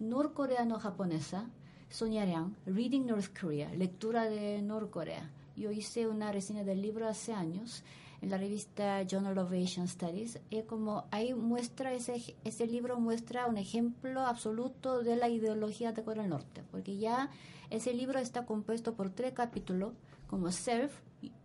norcoreano-japonesa, 0.00 1.48
Sonia 1.88 2.50
Reading 2.66 3.06
North 3.06 3.28
Korea, 3.40 3.72
lectura 3.72 4.28
de 4.28 4.60
Norcorea. 4.60 5.30
Yo 5.56 5.70
hice 5.70 6.08
una 6.08 6.32
reseña 6.32 6.64
del 6.64 6.82
libro 6.82 7.08
hace 7.08 7.32
años 7.32 7.84
en 8.24 8.30
la 8.30 8.38
revista 8.38 9.02
Journal 9.02 9.38
of 9.38 9.52
Asian 9.52 9.86
Studies. 9.86 10.40
Y 10.50 10.62
como 10.62 11.04
ahí 11.10 11.34
muestra, 11.34 11.92
ese, 11.92 12.34
ese 12.42 12.66
libro 12.66 12.98
muestra 12.98 13.46
un 13.46 13.58
ejemplo 13.58 14.22
absoluto 14.22 15.02
de 15.02 15.16
la 15.16 15.28
ideología 15.28 15.92
de 15.92 16.02
Corea 16.02 16.22
del 16.22 16.30
Norte, 16.30 16.62
porque 16.70 16.96
ya 16.96 17.30
ese 17.70 17.94
libro 17.94 18.18
está 18.18 18.46
compuesto 18.46 18.94
por 18.94 19.10
tres 19.10 19.32
capítulos, 19.32 19.92
como 20.26 20.50
self, 20.50 20.92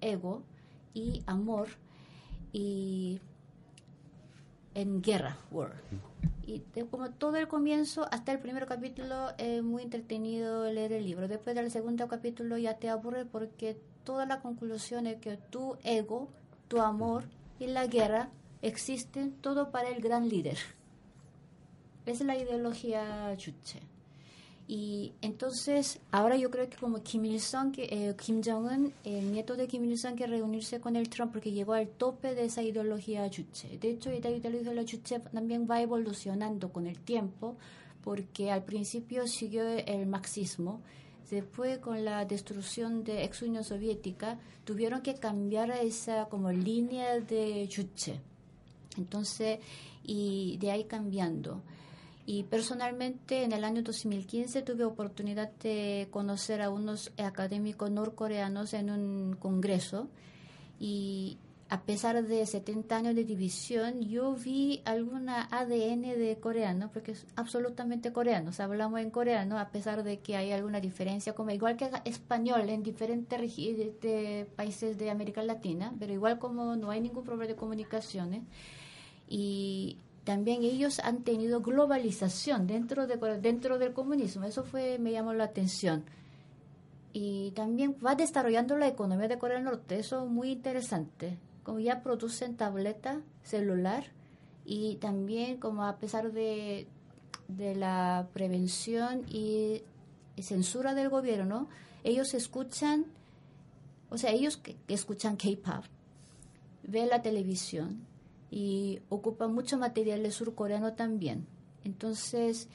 ego 0.02 0.42
y 0.94 1.22
amor, 1.28 1.68
y 2.52 3.20
en 4.74 5.02
guerra, 5.02 5.38
war 5.52 5.82
y 6.50 6.64
como 6.90 7.12
todo 7.12 7.36
el 7.38 7.48
comienzo 7.48 8.08
hasta 8.12 8.32
el 8.32 8.40
primer 8.40 8.66
capítulo 8.66 9.30
es 9.38 9.62
muy 9.62 9.84
entretenido 9.84 10.72
leer 10.72 10.94
el 10.94 11.06
libro. 11.06 11.28
Después 11.28 11.56
del 11.56 11.70
segundo 11.70 12.08
capítulo 12.08 12.58
ya 12.58 12.78
te 12.78 12.90
aburre 12.90 13.26
porque 13.26 13.78
toda 14.04 14.26
la 14.26 14.42
conclusión 14.42 15.06
es 15.06 15.18
que 15.18 15.38
tu 15.38 15.78
ego, 15.84 16.30
tu 16.70 16.80
amor 16.80 17.26
y 17.60 17.68
la 17.68 17.88
guerra 17.88 18.30
existen 18.62 19.34
todo 19.42 19.72
para 19.72 19.90
el 19.90 20.02
gran 20.02 20.30
líder. 20.30 20.58
es 22.06 22.22
la 22.22 22.38
ideología 22.38 23.36
chuche. 23.36 23.82
Y 24.68 25.14
entonces, 25.22 26.00
ahora 26.12 26.38
yo 26.38 26.52
creo 26.52 26.70
que 26.70 26.78
como 26.78 27.02
Kim 27.02 27.26
Il-sung, 27.26 27.74
eh, 27.78 28.14
Kim 28.24 28.42
Jong-un, 28.44 28.94
el 29.04 29.32
nieto 29.32 29.56
de 29.56 29.68
Kim 29.68 29.84
Il-sung, 29.84 30.16
que 30.16 30.28
reunirse 30.28 30.80
con 30.80 30.96
el 30.96 31.10
Trump 31.10 31.32
porque 31.32 31.52
llegó 31.52 31.74
al 31.74 31.88
tope 31.88 32.36
de 32.36 32.46
esa 32.46 32.62
ideología 32.62 33.28
chuche. 33.32 33.80
De 33.80 33.90
hecho, 33.90 34.12
esta 34.12 34.30
ideología 34.30 34.86
chuche 34.86 35.20
también 35.34 35.68
va 35.68 35.82
evolucionando 35.82 36.72
con 36.72 36.86
el 36.86 37.00
tiempo, 37.00 37.58
porque 38.04 38.52
al 38.52 38.64
principio 38.64 39.26
siguió 39.28 39.68
el 39.68 40.06
marxismo, 40.06 40.82
después 41.30 41.80
con 41.80 42.04
la 42.04 42.26
destrucción 42.26 43.04
de 43.04 43.24
ex 43.24 43.42
Unión 43.42 43.64
Soviética, 43.64 44.40
tuvieron 44.64 45.02
que 45.02 45.16
cambiar 45.16 45.72
esa 45.72 46.26
como 46.26 46.52
línea 46.52 47.20
de 47.20 47.68
chuche. 47.70 48.20
Entonces, 48.98 49.60
y 50.04 50.58
de 50.58 50.72
ahí 50.72 50.86
cambiando. 50.86 51.62
Y 52.26 52.44
personalmente 52.44 53.44
en 53.44 53.54
el 53.54 53.64
año 53.64 53.82
2015 53.82 54.62
tuve 54.62 54.84
oportunidad 54.84 55.52
de 55.64 56.08
conocer 56.12 56.62
a 56.62 56.70
unos 56.70 57.12
académicos 57.18 57.90
norcoreanos 57.90 58.74
en 58.74 58.92
un 58.92 59.36
congreso 59.36 60.08
y 60.80 61.40
a 61.72 61.82
pesar 61.82 62.24
de 62.24 62.46
70 62.46 62.98
años 62.98 63.16
de 63.16 63.24
división, 63.24 64.02
yo 64.02 64.34
vi 64.34 64.82
alguna 64.86 65.48
ADN 65.52 66.02
de 66.02 66.38
coreano, 66.42 66.90
porque 66.92 67.12
es 67.12 67.28
absolutamente 67.36 68.12
coreano, 68.12 68.50
hablamos 68.58 69.00
en 69.00 69.12
coreano, 69.12 69.60
a 69.60 69.70
pesar 69.70 70.04
de 70.04 70.18
que 70.18 70.36
hay 70.36 70.52
alguna 70.52 70.80
diferencia, 70.80 71.34
como 71.34 71.52
igual 71.52 71.78
que 71.78 71.92
español 72.06 72.68
en 72.70 72.82
diferentes 72.82 74.48
países 74.56 74.98
de 74.98 75.10
América 75.12 75.44
Latina, 75.44 75.94
pero 76.00 76.12
igual 76.12 76.40
como 76.40 76.76
no 76.76 76.90
hay 76.90 77.02
ningún 77.02 77.24
problema 77.24 77.48
de 77.48 77.56
comunicaciones. 77.56 78.42
Y 79.28 79.98
también 80.24 80.64
ellos 80.64 81.00
han 81.00 81.24
tenido 81.24 81.62
globalización 81.62 82.66
dentro, 82.66 83.06
de, 83.06 83.18
dentro 83.40 83.78
del 83.78 83.94
comunismo. 83.94 84.44
Eso 84.44 84.64
fue, 84.64 84.98
me 84.98 85.12
llamó 85.12 85.34
la 85.34 85.44
atención. 85.44 86.04
Y 87.14 87.52
también 87.52 87.96
va 88.04 88.16
desarrollando 88.16 88.76
la 88.76 88.88
economía 88.88 89.28
de 89.28 89.38
Corea 89.38 89.58
del 89.58 89.66
Norte. 89.66 90.00
Eso 90.00 90.24
es 90.24 90.30
muy 90.32 90.52
interesante. 90.52 91.38
Como 91.70 91.82
ya 91.82 92.02
producen 92.02 92.58
tableta 92.58 93.22
celular 93.44 94.06
y 94.66 94.96
también 94.96 95.58
como 95.58 95.86
a 95.86 95.98
pesar 95.98 96.32
de, 96.32 96.88
de 97.48 97.76
la 97.76 98.28
prevención 98.34 99.24
y, 99.30 99.84
censura 100.40 100.96
del 100.96 101.10
gobierno, 101.10 101.70
ellos 102.04 102.34
escuchan, 102.34 103.06
o 104.10 104.18
sea, 104.18 104.32
ellos 104.32 104.58
que 104.58 104.78
escuchan 104.88 105.38
K-pop, 105.38 105.86
ven 106.82 107.08
la 107.10 107.22
televisión 107.22 108.04
y 108.50 109.02
ocupa 109.10 109.48
mucho 109.48 109.78
material 109.78 110.32
surcoreano 110.32 110.94
también. 110.94 111.46
Entonces, 111.84 112.68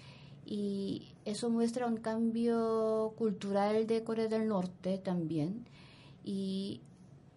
y 0.47 1.09
eso 1.25 1.51
muestra 1.51 1.89
un 1.89 1.97
cambio 1.97 3.13
cultural 3.19 3.89
de 3.89 4.05
Corea 4.05 4.29
del 4.29 4.47
Norte 4.47 4.99
también 4.99 5.67
y 6.23 6.81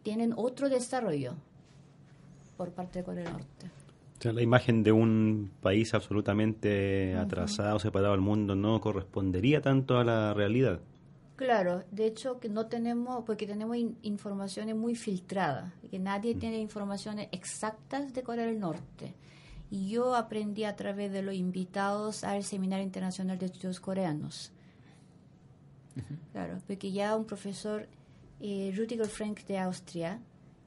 tienen 0.04 0.36
otro 0.38 0.70
desarrollo 0.70 1.34
por 2.58 2.72
parte 2.72 3.00
de 3.00 3.06
Corea 3.06 3.24
del 3.24 3.34
Norte. 3.34 3.72
O 4.18 4.22
sea, 4.22 4.34
la 4.34 4.42
imagen 4.42 4.82
de 4.82 4.92
un 4.92 5.52
país 5.62 5.94
absolutamente 5.94 7.16
atrasado, 7.16 7.78
separado 7.78 8.14
del 8.14 8.22
mundo, 8.22 8.56
no 8.56 8.82
correspondería 8.82 9.62
tanto 9.62 10.00
a 10.00 10.04
la 10.04 10.34
realidad. 10.34 10.80
Claro, 11.36 11.84
de 11.92 12.08
hecho 12.08 12.40
que 12.40 12.50
no 12.50 12.66
tenemos, 12.66 13.24
porque 13.24 13.46
tenemos 13.46 13.78
informaciones 14.02 14.76
muy 14.76 14.96
filtradas, 14.96 15.72
que 15.92 16.00
nadie 16.00 16.34
mm. 16.34 16.40
tiene 16.40 16.60
informaciones 16.60 17.30
exactas 17.32 18.12
de 18.12 18.24
Corea 18.24 18.48
del 18.48 18.60
Norte. 18.60 19.14
Y 19.70 19.90
yo 19.90 20.16
aprendí 20.16 20.64
a 20.64 20.76
través 20.76 21.12
de 21.12 21.22
los 21.22 21.36
invitados 21.36 22.24
al 22.24 22.44
Seminario 22.44 22.84
Internacional 22.84 23.38
de 23.38 23.46
Estudios 23.46 23.80
Coreanos. 23.80 24.52
Claro, 26.32 26.60
porque 26.66 26.92
ya 26.92 27.16
un 27.16 27.26
profesor, 27.26 27.88
eh, 28.40 28.74
Rudiger 28.76 29.08
Frank 29.08 29.44
de 29.46 29.58
Austria, 29.60 30.20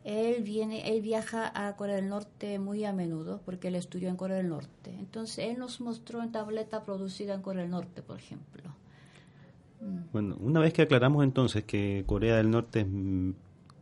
él 0.05 0.43
viene, 0.43 0.95
él 0.95 1.03
viaja 1.03 1.51
a 1.55 1.77
Corea 1.77 1.97
del 1.97 2.09
Norte 2.09 2.59
muy 2.59 2.85
a 2.85 2.93
menudo 2.93 3.41
porque 3.45 3.69
él 3.69 3.75
estudió 3.75 4.09
en 4.09 4.17
Corea 4.17 4.39
del 4.39 4.49
Norte. 4.49 4.95
Entonces 4.99 5.51
él 5.51 5.59
nos 5.59 5.81
mostró 5.81 6.19
una 6.19 6.33
tableta 6.33 6.83
producida 6.85 7.35
en 7.35 7.43
Corea 7.43 7.63
del 7.63 7.71
Norte, 7.71 8.03
por 8.03 8.19
ejemplo. 8.19 8.75
Bueno, 10.13 10.37
una 10.41 10.61
vez 10.61 10.75
que 10.75 10.83
aclaramos 10.83 11.25
entonces 11.25 11.65
que 11.65 12.05
Corea 12.07 12.37
del 12.37 12.51
Norte 12.51 12.81
es 12.81 12.87
mm, 12.87 13.31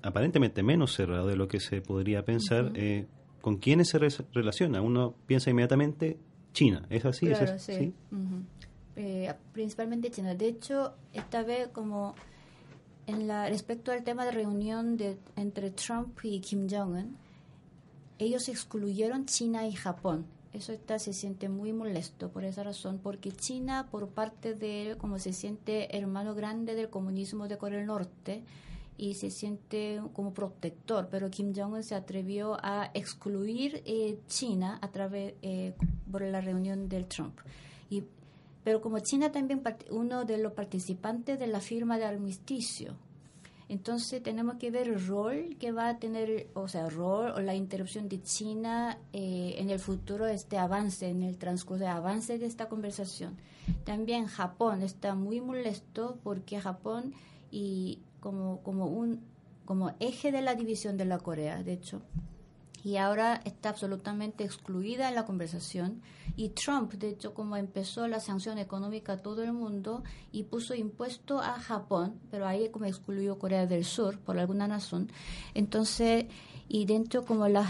aparentemente 0.02 0.62
menos 0.62 0.94
cerrado 0.94 1.26
de 1.26 1.36
lo 1.36 1.48
que 1.48 1.58
se 1.58 1.80
podría 1.80 2.24
pensar, 2.24 2.70
eh, 2.74 3.06
¿con 3.40 3.56
quiénes 3.56 3.88
se 3.88 3.98
relaciona? 4.32 4.80
Uno 4.80 5.14
piensa 5.26 5.50
inmediatamente 5.50 6.18
China, 6.52 6.86
¿es 6.88 7.04
así? 7.04 7.26
Claro, 7.26 7.58
sí. 7.58 7.92
Eh, 8.96 9.32
principalmente 9.52 10.10
China. 10.10 10.34
De 10.34 10.48
hecho, 10.48 10.94
esta 11.12 11.42
vez 11.42 11.68
como 11.68 12.14
en 13.08 13.26
la 13.26 13.48
respecto 13.48 13.90
al 13.90 14.04
tema 14.04 14.24
de 14.24 14.30
reunión 14.30 14.96
de, 14.96 15.18
entre 15.34 15.70
Trump 15.70 16.16
y 16.22 16.40
Kim 16.40 16.68
Jong-un, 16.70 17.16
ellos 18.18 18.48
excluyeron 18.48 19.26
China 19.26 19.66
y 19.66 19.72
Japón 19.72 20.26
eso 20.52 20.72
está, 20.72 20.98
se 20.98 21.12
siente 21.12 21.48
muy 21.48 21.72
molesto 21.72 22.30
por 22.30 22.44
esa 22.44 22.62
razón, 22.62 22.98
porque 23.02 23.32
China, 23.32 23.88
por 23.90 24.08
parte 24.08 24.54
de 24.54 24.82
él, 24.82 24.96
como 24.96 25.18
se 25.18 25.32
siente 25.32 25.96
hermano 25.96 26.34
grande 26.34 26.74
del 26.74 26.88
comunismo 26.88 27.48
de 27.48 27.58
Corea 27.58 27.78
del 27.78 27.86
Norte, 27.86 28.42
y 28.96 29.14
se 29.14 29.30
siente 29.30 30.00
como 30.12 30.34
protector, 30.34 31.06
pero 31.08 31.30
Kim 31.30 31.52
Jong-un 31.54 31.84
se 31.84 31.94
atrevió 31.94 32.56
a 32.60 32.90
excluir 32.94 33.82
eh, 33.86 34.18
China 34.26 34.78
a 34.82 34.90
través 34.90 35.34
eh, 35.42 35.74
por 36.10 36.22
la 36.22 36.40
reunión 36.40 36.88
del 36.88 37.06
Trump. 37.06 37.38
Y, 37.90 38.02
pero 38.64 38.80
como 38.80 38.98
China 39.00 39.32
también 39.32 39.62
uno 39.90 40.24
de 40.24 40.38
los 40.38 40.52
participantes 40.52 41.38
de 41.38 41.46
la 41.46 41.60
firma 41.60 41.98
de 41.98 42.04
armisticio, 42.04 42.96
entonces 43.68 44.22
tenemos 44.22 44.56
que 44.56 44.70
ver 44.70 44.88
el 44.88 45.06
rol 45.06 45.56
que 45.60 45.72
va 45.72 45.90
a 45.90 45.98
tener, 45.98 46.48
o 46.54 46.68
sea, 46.68 46.86
el 46.86 46.90
rol 46.90 47.32
o 47.32 47.40
la 47.40 47.54
interrupción 47.54 48.08
de 48.08 48.22
China 48.22 48.98
eh, 49.12 49.56
en 49.58 49.68
el 49.68 49.78
futuro, 49.78 50.26
este 50.26 50.56
avance, 50.56 51.06
en 51.08 51.22
el 51.22 51.36
transcurso 51.36 51.84
de 51.84 51.90
avance 51.90 52.38
de 52.38 52.46
esta 52.46 52.68
conversación. 52.68 53.36
También 53.84 54.26
Japón 54.26 54.82
está 54.82 55.14
muy 55.14 55.42
molesto 55.42 56.18
porque 56.22 56.58
Japón 56.58 57.12
y 57.50 58.00
como, 58.20 58.60
como 58.62 58.86
un 58.86 59.20
como 59.66 59.94
eje 60.00 60.32
de 60.32 60.40
la 60.40 60.54
división 60.54 60.96
de 60.96 61.04
la 61.04 61.18
Corea, 61.18 61.62
de 61.62 61.74
hecho, 61.74 62.00
y 62.82 62.96
ahora 62.96 63.42
está 63.44 63.68
absolutamente 63.68 64.42
excluida 64.42 65.10
en 65.10 65.14
la 65.14 65.26
conversación. 65.26 66.00
Y 66.38 66.50
Trump, 66.50 66.92
de 66.92 67.08
hecho, 67.08 67.34
como 67.34 67.56
empezó 67.56 68.06
la 68.06 68.20
sanción 68.20 68.58
económica 68.58 69.14
a 69.14 69.16
todo 69.16 69.42
el 69.42 69.52
mundo 69.52 70.04
y 70.30 70.44
puso 70.44 70.72
impuesto 70.72 71.40
a 71.40 71.58
Japón, 71.58 72.20
pero 72.30 72.46
ahí 72.46 72.68
como 72.68 72.84
excluyó 72.84 73.40
Corea 73.40 73.66
del 73.66 73.84
Sur 73.84 74.20
por 74.20 74.38
alguna 74.38 74.68
razón. 74.68 75.10
Entonces, 75.54 76.26
y 76.68 76.86
dentro 76.86 77.24
como 77.24 77.48
la 77.48 77.66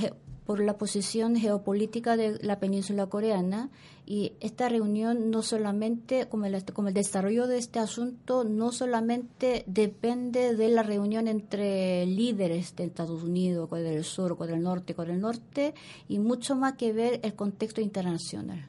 por 0.49 0.61
la 0.61 0.78
posición 0.78 1.36
geopolítica 1.36 2.16
de 2.16 2.38
la 2.40 2.59
península 2.59 3.05
coreana 3.05 3.68
y 4.07 4.32
esta 4.40 4.70
reunión 4.70 5.30
no 5.30 5.42
solamente 5.42 6.26
como 6.26 6.46
el, 6.46 6.64
como 6.72 6.88
el 6.88 6.94
desarrollo 6.94 7.46
de 7.46 7.59
este 7.59 7.80
asunto 7.80 8.44
no 8.44 8.72
solamente 8.72 9.62
depende 9.66 10.57
de 10.57 10.68
la 10.70 10.82
reunión 10.82 11.28
entre 11.28 12.07
líderes 12.07 12.74
de 12.76 12.84
Estados 12.84 13.22
Unidos, 13.22 13.68
Corea 13.68 13.90
del 13.90 14.05
Sur, 14.05 14.38
Corea 14.38 14.55
del 14.55 14.64
Norte, 14.64 14.94
Corea 14.94 15.12
del 15.12 15.20
Norte 15.20 15.74
y 16.09 16.18
mucho 16.18 16.57
más 16.57 16.76
que 16.78 16.94
ver 16.94 17.20
el 17.24 17.34
contexto 17.34 17.82
internacional. 17.82 18.66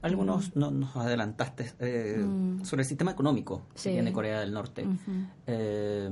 Algunos 0.00 0.56
no, 0.56 0.70
nos 0.70 0.96
adelantaste 0.96 1.74
eh, 1.80 2.16
mm. 2.16 2.64
sobre 2.64 2.80
el 2.80 2.88
sistema 2.88 3.10
económico 3.10 3.66
que 3.74 3.90
tiene 3.90 4.10
Corea 4.10 4.40
del 4.40 4.54
Norte. 4.54 4.86
Eh, 5.46 6.08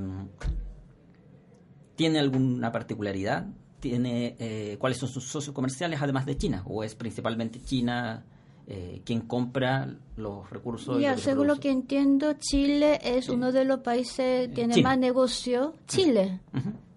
¿Tiene 1.96 2.18
alguna 2.18 2.70
particularidad? 2.72 3.46
Tiene 3.84 4.34
eh, 4.38 4.78
cuáles 4.78 4.96
son 4.96 5.10
sus 5.10 5.24
socios 5.24 5.54
comerciales 5.54 6.00
además 6.00 6.24
de 6.24 6.38
China 6.38 6.62
o 6.64 6.82
es 6.82 6.94
principalmente 6.94 7.60
China 7.60 8.24
eh, 8.66 9.02
quien 9.04 9.20
compra 9.20 9.94
los 10.16 10.48
recursos. 10.48 10.98
Ya, 11.02 11.18
según 11.18 11.48
lo 11.48 11.60
que 11.60 11.70
entiendo, 11.70 12.32
Chile 12.38 12.98
es 13.04 13.28
uno 13.28 13.52
de 13.52 13.66
los 13.66 13.80
países 13.80 14.48
que 14.48 14.54
tiene 14.54 14.80
más 14.80 14.96
negocio. 14.96 15.74
Chile. 15.86 16.40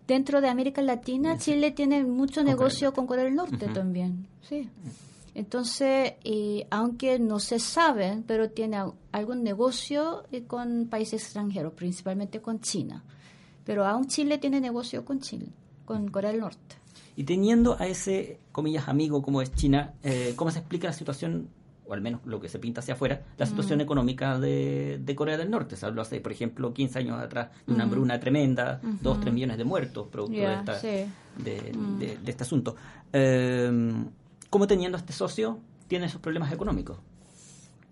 Dentro 0.08 0.40
de 0.40 0.48
América 0.48 0.82
Latina, 0.82 1.38
Chile 1.38 1.72
tiene 1.72 2.06
mucho 2.06 2.42
negocio 2.42 2.94
con 2.94 3.06
Corea 3.06 3.26
del 3.26 3.36
Norte 3.36 3.68
también. 3.68 4.26
Sí. 4.44 4.70
Entonces, 5.36 6.14
y 6.24 6.66
aunque 6.70 7.20
no 7.20 7.40
se 7.40 7.60
sabe, 7.60 8.24
pero 8.26 8.50
tiene 8.50 8.82
algún 9.12 9.44
negocio 9.44 10.24
con 10.48 10.88
países 10.88 11.22
extranjeros, 11.22 11.74
principalmente 11.74 12.40
con 12.40 12.62
China. 12.62 13.04
Pero 13.66 13.86
aún 13.86 14.08
Chile 14.08 14.38
tiene 14.38 14.62
negocio 14.62 15.04
con 15.04 15.20
Chile 15.20 15.48
con 15.88 16.10
Corea 16.10 16.32
del 16.32 16.42
Norte. 16.42 16.76
Y 17.16 17.24
teniendo 17.24 17.78
a 17.80 17.88
ese, 17.88 18.40
comillas, 18.52 18.88
amigo 18.90 19.24
como 19.24 19.42
es 19.42 19.52
China, 19.56 19.94
eh, 20.04 20.34
¿cómo 20.36 20.52
se 20.52 20.60
explica 20.60 20.88
la 20.88 20.94
situación, 20.94 21.48
o 21.88 21.94
al 21.94 22.02
menos 22.02 22.22
lo 22.26 22.40
que 22.40 22.50
se 22.50 22.60
pinta 22.60 22.82
hacia 22.82 22.94
afuera, 22.94 23.24
la 23.38 23.46
mm. 23.46 23.50
situación 23.50 23.82
económica 23.82 24.38
de, 24.38 25.14
Corea 25.16 25.38
del 25.38 25.50
Norte? 25.50 25.78
Se 25.78 25.86
habló 25.86 26.04
hace, 26.04 26.20
por 26.20 26.34
ejemplo, 26.34 26.74
15 26.74 27.00
años 27.00 27.20
atrás 27.20 27.50
de 27.66 27.74
una 27.74 27.86
mm. 27.86 27.88
hambruna 27.88 28.20
tremenda, 28.20 28.80
2, 29.02 29.22
3 29.22 29.34
millones 29.34 29.58
de 29.58 29.64
muertos 29.64 30.08
producto 30.10 30.36
de, 30.38 31.08
mm. 31.74 31.98
de, 31.98 32.20
este 32.28 32.44
asunto. 32.44 32.76
Eh, 33.14 33.94
¿Cómo 34.50 34.68
teniendo 34.68 34.98
a 34.98 35.00
este 35.00 35.14
socio 35.14 35.60
tiene 35.88 36.06
esos 36.06 36.22
problemas 36.22 36.52
económicos? 36.52 36.98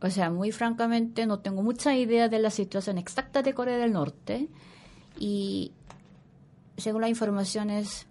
O 0.02 0.10
sea, 0.10 0.30
muy 0.30 0.52
francamente 0.52 1.26
no 1.26 1.40
tengo 1.40 1.64
mucha 1.64 1.96
idea 1.96 2.30
de 2.30 2.40
la 2.40 2.52
situación 2.52 2.98
exacta 2.98 3.42
de 3.42 3.54
Corea 3.54 3.78
del 3.78 3.94
Norte 3.94 4.50
y 5.18 5.72
según 6.78 7.02
las 7.02 7.10
informaciones, 7.10 8.08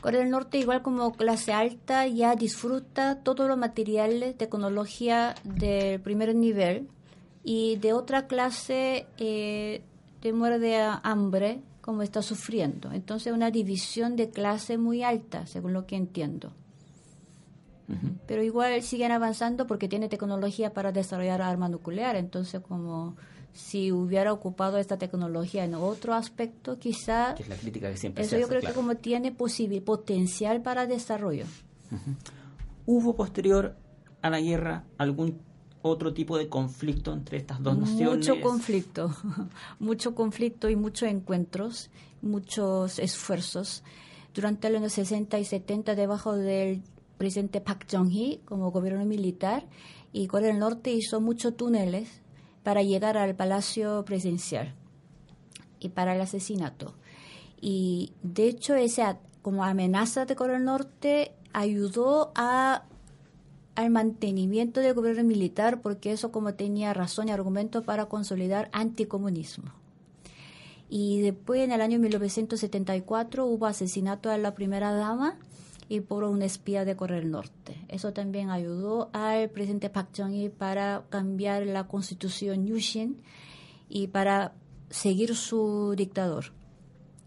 Corea 0.00 0.20
del 0.20 0.30
Norte, 0.30 0.58
igual 0.58 0.82
como 0.82 1.12
clase 1.12 1.52
alta, 1.52 2.06
ya 2.06 2.36
disfruta 2.36 3.22
todos 3.22 3.48
los 3.48 3.58
materiales, 3.58 4.36
tecnología 4.36 5.34
del 5.42 6.00
primer 6.00 6.34
nivel 6.34 6.88
y 7.42 7.76
de 7.76 7.92
otra 7.92 8.26
clase 8.26 9.06
eh, 9.16 9.82
de 10.22 10.32
muere 10.32 10.58
de 10.58 10.76
hambre, 11.02 11.62
como 11.80 12.02
está 12.02 12.22
sufriendo. 12.22 12.92
Entonces, 12.92 13.32
una 13.32 13.50
división 13.50 14.14
de 14.14 14.30
clase 14.30 14.78
muy 14.78 15.02
alta, 15.02 15.46
según 15.46 15.72
lo 15.72 15.86
que 15.86 15.96
entiendo. 15.96 16.52
Pero 18.26 18.42
igual 18.42 18.82
siguen 18.82 19.12
avanzando 19.12 19.66
porque 19.66 19.88
tiene 19.88 20.10
tecnología 20.10 20.74
para 20.74 20.92
desarrollar 20.92 21.40
arma 21.40 21.70
nuclear. 21.70 22.16
Entonces, 22.16 22.60
como 22.60 23.16
si 23.58 23.90
hubiera 23.90 24.32
ocupado 24.32 24.78
esta 24.78 24.98
tecnología 24.98 25.64
en 25.64 25.74
otro 25.74 26.14
aspecto, 26.14 26.78
quizá... 26.78 27.34
Que 27.34 27.42
es 27.42 27.48
la 27.48 27.56
crítica 27.56 27.90
que 27.90 27.96
siempre 27.96 28.22
Eso 28.22 28.38
yo 28.38 28.46
creo 28.46 28.60
que 28.60 28.72
como 28.72 28.94
tiene 28.94 29.32
potencial 29.32 30.62
para 30.62 30.86
desarrollo. 30.86 31.44
¿Hubo 32.86 33.16
posterior 33.16 33.76
a 34.22 34.30
la 34.30 34.40
guerra 34.40 34.84
algún 34.96 35.40
otro 35.82 36.14
tipo 36.14 36.38
de 36.38 36.48
conflicto 36.48 37.12
entre 37.12 37.38
estas 37.38 37.60
dos 37.60 37.76
naciones? 37.76 38.28
Mucho 38.28 38.40
conflicto, 38.40 39.16
mucho 39.80 40.14
conflicto 40.14 40.70
y 40.70 40.76
muchos 40.76 41.08
encuentros, 41.08 41.90
muchos 42.22 43.00
esfuerzos. 43.00 43.82
Durante 44.34 44.70
los 44.70 44.78
años 44.80 44.92
60 44.92 45.36
y 45.40 45.44
70, 45.44 45.96
debajo 45.96 46.36
del 46.36 46.82
presidente 47.18 47.60
Park 47.60 47.86
Chung-hee 47.88 48.40
como 48.44 48.70
gobierno 48.70 49.04
militar, 49.04 49.66
y 50.12 50.28
Corea 50.28 50.48
del 50.48 50.60
Norte 50.60 50.92
hizo 50.92 51.20
muchos 51.20 51.56
túneles 51.56 52.22
para 52.62 52.82
llegar 52.82 53.16
al 53.16 53.34
palacio 53.34 54.04
presidencial 54.04 54.74
y 55.80 55.90
para 55.90 56.14
el 56.14 56.20
asesinato. 56.20 56.94
Y 57.60 58.12
de 58.22 58.48
hecho, 58.48 58.74
esa 58.74 59.18
como 59.42 59.64
amenaza 59.64 60.26
de 60.26 60.36
Corea 60.36 60.56
del 60.56 60.64
Norte 60.64 61.32
ayudó 61.52 62.32
al 62.34 63.90
mantenimiento 63.90 64.80
del 64.80 64.94
gobierno 64.94 65.24
militar 65.24 65.80
porque 65.80 66.12
eso 66.12 66.30
como 66.32 66.54
tenía 66.54 66.92
razón 66.94 67.28
y 67.28 67.32
argumento 67.32 67.82
para 67.82 68.06
consolidar 68.06 68.68
anticomunismo. 68.72 69.72
Y 70.90 71.20
después 71.20 71.60
en 71.60 71.72
el 71.72 71.80
año 71.80 71.98
1974 71.98 73.46
hubo 73.46 73.66
asesinato 73.66 74.30
a 74.30 74.38
la 74.38 74.54
primera 74.54 74.92
dama 74.92 75.38
y 75.88 76.00
por 76.00 76.24
un 76.24 76.42
espía 76.42 76.84
de 76.84 76.96
Corea 76.96 77.18
del 77.18 77.30
Norte. 77.30 77.84
Eso 77.88 78.12
también 78.12 78.50
ayudó 78.50 79.10
al 79.12 79.48
presidente 79.50 79.90
Park 79.90 80.10
Chung-hee 80.12 80.50
para 80.50 81.04
cambiar 81.08 81.66
la 81.66 81.86
constitución 81.86 82.66
Yushin 82.66 83.22
y 83.88 84.08
para 84.08 84.52
seguir 84.90 85.34
su 85.34 85.94
dictador. 85.96 86.52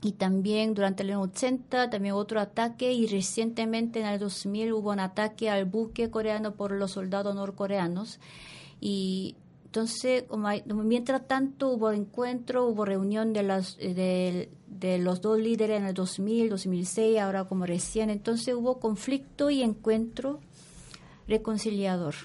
Y 0.03 0.13
también 0.13 0.73
durante 0.73 1.03
el 1.03 1.09
año 1.09 1.21
80 1.21 1.89
también 1.89 2.15
otro 2.15 2.39
ataque 2.39 2.91
y 2.91 3.05
recientemente 3.07 3.99
en 3.99 4.07
el 4.07 4.19
2000 4.19 4.73
hubo 4.73 4.91
un 4.91 4.99
ataque 4.99 5.49
al 5.49 5.65
buque 5.65 6.09
coreano 6.09 6.55
por 6.55 6.71
los 6.71 6.91
soldados 6.91 7.35
norcoreanos 7.35 8.19
y 8.79 9.35
entonces, 9.71 10.25
mientras 10.67 11.29
tanto 11.29 11.69
hubo 11.69 11.93
encuentro, 11.93 12.65
hubo 12.65 12.83
reunión 12.83 13.31
de, 13.31 13.41
las, 13.41 13.77
de, 13.77 14.49
de, 14.67 14.97
los 14.97 15.21
dos 15.21 15.39
líderes 15.39 15.79
en 15.79 15.85
el 15.85 15.93
2000, 15.93 16.49
2006, 16.49 17.17
ahora 17.17 17.45
como 17.45 17.65
recién. 17.65 18.09
Entonces 18.09 18.53
hubo 18.53 18.81
conflicto 18.81 19.49
y 19.49 19.63
encuentro 19.63 20.41
reconciliador. 21.25 22.15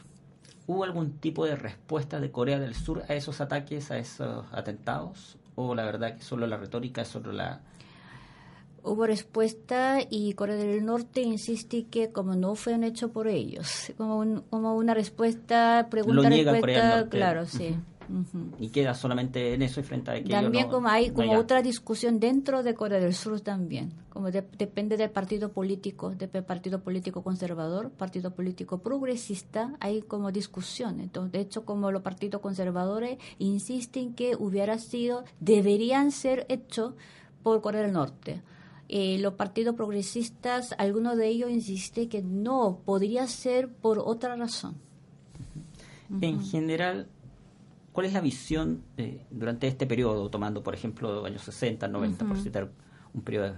¿Hubo 0.67 0.83
algún 0.83 1.19
tipo 1.19 1.47
de 1.47 1.55
respuesta 1.55 2.19
de 2.19 2.33
Corea 2.33 2.59
del 2.59 2.75
Sur 2.75 3.05
a 3.09 3.15
esos 3.15 3.41
ataques, 3.41 3.93
a 3.93 3.99
esos 3.99 4.45
atentados? 4.51 5.37
¿O 5.55 5.77
la 5.77 5.85
verdad 5.85 6.17
que 6.17 6.25
solo 6.25 6.49
la 6.49 6.57
retórica 6.57 7.05
solo 7.05 7.31
la, 7.31 7.61
hubo 8.87 9.07
respuesta 9.07 9.99
y 10.09 10.33
Corea 10.35 10.57
del 10.57 10.85
Norte 10.85 11.21
insiste 11.21 11.87
que 11.91 12.11
como 12.11 12.35
no 12.37 12.55
fue 12.55 12.75
un 12.75 12.85
hecho 12.85 13.11
por 13.11 13.27
ellos, 13.27 13.93
como, 13.99 14.43
como 14.49 14.77
una 14.77 14.95
respuesta, 14.95 15.89
pregunta, 15.91 16.29
respuesta, 16.29 17.09
claro, 17.11 17.47
sí. 17.47 17.77
Y 18.61 18.69
queda 18.69 18.95
solamente 18.95 19.55
en 19.55 19.63
eso 19.63 19.81
y 19.81 19.83
frente 19.83 20.13
a 20.13 20.23
que 20.23 20.31
También 20.31 20.69
como 20.69 20.87
hay 20.87 21.11
como 21.11 21.37
otra 21.37 21.61
discusión 21.61 22.21
dentro 22.21 22.63
de 22.63 22.73
Corea 22.75 23.01
del 23.01 23.15
Sur 23.15 23.41
también, 23.41 23.93
como 24.11 24.31
depende 24.31 24.97
del 24.97 25.11
partido 25.11 25.51
político, 25.51 26.11
del 26.11 26.45
partido 26.45 26.81
político 26.81 27.25
conservador, 27.25 27.91
partido 27.91 28.31
político 28.33 28.79
progresista, 28.79 29.75
hay 29.81 30.03
como 30.03 30.31
discusión. 30.31 31.01
Entonces, 31.01 31.33
de 31.33 31.41
hecho, 31.41 31.65
como 31.65 31.91
los 31.91 32.03
partidos 32.03 32.41
conservadores 32.41 33.19
insisten 33.39 34.15
que 34.15 34.37
hubiera 34.37 34.79
sido, 34.79 35.25
deberían 35.41 36.13
ser 36.13 36.47
hechos 36.49 36.95
por 37.43 37.61
Corea 37.61 37.83
del 37.83 37.93
Norte 37.93 38.41
eh, 38.89 39.19
los 39.19 39.35
partidos 39.35 39.75
progresistas, 39.75 40.75
algunos 40.79 41.17
de 41.17 41.29
ellos 41.29 41.51
insisten 41.51 42.09
que 42.09 42.23
no, 42.23 42.81
podría 42.85 43.27
ser 43.27 43.69
por 43.69 43.99
otra 43.99 44.37
razón. 44.37 44.77
En 46.21 46.41
general, 46.41 47.09
¿cuál 47.93 48.07
es 48.07 48.13
la 48.13 48.21
visión 48.21 48.85
eh, 48.97 49.27
durante 49.31 49.67
este 49.67 49.87
periodo, 49.87 50.31
tomando 50.31 50.63
por 50.63 50.75
ejemplo 50.75 51.25
años 51.25 51.43
60, 51.43 51.89
90, 51.89 52.25
por 52.27 52.39
citar 52.39 52.71
un 53.13 53.23
periodo, 53.23 53.57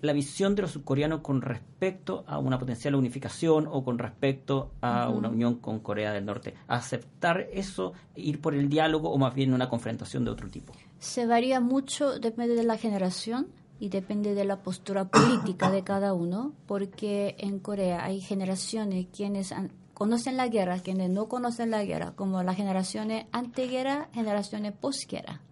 la 0.00 0.12
visión 0.12 0.56
de 0.56 0.62
los 0.62 0.72
surcoreanos 0.72 1.20
con 1.20 1.40
respecto 1.40 2.24
a 2.26 2.38
una 2.38 2.58
potencial 2.58 2.96
unificación 2.96 3.68
o 3.70 3.84
con 3.84 3.98
respecto 3.98 4.72
a 4.80 5.08
una 5.08 5.28
unión 5.28 5.56
con 5.56 5.78
Corea 5.78 6.12
del 6.12 6.24
Norte? 6.24 6.54
¿Aceptar 6.66 7.46
eso, 7.52 7.92
ir 8.16 8.40
por 8.40 8.54
el 8.54 8.68
diálogo 8.68 9.10
o 9.10 9.16
más 9.16 9.32
bien 9.32 9.54
una 9.54 9.68
confrontación 9.68 10.24
de 10.24 10.32
otro 10.32 10.48
tipo? 10.48 10.72
Se 10.98 11.24
varía 11.26 11.60
mucho, 11.60 12.18
depende 12.18 12.56
de 12.56 12.64
la 12.64 12.76
generación 12.76 13.46
y 13.84 13.90
depende 13.90 14.34
de 14.34 14.46
la 14.46 14.62
postura 14.62 15.08
política 15.08 15.70
de 15.70 15.84
cada 15.84 16.14
uno, 16.14 16.54
porque 16.66 17.36
en 17.38 17.58
Corea 17.58 18.02
hay 18.02 18.22
generaciones 18.22 19.08
quienes 19.14 19.52
conocen 19.92 20.38
la 20.38 20.48
guerra, 20.48 20.78
quienes 20.78 21.10
no 21.10 21.28
conocen 21.28 21.70
la 21.70 21.84
guerra, 21.84 22.12
como 22.16 22.42
las 22.42 22.56
generaciones 22.56 23.26
anteguerra, 23.30 24.08
generaciones 24.14 24.72
posguerra. 24.72 25.42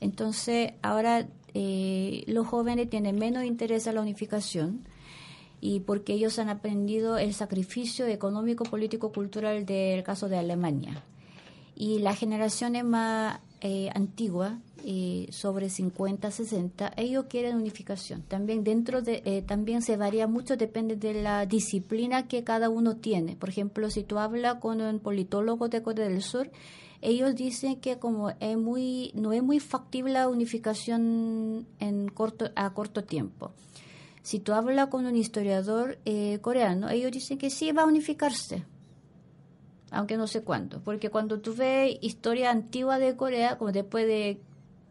Entonces, 0.00 0.72
ahora 0.80 1.28
eh, 1.52 2.24
los 2.26 2.46
jóvenes 2.46 2.88
tienen 2.88 3.18
menos 3.18 3.44
interés 3.44 3.86
a 3.86 3.92
la 3.92 4.00
unificación 4.00 4.88
y 5.60 5.80
porque 5.80 6.14
ellos 6.14 6.38
han 6.38 6.48
aprendido 6.48 7.18
el 7.18 7.34
sacrificio 7.34 8.06
económico, 8.06 8.64
político, 8.64 9.12
cultural 9.12 9.66
del 9.66 10.02
caso 10.04 10.30
de 10.30 10.38
Alemania. 10.38 11.04
Y 11.76 11.98
las 11.98 12.18
generaciones 12.18 12.82
más 12.82 13.40
eh, 13.60 13.90
antiguas, 13.94 14.54
eh, 14.86 15.28
sobre 15.30 15.70
50, 15.70 16.30
60, 16.30 16.92
ellos 16.98 17.24
quieren 17.26 17.56
unificación. 17.56 18.20
También 18.22 18.64
dentro 18.64 19.00
de, 19.00 19.22
eh, 19.24 19.40
también 19.40 19.80
se 19.80 19.96
varía 19.96 20.26
mucho, 20.26 20.58
depende 20.58 20.96
de 20.96 21.14
la 21.14 21.46
disciplina 21.46 22.28
que 22.28 22.44
cada 22.44 22.68
uno 22.68 22.96
tiene. 22.96 23.34
Por 23.34 23.48
ejemplo, 23.48 23.88
si 23.88 24.04
tú 24.04 24.18
hablas 24.18 24.56
con 24.56 24.82
un 24.82 24.98
politólogo 24.98 25.68
de 25.68 25.82
Corea 25.82 26.06
del 26.06 26.20
Sur, 26.20 26.50
ellos 27.00 27.34
dicen 27.34 27.80
que 27.80 27.98
como 27.98 28.30
es 28.40 28.58
muy, 28.58 29.10
no 29.14 29.32
es 29.32 29.42
muy 29.42 29.58
factible 29.58 30.12
la 30.12 30.28
unificación 30.28 31.66
en 31.80 32.08
corto, 32.08 32.50
a 32.54 32.74
corto 32.74 33.04
tiempo. 33.04 33.52
Si 34.22 34.38
tú 34.38 34.52
hablas 34.52 34.88
con 34.88 35.06
un 35.06 35.16
historiador 35.16 35.98
eh, 36.04 36.40
coreano, 36.42 36.90
ellos 36.90 37.10
dicen 37.10 37.38
que 37.38 37.48
sí 37.48 37.72
va 37.72 37.82
a 37.82 37.86
unificarse, 37.86 38.64
aunque 39.90 40.18
no 40.18 40.26
sé 40.26 40.42
cuándo, 40.42 40.82
porque 40.82 41.08
cuando 41.08 41.40
tú 41.40 41.54
ves 41.54 41.96
historia 42.02 42.50
antigua 42.50 42.98
de 42.98 43.16
Corea, 43.16 43.56
como 43.56 43.72
después 43.72 44.06
de 44.06 44.40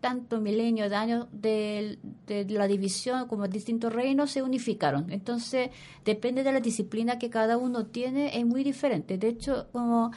tantos 0.04 0.42
milenios 0.42 0.90
de 0.90 0.96
años 0.98 1.28
de, 1.32 1.98
de, 2.28 2.44
la 2.50 2.68
división, 2.68 3.26
como 3.30 3.48
distintos 3.48 3.94
reinos 3.94 4.32
se 4.32 4.42
unificaron. 4.42 5.10
Entonces, 5.14 5.70
depende 6.04 6.44
de 6.44 6.52
la 6.52 6.60
disciplina 6.60 7.18
que 7.18 7.30
cada 7.30 7.56
uno 7.58 7.86
tiene, 7.86 8.38
es 8.38 8.46
muy 8.46 8.66
diferente. 8.66 9.18
De 9.18 9.30
hecho, 9.30 9.68
como 9.72 10.12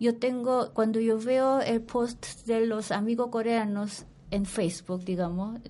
yo 0.00 0.16
tengo, 0.16 0.72
cuando 0.72 1.00
yo 1.00 1.18
veo 1.18 1.60
el 1.60 1.82
post 1.82 2.46
de 2.46 2.64
los 2.64 2.90
amigos 2.90 3.28
coreanos 3.28 4.06
en 4.30 4.46
Facebook, 4.46 5.04
digamos, 5.04 5.60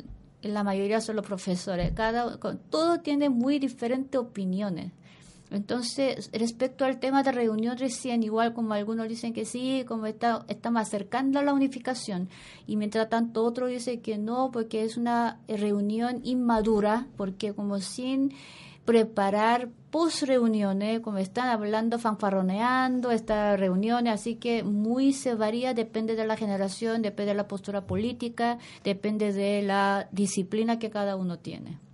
la 0.43 0.63
mayoría 0.63 1.01
son 1.01 1.17
los 1.17 1.27
profesores, 1.27 1.91
cada 1.91 2.39
todo 2.71 3.01
tiene 3.01 3.31
muy 3.31 3.59
diferentes 3.59 4.21
opiniones. 4.21 4.93
Entonces, 5.51 6.31
respecto 6.33 6.85
al 6.85 6.99
tema 6.99 7.23
de 7.23 7.33
reunión 7.33 7.79
recién, 7.79 8.23
igual 8.23 8.53
como 8.53 8.75
algunos 8.75 9.09
dicen 9.09 9.33
que 9.33 9.45
sí, 9.45 9.85
como 9.87 10.07
está, 10.07 10.45
estamos 10.49 10.83
acercando 10.83 11.39
a 11.39 11.43
la 11.43 11.55
unificación, 11.55 12.29
y 12.67 12.77
mientras 12.77 13.09
tanto 13.09 13.45
otros 13.45 13.71
dicen 13.71 14.01
que 14.01 14.19
no, 14.19 14.51
porque 14.51 14.83
es 14.83 14.97
una 14.97 15.41
reunión 15.47 16.21
inmadura, 16.25 17.07
porque 17.17 17.53
como 17.55 17.79
sin 17.79 18.35
preparar 18.85 19.69
post 19.91 20.23
reuniones, 20.23 21.01
como 21.01 21.19
están 21.19 21.49
hablando, 21.49 21.99
fanfarroneando 21.99 23.11
estas 23.11 23.59
reuniones, 23.59 24.15
así 24.15 24.37
que 24.37 24.63
muy 24.63 25.13
se 25.13 25.35
varía, 25.35 25.75
depende 25.75 26.17
de 26.17 26.27
la 26.27 26.37
generación, 26.37 27.03
depende 27.03 27.33
de 27.33 27.37
la 27.37 27.49
postura 27.49 27.87
política, 27.87 28.59
depende 28.85 29.33
de 29.33 29.63
la 29.63 30.09
disciplina 30.13 30.79
que 30.79 30.91
cada 30.91 31.17
uno 31.17 31.39
tiene. 31.39 31.86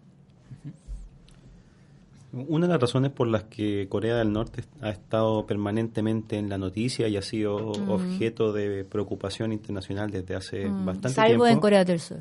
Una 2.33 2.67
de 2.67 2.73
las 2.73 2.81
razones 2.81 3.11
por 3.11 3.29
las 3.29 3.45
que 3.45 3.89
Corea 3.91 4.17
del 4.17 4.33
Norte 4.33 4.65
ha 4.81 4.89
estado 4.89 5.47
permanentemente 5.47 6.39
en 6.39 6.49
la 6.49 6.57
noticia 6.57 7.07
y 7.07 7.19
ha 7.19 7.23
sido 7.23 7.57
objeto 7.57 8.55
de 8.55 8.85
preocupación 8.85 9.53
internacional 9.53 10.11
desde 10.11 10.35
hace 10.35 10.65
bastante 10.65 11.09
tiempo. 11.09 11.13
Salvo 11.13 11.47
en 11.47 11.61
Corea 11.61 11.85
del 11.85 12.01
Sur. 12.01 12.21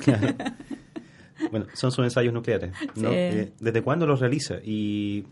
claro. 0.00 0.34
Bueno, 1.50 1.66
son 1.74 1.92
sus 1.92 2.04
ensayos 2.04 2.32
nucleares. 2.32 2.72
¿no? 2.96 3.10
Eh, 3.12 3.52
¿Desde 3.60 3.82
cuándo 3.82 4.06
los 4.06 4.20
realiza? 4.20 4.56
¿Y 4.64 5.26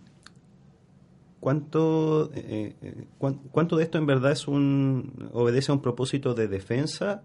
cuánto, 1.40 2.30
eh, 2.34 2.76
eh 2.82 3.06
cuánto 3.18 3.76
de 3.76 3.84
esto 3.84 3.96
en 3.96 4.04
verdad 4.04 4.32
es 4.32 4.46
un 4.46 5.30
obedece 5.32 5.72
a 5.72 5.74
un 5.74 5.80
propósito 5.80 6.34
de 6.34 6.48
defensa 6.48 7.22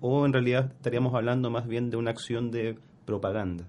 o 0.00 0.26
en 0.26 0.32
realidad 0.32 0.72
estaríamos 0.74 1.14
hablando 1.14 1.50
más 1.50 1.68
bien 1.68 1.90
de 1.90 1.96
una 1.96 2.10
acción 2.10 2.50
de 2.50 2.76
propaganda? 3.04 3.68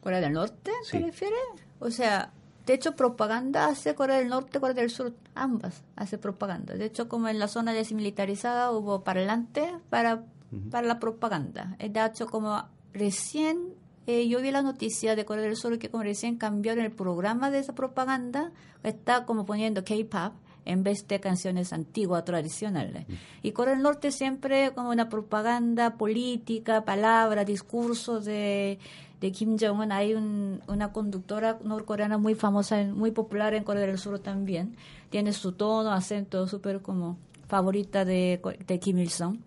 ¿Corea 0.00 0.20
del 0.20 0.32
Norte 0.32 0.70
se 0.84 0.98
refiere? 1.00 1.36
O 1.80 1.90
sea, 1.90 2.32
de 2.66 2.74
hecho, 2.74 2.96
propaganda 2.96 3.66
hace 3.66 3.94
Corea 3.94 4.18
del 4.18 4.28
Norte, 4.28 4.60
Corea 4.60 4.74
del 4.74 4.90
Sur, 4.90 5.14
ambas 5.34 5.82
hace 5.96 6.18
propaganda. 6.18 6.74
De 6.74 6.84
hecho, 6.84 7.08
como 7.08 7.28
en 7.28 7.38
la 7.38 7.48
zona 7.48 7.72
desmilitarizada 7.72 8.70
hubo 8.72 9.02
parlantes 9.04 9.70
para 9.90 10.24
para 10.70 10.86
la 10.86 10.98
propaganda. 10.98 11.76
De 11.78 12.04
hecho, 12.04 12.26
como 12.26 12.64
recién 12.92 13.74
eh, 14.06 14.28
yo 14.28 14.40
vi 14.40 14.50
la 14.50 14.62
noticia 14.62 15.14
de 15.16 15.24
Corea 15.24 15.44
del 15.44 15.56
Sur 15.56 15.78
que 15.78 15.90
como 15.90 16.02
recién 16.02 16.36
cambiaron 16.36 16.84
el 16.84 16.92
programa 16.92 17.50
de 17.50 17.58
esa 17.58 17.74
propaganda, 17.74 18.52
está 18.82 19.26
como 19.26 19.44
poniendo 19.44 19.84
K-pop 19.84 20.32
en 20.64 20.82
vez 20.82 21.06
de 21.08 21.20
canciones 21.20 21.72
antiguas, 21.72 22.24
tradicionales. 22.24 23.06
Y 23.42 23.52
Corea 23.52 23.74
del 23.74 23.82
Norte 23.82 24.12
siempre 24.12 24.72
como 24.74 24.90
una 24.90 25.08
propaganda 25.08 25.96
política, 25.96 26.84
palabra, 26.84 27.44
discurso 27.44 28.20
de, 28.20 28.78
de 29.20 29.32
Kim 29.32 29.56
Jong-un. 29.58 29.92
Hay 29.92 30.14
una 30.14 30.92
conductora 30.92 31.58
norcoreana 31.62 32.18
muy 32.18 32.34
famosa, 32.34 32.82
muy 32.84 33.10
popular 33.10 33.54
en 33.54 33.64
Corea 33.64 33.86
del 33.86 33.98
Sur 33.98 34.18
también. 34.18 34.76
Tiene 35.10 35.32
su 35.32 35.52
tono, 35.52 35.92
acento 35.92 36.46
súper 36.46 36.82
como 36.82 37.18
favorita 37.46 38.04
de, 38.04 38.40
de 38.66 38.78
Kim 38.78 38.98
Il-sung. 38.98 39.38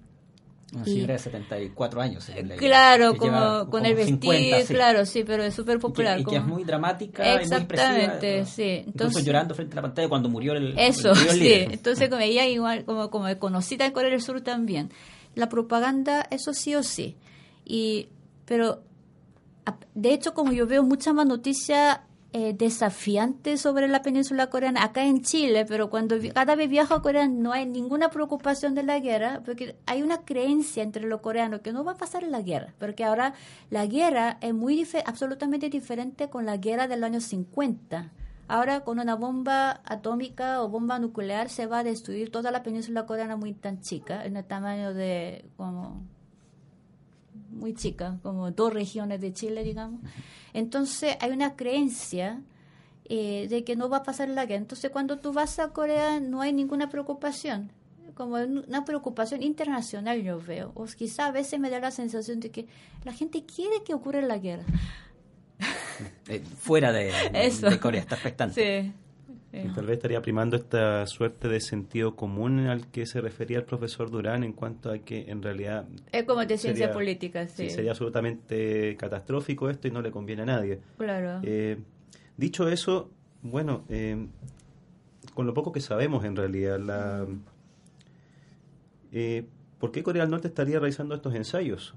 Una 0.74 0.86
señora 0.86 1.14
de 1.14 1.20
74 1.20 2.02
años. 2.02 2.32
claro, 2.58 3.18
como 3.18 3.70
con 3.70 3.86
el 3.86 3.94
vestido, 3.94 4.58
claro, 4.68 5.06
sí, 5.06 5.26
pero 5.26 5.44
es 5.44 5.54
súper 5.54 5.80
popular. 5.80 6.22
Y, 6.22 6.24
que, 6.24 6.38
es 6.38 6.46
muy 6.46 6.64
dramática 6.64 7.42
Exactamente, 7.42 8.38
muy 8.38 8.46
sí. 8.46 8.84
Entonces, 8.86 9.26
llorando 9.26 9.54
frente 9.54 9.74
a 9.74 9.76
la 9.78 9.82
pantalla 9.82 10.08
cuando 10.08 10.30
murió 10.30 10.54
el 10.54 10.78
Eso, 10.80 11.12
el 11.12 11.18
sí. 11.18 11.54
Entonces, 11.72 12.10
como 12.10 12.22
ella 12.22 12.46
igual, 12.46 12.86
como, 12.86 13.10
como 13.10 13.38
conocida 13.38 13.86
en 13.86 13.92
Corea 13.92 14.12
del 14.12 14.22
Sur 14.22 14.40
también. 14.42 14.92
La 15.36 15.50
propaganda, 15.50 16.26
eso 16.32 16.54
sí 16.54 16.74
o 16.76 16.84
sí. 16.84 17.18
Y, 17.66 18.08
pero, 18.46 18.82
de 19.94 20.14
hecho, 20.14 20.34
como 20.34 20.52
yo 20.52 20.68
veo 20.68 20.84
mucha 20.84 21.14
más 21.14 21.26
noticia 21.26 22.04
eh, 22.34 22.54
desafiante 22.58 23.58
sobre 23.58 23.90
la 23.90 24.02
península 24.02 24.48
coreana 24.50 24.86
acá 24.86 25.04
en 25.04 25.22
Chile, 25.22 25.66
pero 25.66 25.90
cuando 25.90 26.16
cada 26.34 26.56
vez 26.56 26.70
viajo 26.70 26.94
a 26.94 27.02
Corea 27.02 27.28
no 27.28 27.52
hay 27.52 27.66
ninguna 27.66 28.10
preocupación 28.10 28.74
de 28.74 28.84
la 28.84 29.00
guerra, 29.00 29.42
porque 29.44 29.76
hay 29.86 30.02
una 30.02 30.22
creencia 30.24 30.82
entre 30.82 31.08
los 31.08 31.20
coreanos 31.20 31.60
que 31.60 31.74
no 31.74 31.84
va 31.84 31.92
a 31.92 31.98
pasar 31.98 32.24
la 32.24 32.42
guerra, 32.42 32.74
porque 32.80 33.04
ahora 33.04 33.34
la 33.70 33.86
guerra 33.86 34.38
es 34.40 34.54
muy 34.54 34.88
absolutamente 35.06 35.70
diferente 35.70 36.30
con 36.30 36.46
la 36.46 36.56
guerra 36.56 36.88
de 36.88 36.96
los 36.96 37.04
años 37.04 37.26
50. 37.26 38.12
Ahora 38.48 38.86
con 38.86 39.00
una 39.00 39.16
bomba 39.16 39.82
atómica 39.84 40.62
o 40.62 40.70
bomba 40.70 41.00
nuclear 41.00 41.50
se 41.50 41.68
va 41.68 41.80
a 41.80 41.84
destruir 41.84 42.32
toda 42.32 42.50
la 42.52 42.64
península 42.64 43.06
coreana 43.06 43.36
muy 43.36 43.52
tan 43.54 43.82
chica, 43.82 44.24
en 44.24 44.38
el 44.38 44.46
tamaño 44.46 44.94
de 44.94 45.44
como 45.58 46.02
muy 47.52 47.74
chica, 47.74 48.20
como 48.24 48.52
dos 48.52 48.74
regiones 48.74 49.22
de 49.22 49.34
Chile, 49.34 49.64
digamos. 49.64 50.02
Entonces 50.54 51.18
hay 51.20 51.32
una 51.32 51.56
creencia 51.56 52.42
eh, 53.06 53.48
de 53.50 53.64
que 53.64 53.76
no 53.76 53.90
va 53.90 53.98
a 53.98 54.04
pasar 54.04 54.30
la 54.30 54.46
guerra. 54.46 54.62
Entonces 54.62 54.92
cuando 54.92 55.20
tú 55.20 55.34
vas 55.34 55.60
a 55.60 55.70
Corea 55.70 56.20
no 56.20 56.42
hay 56.42 56.54
ninguna 56.54 56.90
preocupación, 56.90 57.72
como 58.16 58.36
una 58.36 58.86
preocupación 58.86 59.44
internacional 59.44 60.22
yo 60.22 60.40
veo. 60.40 60.72
O 60.76 60.86
quizá 60.86 61.28
a 61.28 61.32
veces 61.32 61.60
me 61.60 61.70
da 61.70 61.80
la 61.80 61.92
sensación 61.92 62.40
de 62.40 62.52
que 62.52 62.68
la 63.04 63.14
gente 63.14 63.46
quiere 63.46 63.84
que 63.84 63.94
ocurra 63.94 64.22
la 64.22 64.38
guerra. 64.38 64.66
Eh, 66.28 66.42
fuera 66.58 66.92
de, 66.92 67.12
de, 67.32 67.80
Corea, 67.80 68.02
está 68.02 68.16
expectante. 68.16 68.84
Sí. 68.84 68.94
Y 69.54 69.68
tal 69.74 69.86
vez 69.86 69.98
estaría 69.98 70.22
primando 70.22 70.56
esta 70.56 71.06
suerte 71.08 71.50
de 71.50 71.60
sentido 71.60 72.16
común 72.16 72.68
al 72.68 72.88
que 72.88 73.06
se 73.06 73.20
refería 73.20 73.58
el 73.58 73.66
profesor 73.66 74.10
Durán 74.10 74.44
en 74.46 74.54
cuanto 74.54 74.90
a 74.90 75.00
que 75.00 75.30
en 75.30 75.42
realidad... 75.42 75.86
Es 76.12 76.24
como 76.24 76.46
de 76.46 76.58
ciencia 76.58 76.92
política, 76.92 77.46
sí. 77.48 77.70
Sería 77.70 77.92
absolutamente 77.92 78.96
catastrófico 78.96 79.70
esto 79.70 79.90
y 79.90 79.92
no 79.92 80.02
le 80.02 80.10
conviene 80.10 80.44
a 80.44 80.46
nadie. 80.46 80.80
Claro. 80.98 81.42
Eh, 81.44 81.78
dicho 82.38 82.70
eso, 82.70 83.12
bueno, 83.42 83.84
eh, 83.90 84.26
con 85.34 85.46
lo 85.46 85.54
poco 85.54 85.74
que 85.74 85.82
sabemos 85.82 86.24
en 86.24 86.38
realidad, 86.38 86.80
la, 86.80 87.28
eh, 89.12 89.46
¿por 89.80 89.92
qué 89.92 90.02
Corea 90.02 90.24
del 90.24 90.32
Norte 90.32 90.48
estaría 90.48 90.80
realizando 90.80 91.14
estos 91.14 91.36
ensayos? 91.36 91.94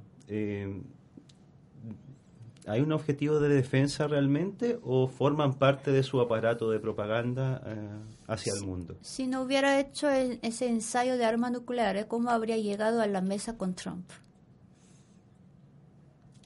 ¿Hay 2.66 2.80
un 2.80 2.92
objetivo 2.92 3.40
de 3.40 3.48
defensa 3.50 4.06
realmente 4.06 4.78
o 4.82 5.06
forman 5.06 5.54
parte 5.54 5.90
de 5.90 6.02
su 6.02 6.20
aparato 6.20 6.70
de 6.70 6.80
propaganda 6.80 7.62
eh, 7.66 7.88
hacia 8.26 8.54
el 8.54 8.64
mundo? 8.64 8.96
Si 9.02 9.26
no 9.26 9.42
hubiera 9.42 9.78
hecho 9.78 10.08
ese 10.08 10.68
ensayo 10.68 11.18
de 11.18 11.26
armas 11.26 11.52
nucleares, 11.52 12.06
¿cómo 12.06 12.30
habría 12.30 12.56
llegado 12.56 13.02
a 13.02 13.06
la 13.06 13.20
mesa 13.20 13.58
con 13.58 13.74
Trump? 13.74 14.10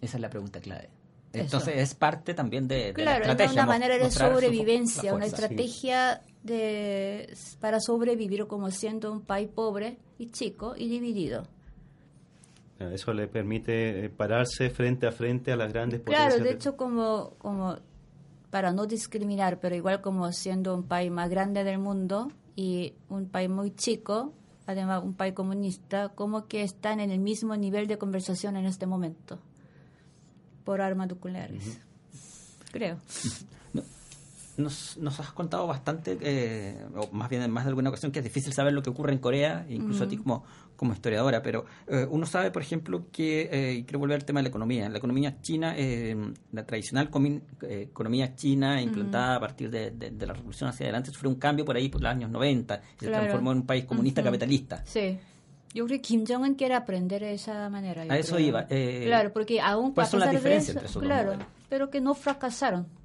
Esa 0.01 0.17
es 0.17 0.21
la 0.21 0.31
pregunta 0.31 0.61
clave. 0.61 0.91
Entonces 1.33 1.77
es 1.77 1.95
parte 1.95 2.35
también 2.35 2.67
de, 2.67 2.95
la 2.97 3.19
estrategia. 3.19 3.45
es 3.45 3.53
una 3.53 3.67
manera 3.67 3.99
de 3.99 4.11
sobrevivencia, 4.11 5.15
una 5.15 5.27
estrategia 5.27 6.23
de, 6.43 7.33
para 7.61 7.81
sobrevivir 7.81 8.47
como 8.47 8.71
siendo 8.71 9.13
un 9.13 9.21
país 9.21 9.49
pobre 9.49 9.99
y 10.19 10.31
chico 10.31 10.75
y 10.77 10.89
dividido. 10.89 11.47
Eso 12.79 13.13
le 13.13 13.27
permite 13.27 14.05
eh, 14.05 14.09
pararse 14.09 14.71
frente 14.71 15.07
a 15.07 15.13
frente 15.13 15.51
a 15.51 15.57
las 15.57 15.73
grandes 15.73 16.01
potencias. 16.01 16.35
Claro, 16.35 16.45
de 16.45 16.53
hecho, 16.53 16.77
como, 16.77 17.35
como 17.39 17.77
para 18.51 18.73
no 18.73 18.87
discriminar, 18.87 19.59
pero 19.59 19.75
igual 19.75 20.01
como 20.01 20.31
siendo 20.33 20.75
un 20.75 20.85
país 20.85 21.11
más 21.11 21.29
grande 21.29 21.65
del 21.65 21.79
mundo 21.79 22.31
y 22.55 22.95
un 23.09 23.29
país 23.29 23.51
muy 23.51 23.75
chico, 23.75 24.33
además 24.67 25.03
un 25.03 25.15
país 25.15 25.35
comunista, 25.35 26.11
como 26.11 26.47
que 26.47 26.63
están 26.63 27.01
en 27.01 27.11
el 27.11 27.19
mismo 27.19 27.57
nivel 27.57 27.89
de 27.89 27.99
conversación 27.99 28.57
en 28.57 28.67
este 28.67 28.87
momento 28.87 29.39
por 30.65 30.81
armas 30.81 31.09
nucleares. 31.09 31.81
Creo. 32.71 32.99
Nos, 34.59 34.99
nos, 34.99 35.21
has 35.21 35.31
contado 35.31 35.69
bastante, 35.69 36.19
eh, 36.21 36.77
o 36.97 37.09
más 37.15 37.31
bien 37.31 37.43
en 37.43 37.51
más 37.53 37.65
de 37.65 37.69
alguna 37.69 37.91
ocasión, 37.91 38.11
que 38.11 38.19
es 38.19 38.25
difícil 38.25 38.53
saber 38.53 38.73
lo 38.73 38.83
que 38.83 38.91
ocurre 38.91 39.13
en 39.13 39.21
Corea, 39.21 39.65
incluso 39.69 40.03
a 40.03 40.09
ti 40.09 40.17
como, 40.17 40.43
como 40.75 40.93
historiadora, 40.93 41.43
pero 41.43 41.65
eh, 41.87 42.05
uno 42.11 42.27
sabe, 42.27 42.51
por 42.51 42.61
ejemplo, 42.61 43.07
que, 43.13 43.49
eh, 43.53 43.75
y 43.75 43.85
quiero 43.85 44.01
volver 44.01 44.17
al 44.17 44.25
tema 44.25 44.41
de 44.41 44.43
la 44.43 44.49
economía, 44.49 44.89
la 44.89 44.99
economía 44.99 45.41
china, 45.41 45.77
la 46.51 46.67
tradicional 46.67 47.09
economía 47.63 48.35
china 48.35 48.83
implantada 48.83 49.37
a 49.37 49.41
partir 49.41 49.71
de, 49.71 49.93
la 50.19 50.35
revolución 50.35 50.69
hacia 50.69 50.87
adelante, 50.87 51.13
sufrió 51.13 51.31
un 51.31 51.39
cambio 51.39 51.65
por 51.65 51.77
ahí 51.77 51.89
por 51.89 52.03
los 52.03 52.11
años 52.11 52.29
90, 52.29 52.83
se 52.99 53.07
transformó 53.07 53.53
en 53.53 53.59
un 53.59 53.67
país 53.67 53.85
comunista 53.85 54.25
capitalista. 54.25 54.83
Sí. 54.85 55.17
Yo 55.73 55.87
creo 55.87 55.99
que 55.99 56.03
Kim 56.03 56.25
Jong-un 56.27 56.55
quiere 56.55 56.75
aprender 56.75 57.23
de 57.23 57.35
esa 57.35 57.71
manera. 57.71 58.03
A 58.03 58.19
eso 58.19 58.41
iba. 58.41 58.67
claro, 58.67 59.33
porque 59.33 59.61
aún 59.61 59.93
¿Cuáles 59.93 60.11
son 60.11 60.19
las 60.19 60.33
diferencias 60.33 60.75
entre 60.75 60.89
esos 60.89 61.01
Claro, 61.01 61.35
pero 61.69 61.91
que 61.91 62.01
no 62.01 62.15
fracasaron 62.15 62.98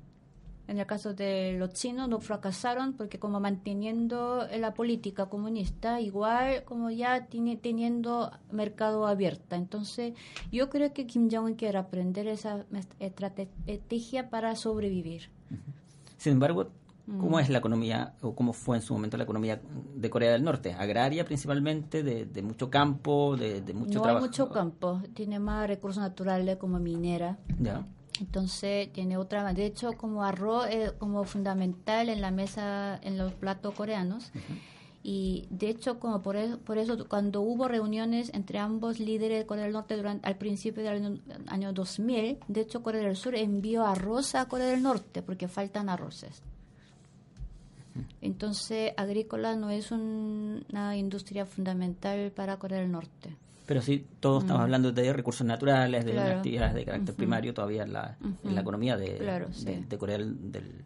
en 0.68 0.80
el 0.80 0.86
caso 0.86 1.14
de 1.14 1.55
los 1.57 1.74
chinos 1.74 2.07
no 2.07 2.20
fracasaron 2.20 2.93
porque 2.93 3.20
como 3.20 3.39
manteniendo 3.39 4.47
la 4.57 4.74
política 4.74 5.26
comunista 5.26 5.99
igual 5.99 6.64
como 6.64 6.89
ya 6.89 7.26
tiene, 7.28 7.57
teniendo 7.57 8.32
mercado 8.51 9.07
abierto. 9.07 9.55
Entonces 9.55 10.14
yo 10.51 10.70
creo 10.70 10.93
que 10.93 11.05
Kim 11.05 11.30
Jong-un 11.30 11.55
quiere 11.55 11.78
aprender 11.78 12.28
esa 12.28 12.66
estrategia 12.99 14.30
para 14.30 14.55
sobrevivir. 14.55 15.30
Sin 16.18 16.34
embargo, 16.34 16.72
¿Cómo 17.05 17.36
mm. 17.36 17.39
es 17.41 17.49
la 17.49 17.57
economía, 17.57 18.14
o 18.22 18.34
cómo 18.34 18.53
fue 18.53 18.78
en 18.78 18.82
su 18.82 18.93
momento 18.93 19.18
la 19.18 19.26
economía 19.26 19.59
de 19.93 20.09
Corea 20.09 20.32
del 20.32 20.41
Norte? 20.41 20.74
¿Agraria 20.74 21.26
principalmente, 21.26 22.01
de, 22.01 22.41
mucho 22.41 22.70
campo, 22.70 23.36
de, 23.36 23.61
mucho 23.74 24.01
trabajo? 24.01 24.22
No 24.22 24.28
mucho 24.28 24.49
campo, 24.49 25.01
tiene 25.14 25.38
más 25.38 25.68
recursos 25.68 26.01
naturales 26.01 26.55
como 26.55 26.80
minera. 26.80 27.38
Ya. 27.59 27.86
Entonces 28.20 28.91
tiene 28.93 29.18
otra, 29.18 29.53
de 29.53 29.66
hecho 29.66 29.93
como 29.93 30.24
arroz 30.24 30.68
es 30.70 30.91
como 30.93 31.24
fundamental 31.24 32.09
en 32.09 32.22
la 32.22 32.32
mesa, 32.32 32.99
en 33.01 33.18
los 33.18 33.34
platos 33.34 33.74
coreanos. 33.74 34.32
Y 35.05 35.47
de 35.49 35.70
hecho 35.70 35.99
como 35.99 36.22
por 36.22 36.38
eso, 36.38 36.59
por 36.59 36.78
eso 36.78 37.07
cuando 37.09 37.41
hubo 37.41 37.68
reuniones 37.68 38.32
entre 38.34 38.59
ambos 38.59 38.99
líderes 38.99 39.39
de 39.39 39.45
Corea 39.45 39.66
del 39.66 39.74
Norte 39.74 39.97
durante 39.97 40.26
al 40.26 40.38
principio 40.38 40.82
del 40.82 41.22
año, 41.47 41.74
2000, 41.74 42.38
de 42.47 42.61
hecho 42.61 42.82
Corea 42.84 43.01
del 43.01 43.18
Sur 43.18 43.36
envió 43.36 43.86
arroz 43.86 44.36
a 44.36 44.47
Corea 44.47 44.68
del 44.68 44.82
Norte 44.82 45.22
porque 45.22 45.49
faltan 45.49 45.89
arroces. 45.89 46.41
Entonces 48.22 48.93
agrícola 48.95 49.55
no 49.55 49.70
es 49.72 49.91
una 49.91 50.95
industria 50.95 51.45
fundamental 51.45 52.32
para 52.32 52.57
Corea 52.57 52.80
del 52.80 52.91
Norte. 52.91 53.36
Pero 53.66 53.82
sí, 53.82 54.05
todos 54.20 54.43
estamos 54.43 54.59
mm. 54.59 54.64
hablando 54.64 54.91
de 54.91 55.14
recursos 55.14 55.45
naturales, 55.47 56.05
de 56.05 56.20
actividades 56.20 56.74
de 56.74 56.86
carácter 56.86 57.16
primario 57.16 57.53
todavía 57.53 57.84
en 57.84 57.93
la, 57.93 58.18
en 58.43 58.55
la 58.55 58.61
economía 58.61 58.97
de, 58.97 59.45
de, 59.88 59.97
Corea 59.97 60.18
del, 60.18 60.84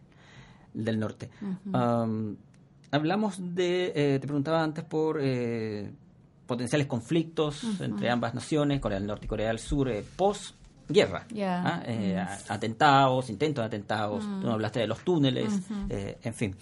del, 0.73 0.99
Norte. 0.99 1.29
hablamos 2.91 3.55
de, 3.55 3.91
eh, 3.95 4.19
te 4.19 4.27
preguntaba 4.27 4.63
antes 4.63 4.83
por 4.83 5.19
eh, 5.21 5.91
potenciales 6.45 6.87
conflictos 6.87 7.63
entre 7.79 8.09
ambas 8.11 8.35
naciones, 8.35 8.79
Corea 8.79 8.99
del 8.99 9.07
Norte 9.07 9.25
y 9.25 9.27
Corea 9.27 9.47
del 9.47 9.59
Sur, 9.59 9.89
eh, 9.89 10.05
post 10.15 10.55
guerra, 10.87 11.25
¿ah? 11.41 11.83
atentados, 12.47 13.29
intentos 13.29 13.63
de 13.63 13.65
atentados, 13.65 14.23
mm. 14.23 14.41
tú 14.41 14.49
hablaste 14.49 14.81
de 14.81 14.87
los 14.87 14.99
túneles, 14.99 15.51
en 15.89 16.33
fin. 16.33 16.55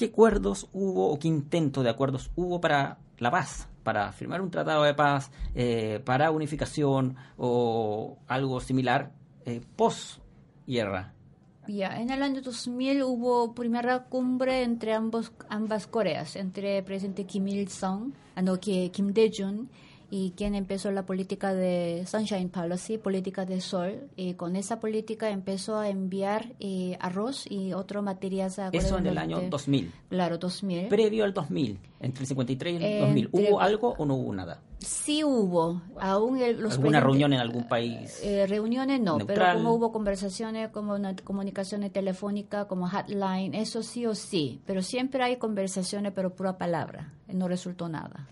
¿Qué 0.00 0.06
acuerdos 0.06 0.66
hubo 0.72 1.12
o 1.12 1.18
qué 1.18 1.28
intento 1.28 1.82
de 1.82 1.90
acuerdos 1.90 2.30
hubo 2.34 2.58
para 2.58 2.96
la 3.20 3.30
paz, 3.30 3.68
para 3.84 4.10
firmar 4.12 4.40
un 4.40 4.50
tratado 4.50 4.82
de 4.82 4.94
paz, 4.94 5.30
eh, 5.54 6.00
para 6.04 6.30
unificación 6.30 7.16
o 7.36 8.18
algo 8.26 8.60
similar 8.60 9.12
eh, 9.46 9.60
post-guerra. 9.76 11.14
Ya, 11.68 12.00
en 12.00 12.10
el 12.10 12.22
año 12.22 12.40
2000 12.42 13.04
hubo 13.04 13.54
primera 13.54 14.04
cumbre 14.04 14.62
entre 14.62 14.94
ambos, 14.94 15.32
ambas 15.48 15.86
Coreas, 15.86 16.34
entre 16.34 16.78
el 16.78 16.84
presidente 16.84 17.26
Kim 17.26 17.46
Il-sung, 17.46 18.12
ah, 18.34 18.42
no, 18.42 18.58
Kim 18.58 19.12
Dae-jun 19.12 19.68
y 20.10 20.32
quien 20.32 20.54
empezó 20.54 20.90
la 20.90 21.06
política 21.06 21.54
de 21.54 22.04
Sunshine 22.06 22.48
Policy, 22.48 22.98
política 22.98 23.44
de 23.44 23.60
sol, 23.60 24.08
y 24.16 24.34
con 24.34 24.56
esa 24.56 24.80
política 24.80 25.30
empezó 25.30 25.78
a 25.78 25.88
enviar 25.88 26.52
eh, 26.58 26.96
arroz 27.00 27.46
y 27.48 27.72
otro 27.72 28.02
materiales 28.02 28.58
a 28.58 28.70
Eso 28.72 28.98
en 28.98 29.06
el 29.06 29.18
año 29.18 29.40
2000. 29.48 29.92
Claro, 30.08 30.38
2000. 30.38 30.88
Previo 30.88 31.24
al 31.24 31.32
2000, 31.32 31.78
entre 32.00 32.22
el 32.22 32.26
53 32.26 32.80
y 32.80 32.84
el 32.84 33.00
2000. 33.00 33.28
¿Hubo 33.32 33.60
algo 33.60 33.94
o 33.96 34.04
no 34.04 34.16
hubo 34.16 34.34
nada? 34.34 34.60
Sí 34.78 35.22
hubo, 35.22 35.82
aún 36.00 36.40
los 36.58 36.72
¿Alguna 36.72 37.00
reunión 37.00 37.32
en 37.32 37.40
algún 37.40 37.68
país? 37.68 38.18
Eh, 38.24 38.46
reuniones 38.46 39.00
no, 39.00 39.18
pero 39.18 39.44
como 39.52 39.74
hubo 39.74 39.92
conversaciones, 39.92 40.70
como 40.70 40.94
una 40.94 41.14
comunicaciones 41.16 41.92
telefónicas, 41.92 42.66
como 42.66 42.88
hotline, 42.88 43.54
eso 43.54 43.82
sí 43.82 44.06
o 44.06 44.14
sí, 44.14 44.60
pero 44.66 44.82
siempre 44.82 45.22
hay 45.22 45.36
conversaciones, 45.36 46.12
pero 46.14 46.34
pura 46.34 46.56
palabra, 46.56 47.12
no 47.28 47.46
resultó 47.46 47.88
nada 47.88 48.26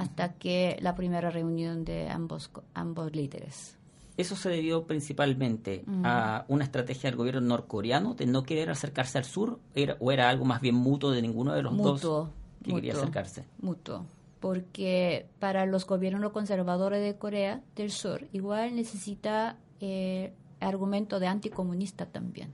hasta 0.00 0.32
que 0.32 0.78
la 0.80 0.94
primera 0.94 1.30
reunión 1.30 1.84
de 1.84 2.08
ambos, 2.08 2.50
ambos 2.72 3.14
líderes. 3.14 3.76
Eso 4.16 4.34
se 4.34 4.48
debió 4.48 4.84
principalmente 4.86 5.84
a 6.04 6.44
una 6.48 6.64
estrategia 6.64 7.10
del 7.10 7.16
gobierno 7.16 7.40
norcoreano 7.42 8.14
de 8.14 8.26
no 8.26 8.42
querer 8.42 8.70
acercarse 8.70 9.18
al 9.18 9.24
sur 9.24 9.60
o 9.98 10.12
era 10.12 10.28
algo 10.28 10.44
más 10.44 10.60
bien 10.60 10.74
mutuo 10.74 11.10
de 11.10 11.22
ninguno 11.22 11.52
de 11.54 11.62
los 11.62 11.76
dos 11.76 12.28
que 12.62 12.74
quería 12.74 12.94
acercarse. 12.94 13.44
Mutuo, 13.60 14.04
porque 14.40 15.26
para 15.38 15.64
los 15.66 15.86
gobiernos 15.86 16.32
conservadores 16.32 17.02
de 17.02 17.16
Corea 17.16 17.62
del 17.76 17.90
Sur 17.90 18.26
igual 18.32 18.76
necesita 18.76 19.56
eh, 19.80 20.32
argumento 20.60 21.20
de 21.20 21.26
anticomunista 21.26 22.06
también 22.06 22.52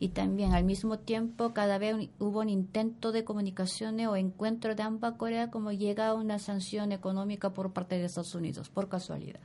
y 0.00 0.08
también 0.08 0.52
al 0.52 0.64
mismo 0.64 0.98
tiempo 0.98 1.52
cada 1.52 1.78
vez 1.78 2.10
hubo 2.18 2.40
un 2.40 2.48
intento 2.48 3.10
de 3.12 3.24
comunicaciones 3.24 4.06
o 4.06 4.16
encuentro 4.16 4.74
de 4.74 4.82
ambas 4.82 5.14
Coreas 5.14 5.50
como 5.50 5.72
llega 5.72 6.14
una 6.14 6.38
sanción 6.38 6.92
económica 6.92 7.52
por 7.52 7.72
parte 7.72 7.98
de 7.98 8.04
Estados 8.04 8.34
Unidos, 8.34 8.68
por 8.68 8.88
casualidad. 8.88 9.40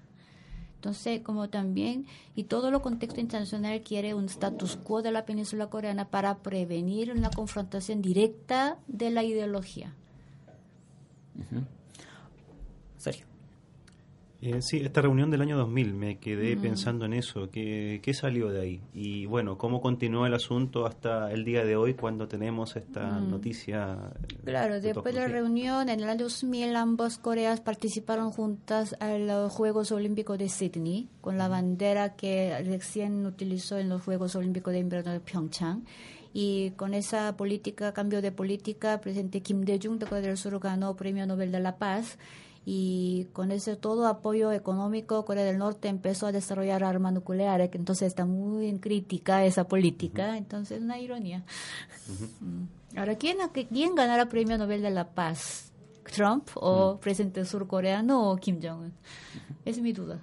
Entonces, 0.75 1.21
como 1.21 1.49
también, 1.49 2.07
y 2.35 2.43
todo 2.43 2.69
lo 2.69 2.81
contexto 2.81 3.21
internacional 3.21 3.81
quiere 3.81 4.13
un 4.13 4.25
status 4.25 4.75
quo 4.75 5.01
de 5.01 5.11
la 5.11 5.25
península 5.25 5.69
coreana 5.69 6.09
para 6.09 6.39
prevenir 6.39 7.13
una 7.13 7.29
confrontación 7.29 8.01
directa 8.01 8.77
de 8.87 9.09
la 9.09 9.23
ideología. 9.23 9.95
Sergio. 12.97 13.32
Eh, 14.45 14.61
sí, 14.61 14.81
esta 14.83 15.01
reunión 15.01 15.31
del 15.31 15.41
año 15.41 15.55
2000, 15.55 15.93
me 15.93 16.17
quedé 16.17 16.57
pensando 16.57 17.05
en 17.05 17.13
eso, 17.13 17.49
¿qué, 17.49 18.01
¿qué, 18.03 18.13
salió 18.13 18.49
de 18.49 18.59
ahí? 18.59 18.81
Y 18.93 19.25
bueno, 19.25 19.57
¿cómo 19.57 19.79
continuó 19.79 20.25
el 20.25 20.33
asunto 20.33 20.85
hasta 20.85 21.31
el 21.31 21.45
día 21.45 21.63
de 21.63 21.77
hoy 21.77 21.93
cuando 21.93 22.27
tenemos 22.27 22.75
esta 22.75 23.21
noticia? 23.21 24.11
Claro, 24.43 24.81
después 24.81 25.15
de 25.15 25.21
la 25.21 25.29
reunión, 25.29 25.87
en 25.87 26.01
el 26.01 26.09
año 26.09 26.25
2000 26.25 26.75
ambas 26.75 27.17
Coreas 27.17 27.61
participaron 27.61 28.31
juntas 28.31 28.97
a 28.99 29.17
los 29.17 29.49
Juegos 29.53 29.93
Olímpicos 29.93 30.37
de 30.37 30.49
Sydney, 30.49 31.07
con 31.21 31.37
la 31.37 31.47
bandera 31.47 32.17
que 32.17 32.61
recién 32.65 33.25
utilizó 33.25 33.77
en 33.77 33.87
los 33.87 34.03
Juegos 34.03 34.35
Olímpicos 34.35 34.73
de 34.73 34.79
Invierno 34.79 35.13
de 35.13 35.21
Pyeongchang. 35.21 35.85
Y 36.33 36.71
con 36.71 36.93
esa 36.93 37.37
política, 37.37 37.93
cambio 37.93 38.21
de 38.21 38.33
política, 38.33 38.95
el 38.95 38.99
presidente 38.99 39.39
Kim 39.39 39.63
Dae-jung 39.63 39.99
de 39.99 40.05
Corea 40.05 40.27
del 40.27 40.37
Sur 40.37 40.59
ganó 40.59 40.97
Premio 40.97 41.25
Nobel 41.25 41.49
de 41.49 41.61
la 41.61 41.77
Paz 41.77 42.17
y 42.65 43.27
con 43.33 43.51
ese 43.51 43.75
todo 43.75 44.07
apoyo 44.07 44.51
económico 44.51 45.25
Corea 45.25 45.43
del 45.43 45.57
Norte 45.57 45.89
empezó 45.89 46.27
a 46.27 46.31
desarrollar 46.31 46.83
armas 46.83 47.13
nucleares, 47.13 47.69
que 47.69 47.77
entonces 47.77 48.07
está 48.07 48.25
muy 48.25 48.67
en 48.67 48.79
crítica 48.79 49.45
esa 49.45 49.67
política, 49.67 50.37
entonces 50.37 50.81
una 50.81 50.99
ironía. 50.99 51.43
Mm. 52.41 52.97
Ahora, 52.97 53.15
¿quién, 53.15 53.37
¿quién 53.53 53.95
ganará 53.95 54.23
el 54.23 54.27
Premio 54.27 54.57
Nobel 54.57 54.81
de 54.81 54.91
la 54.91 55.07
Paz? 55.07 55.71
¿Trump 56.03 56.49
o 56.55 56.99
presidente 56.99 57.45
surcoreano 57.45 58.29
o 58.29 58.35
Kim 58.35 58.59
Jong-un? 58.61 58.93
Es 59.65 59.79
mi 59.79 59.93
duda. 59.93 60.19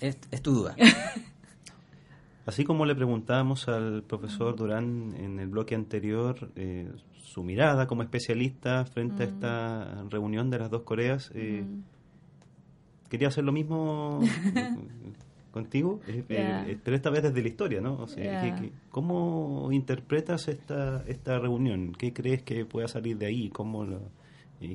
Es, 0.00 0.18
tu 0.42 0.52
duda. 0.52 0.74
Así 2.46 2.64
como 2.64 2.86
le 2.86 2.94
preguntábamos 2.94 3.68
al 3.68 4.02
profesor 4.02 4.56
Durán 4.56 5.14
en 5.16 5.38
el 5.38 5.48
bloque 5.48 5.74
anterior 5.74 6.50
eh, 6.56 6.90
su 7.28 7.42
mirada 7.42 7.86
como 7.86 8.02
especialista 8.02 8.84
frente 8.86 9.24
a 9.24 9.26
mm. 9.26 9.28
esta 9.28 10.04
reunión 10.08 10.50
de 10.50 10.58
las 10.58 10.70
dos 10.70 10.82
Coreas. 10.82 11.30
Eh, 11.34 11.62
mm. 11.66 13.08
Quería 13.08 13.28
hacer 13.28 13.44
lo 13.44 13.52
mismo 13.52 14.20
contigo, 15.50 16.00
eh, 16.06 16.24
eh, 16.28 16.78
pero 16.82 16.96
esta 16.96 17.10
vez 17.10 17.22
desde 17.22 17.40
la 17.40 17.48
historia, 17.48 17.80
¿no? 17.80 17.96
O 17.98 18.06
sea, 18.06 18.60
¿cómo 18.90 19.70
interpretas 19.72 20.48
esta, 20.48 21.02
esta 21.06 21.38
reunión? 21.38 21.92
¿Qué 21.92 22.12
crees 22.12 22.42
que 22.42 22.64
pueda 22.64 22.86
salir 22.86 23.16
de 23.16 23.26
ahí? 23.26 23.48
¿Cómo 23.48 23.86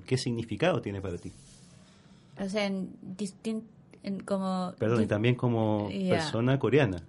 ¿Qué 0.06 0.18
significado 0.18 0.82
tiene 0.82 1.02
para 1.02 1.18
ti? 1.18 1.32
O 2.40 2.50
sea, 2.50 2.66
en 2.66 2.90
como 4.26 4.74
Perdón, 4.78 5.04
y 5.04 5.08
también 5.08 5.36
como 5.36 5.88
persona 6.10 6.60
coreana. 6.60 7.04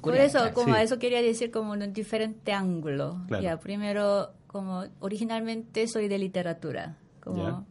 Por 0.00 0.16
eso, 0.16 0.52
como 0.52 0.74
eso 0.74 0.98
quería 0.98 1.22
decir 1.22 1.50
como 1.50 1.74
en 1.74 1.82
un 1.82 1.92
diferente 1.92 2.52
ángulo. 2.52 3.24
Ya, 3.40 3.60
primero 3.60 4.30
como 4.50 4.84
originalmente 4.98 5.86
soy 5.86 6.08
de 6.08 6.18
literatura, 6.18 6.96
como 7.22 7.64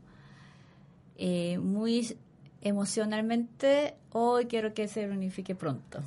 eh, 1.17 1.57
muy 1.57 2.15
emocionalmente, 2.61 3.95
hoy 4.13 4.45
quiero 4.45 4.73
que 4.73 4.87
se 4.87 5.05
reunifique 5.05 5.55
pronto, 5.55 5.99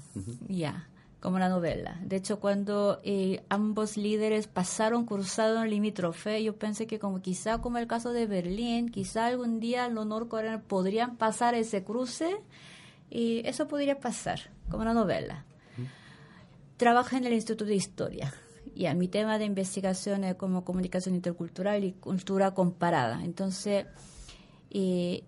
ya, 0.48 0.88
como 1.20 1.36
una 1.36 1.50
novela. 1.50 2.00
De 2.02 2.16
hecho, 2.16 2.40
cuando 2.40 3.00
eh, 3.04 3.42
ambos 3.50 3.98
líderes 3.98 4.46
pasaron, 4.46 5.04
cruzaron 5.04 5.62
el 5.64 5.70
limítrofe, 5.72 6.42
yo 6.42 6.56
pensé 6.56 6.86
que 6.86 6.98
como 6.98 7.20
quizá 7.20 7.58
como 7.58 7.76
el 7.76 7.86
caso 7.86 8.14
de 8.14 8.26
Berlín, 8.26 8.88
quizá 8.88 9.26
algún 9.26 9.60
día 9.60 9.90
los 9.90 10.06
norcoreanos 10.06 10.62
podrían 10.62 11.16
pasar 11.18 11.54
ese 11.54 11.84
cruce 11.84 12.34
y 13.10 13.46
eso 13.46 13.68
podría 13.68 14.00
pasar, 14.00 14.40
como 14.70 14.80
una 14.80 14.94
novela. 14.94 15.44
Trabajo 16.78 17.14
en 17.14 17.26
el 17.26 17.34
Instituto 17.34 17.66
de 17.66 17.74
Historia. 17.74 18.32
Y 18.74 18.86
a 18.86 18.94
mi 18.94 19.08
tema 19.08 19.38
de 19.38 19.44
investigación 19.44 20.24
es 20.24 20.34
como 20.36 20.64
comunicación 20.64 21.14
intercultural 21.14 21.84
y 21.84 21.92
cultura 21.92 22.52
comparada. 22.54 23.22
Entonces, 23.24 23.86
eh, 24.70 25.24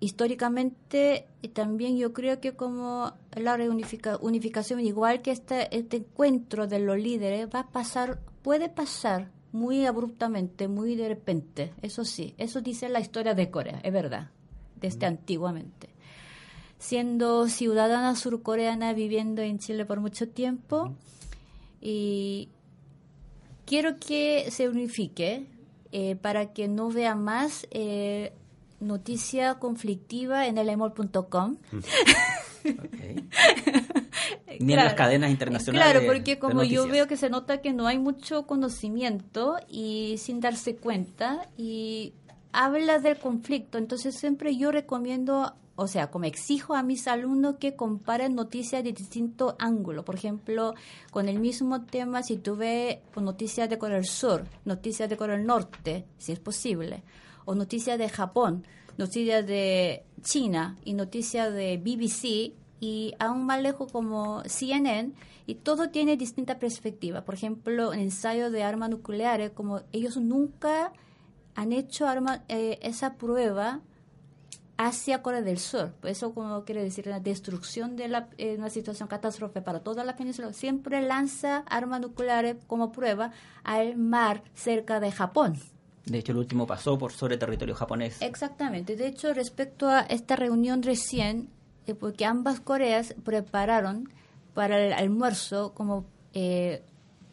históricamente 0.00 1.28
también 1.52 1.96
yo 1.96 2.12
creo 2.12 2.40
que 2.40 2.54
como 2.54 3.12
la 3.36 3.56
reunificación, 3.56 4.80
igual 4.80 5.22
que 5.22 5.30
este, 5.30 5.74
este 5.76 5.98
encuentro 5.98 6.66
de 6.66 6.80
los 6.80 6.98
líderes, 6.98 7.48
va 7.54 7.60
a 7.60 7.68
pasar, 7.68 8.20
puede 8.42 8.68
pasar 8.68 9.30
muy 9.52 9.86
abruptamente, 9.86 10.66
muy 10.66 10.96
de 10.96 11.08
repente. 11.08 11.72
Eso 11.82 12.04
sí, 12.04 12.34
eso 12.38 12.60
dice 12.60 12.88
la 12.88 13.00
historia 13.00 13.34
de 13.34 13.50
Corea, 13.50 13.80
es 13.84 13.92
verdad, 13.92 14.30
desde 14.80 15.06
antiguamente. 15.06 15.90
Siendo 16.78 17.46
ciudadana 17.46 18.16
surcoreana 18.16 18.92
viviendo 18.94 19.40
en 19.42 19.60
Chile 19.60 19.84
por 19.84 20.00
mucho 20.00 20.28
tiempo, 20.28 20.96
y 21.80 22.48
quiero 23.72 23.96
que 23.96 24.50
se 24.50 24.68
unifique 24.68 25.46
eh, 25.92 26.14
para 26.16 26.52
que 26.52 26.68
no 26.68 26.90
vea 26.90 27.14
más 27.14 27.66
eh, 27.70 28.34
noticia 28.80 29.54
conflictiva 29.54 30.46
en 30.46 30.58
el 30.58 30.68
emol.com. 30.68 31.56
Ni 34.60 34.74
en 34.74 34.76
las 34.76 34.92
cadenas 34.92 35.30
internacionales. 35.30 35.90
Claro, 35.90 36.06
porque 36.06 36.38
como 36.38 36.64
yo 36.64 36.86
veo 36.86 37.08
que 37.08 37.16
se 37.16 37.30
nota 37.30 37.62
que 37.62 37.72
no 37.72 37.86
hay 37.86 37.98
mucho 37.98 38.46
conocimiento 38.46 39.56
y 39.70 40.16
sin 40.18 40.40
darse 40.40 40.76
cuenta 40.76 41.48
y 41.56 42.12
habla 42.52 42.98
del 42.98 43.16
conflicto, 43.16 43.78
entonces 43.78 44.14
siempre 44.14 44.54
yo 44.54 44.70
recomiendo 44.70 45.54
o 45.74 45.86
sea, 45.86 46.10
como 46.10 46.26
exijo 46.26 46.74
a 46.74 46.82
mis 46.82 47.08
alumnos 47.08 47.56
que 47.58 47.76
comparen 47.76 48.34
noticias 48.34 48.84
de 48.84 48.92
distinto 48.92 49.56
ángulo. 49.58 50.04
Por 50.04 50.14
ejemplo, 50.14 50.74
con 51.10 51.28
el 51.28 51.38
mismo 51.38 51.82
tema, 51.82 52.22
si 52.22 52.36
tú 52.36 52.56
ves 52.56 52.98
noticias 53.16 53.70
de 53.70 53.78
Corea 53.78 53.96
del 53.96 54.06
Sur, 54.06 54.44
noticias 54.64 55.08
de 55.08 55.16
Corea 55.16 55.36
del 55.36 55.46
Norte, 55.46 56.04
si 56.18 56.32
es 56.32 56.40
posible, 56.40 57.02
o 57.44 57.54
noticias 57.54 57.98
de 57.98 58.08
Japón, 58.08 58.66
noticias 58.98 59.46
de 59.46 60.04
China 60.22 60.76
y 60.84 60.94
noticias 60.94 61.52
de 61.52 61.78
BBC, 61.78 62.54
y 62.80 63.14
aún 63.18 63.46
más 63.46 63.62
lejos 63.62 63.90
como 63.92 64.42
CNN, 64.44 65.12
y 65.46 65.54
todo 65.54 65.90
tiene 65.90 66.16
distinta 66.16 66.58
perspectiva. 66.58 67.24
Por 67.24 67.34
ejemplo, 67.34 67.92
el 67.92 68.00
ensayo 68.00 68.50
de 68.50 68.62
armas 68.62 68.90
nucleares, 68.90 69.52
como 69.52 69.82
ellos 69.92 70.16
nunca 70.16 70.92
han 71.54 71.72
hecho 71.72 72.06
arma, 72.06 72.44
eh, 72.48 72.78
esa 72.82 73.14
prueba 73.14 73.80
hacia 74.86 75.22
Corea 75.22 75.42
del 75.42 75.58
Sur. 75.58 75.92
Eso 76.02 76.34
como 76.34 76.64
quiere 76.64 76.82
decir 76.82 77.06
la 77.06 77.20
destrucción 77.20 77.96
de 77.96 78.08
la, 78.08 78.28
eh, 78.38 78.56
una 78.58 78.70
situación 78.70 79.08
catástrofe 79.08 79.62
para 79.62 79.80
toda 79.80 80.04
la 80.04 80.16
península. 80.16 80.52
Siempre 80.52 81.02
lanza 81.02 81.58
armas 81.66 82.00
nucleares 82.00 82.56
como 82.66 82.92
prueba 82.92 83.32
al 83.62 83.96
mar 83.96 84.42
cerca 84.54 85.00
de 85.00 85.12
Japón. 85.12 85.58
De 86.04 86.18
hecho, 86.18 86.32
el 86.32 86.38
último 86.38 86.66
pasó 86.66 86.98
por 86.98 87.12
sobre 87.12 87.36
territorio 87.36 87.74
japonés. 87.76 88.20
Exactamente. 88.20 88.96
De 88.96 89.06
hecho, 89.06 89.32
respecto 89.34 89.88
a 89.88 90.00
esta 90.00 90.34
reunión 90.34 90.82
recién, 90.82 91.48
eh, 91.86 91.94
porque 91.94 92.24
ambas 92.24 92.58
Coreas 92.58 93.14
prepararon 93.24 94.08
para 94.52 94.84
el 94.84 94.92
almuerzo 94.92 95.72
como 95.74 96.06
eh, 96.34 96.82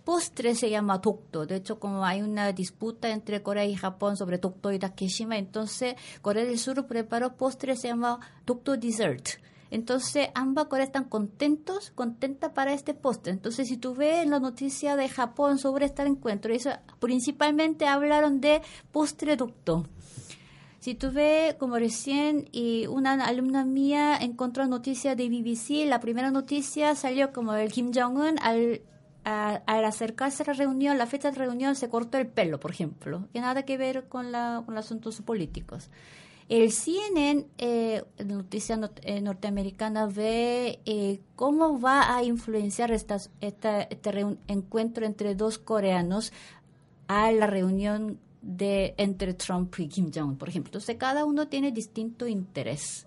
postre 0.10 0.56
se 0.56 0.72
llama 0.72 1.02
Tokto. 1.02 1.46
De 1.46 1.58
hecho, 1.58 1.80
como 1.80 2.04
hay 2.04 2.24
una 2.24 2.52
disputa 2.52 3.12
entre 3.12 3.44
Corea 3.44 3.66
y 3.66 3.76
Japón 3.76 4.18
sobre 4.18 4.40
Tokto 4.40 4.72
y 4.72 4.80
Takeshima, 4.80 5.38
entonces 5.38 5.94
Corea 6.24 6.46
del 6.46 6.58
Sur 6.58 6.88
preparó 6.88 7.36
postre 7.36 7.76
se 7.76 7.90
llama 7.90 8.20
Tokto 8.44 8.76
Dessert. 8.76 9.28
Entonces, 9.70 10.30
ambas 10.34 10.66
Coreas 10.66 10.88
están 10.88 11.04
contentos, 11.04 11.92
contentas 11.94 12.54
para 12.54 12.74
este 12.74 12.96
postre. 12.96 13.34
Entonces, 13.34 13.68
si 13.68 13.78
tú 13.78 13.94
ves 13.94 14.28
la 14.28 14.40
noticia 14.40 14.96
de 14.96 15.10
Japón 15.10 15.60
sobre 15.60 15.86
este 15.86 16.02
encuentro, 16.02 16.56
eso, 16.56 16.72
principalmente 17.00 17.86
hablaron 17.86 18.42
de 18.42 18.64
postre 18.92 19.38
Tokto. 19.38 19.86
Si 20.80 20.96
tú 20.96 21.12
ves, 21.12 21.54
como 21.54 21.78
recién, 21.78 22.50
y 22.52 22.88
una 22.88 23.14
alumna 23.26 23.64
mía 23.64 24.18
encontró 24.20 24.66
noticias 24.66 25.16
de 25.16 25.30
BBC, 25.30 25.88
la 25.88 26.00
primera 26.00 26.32
noticia 26.32 26.96
salió 26.96 27.32
como 27.32 27.54
el 27.54 27.72
Kim 27.72 27.92
Jong-un 27.94 28.40
al 28.40 28.82
al 29.24 29.86
acercarse 29.86 30.44
a 30.44 30.48
la 30.48 30.54
reunión, 30.54 30.98
la 30.98 31.06
fecha 31.06 31.32
de 31.32 31.38
reunión, 31.38 31.76
se 31.76 31.90
cortó 31.90 32.18
el 32.18 32.28
pelo, 32.28 32.60
por 32.60 32.72
ejemplo, 32.72 33.28
que 33.34 33.42
nada 33.42 33.64
que 33.64 33.78
ver 33.78 34.08
con, 34.08 34.32
la, 34.32 34.64
con 34.66 34.76
los 34.76 34.86
asuntos 34.86 35.22
políticos. 35.22 35.90
El 36.50 36.72
CNN, 36.72 37.46
eh, 37.60 38.04
Noticias 38.26 38.80
eh, 39.04 39.22
Norteamericana, 39.22 40.08
ve 40.08 40.80
eh, 40.86 41.20
cómo 41.36 41.80
va 41.80 42.16
a 42.16 42.24
influenciar 42.24 42.92
esta, 42.92 43.18
este 43.40 44.26
encuentro 44.48 45.06
entre 45.06 45.36
dos 45.36 45.60
coreanos 45.60 46.34
a 47.08 47.32
la 47.32 47.46
reunión 47.46 48.20
de 48.42 48.96
entre 48.98 49.36
Trump 49.36 49.76
y 49.78 49.88
Kim 49.88 50.12
Jong, 50.14 50.38
por 50.38 50.50
ejemplo. 50.50 50.70
Entonces, 50.70 50.96
cada 50.98 51.24
uno 51.24 51.48
tiene 51.48 51.72
distinto 51.72 52.28
interés. 52.28 53.06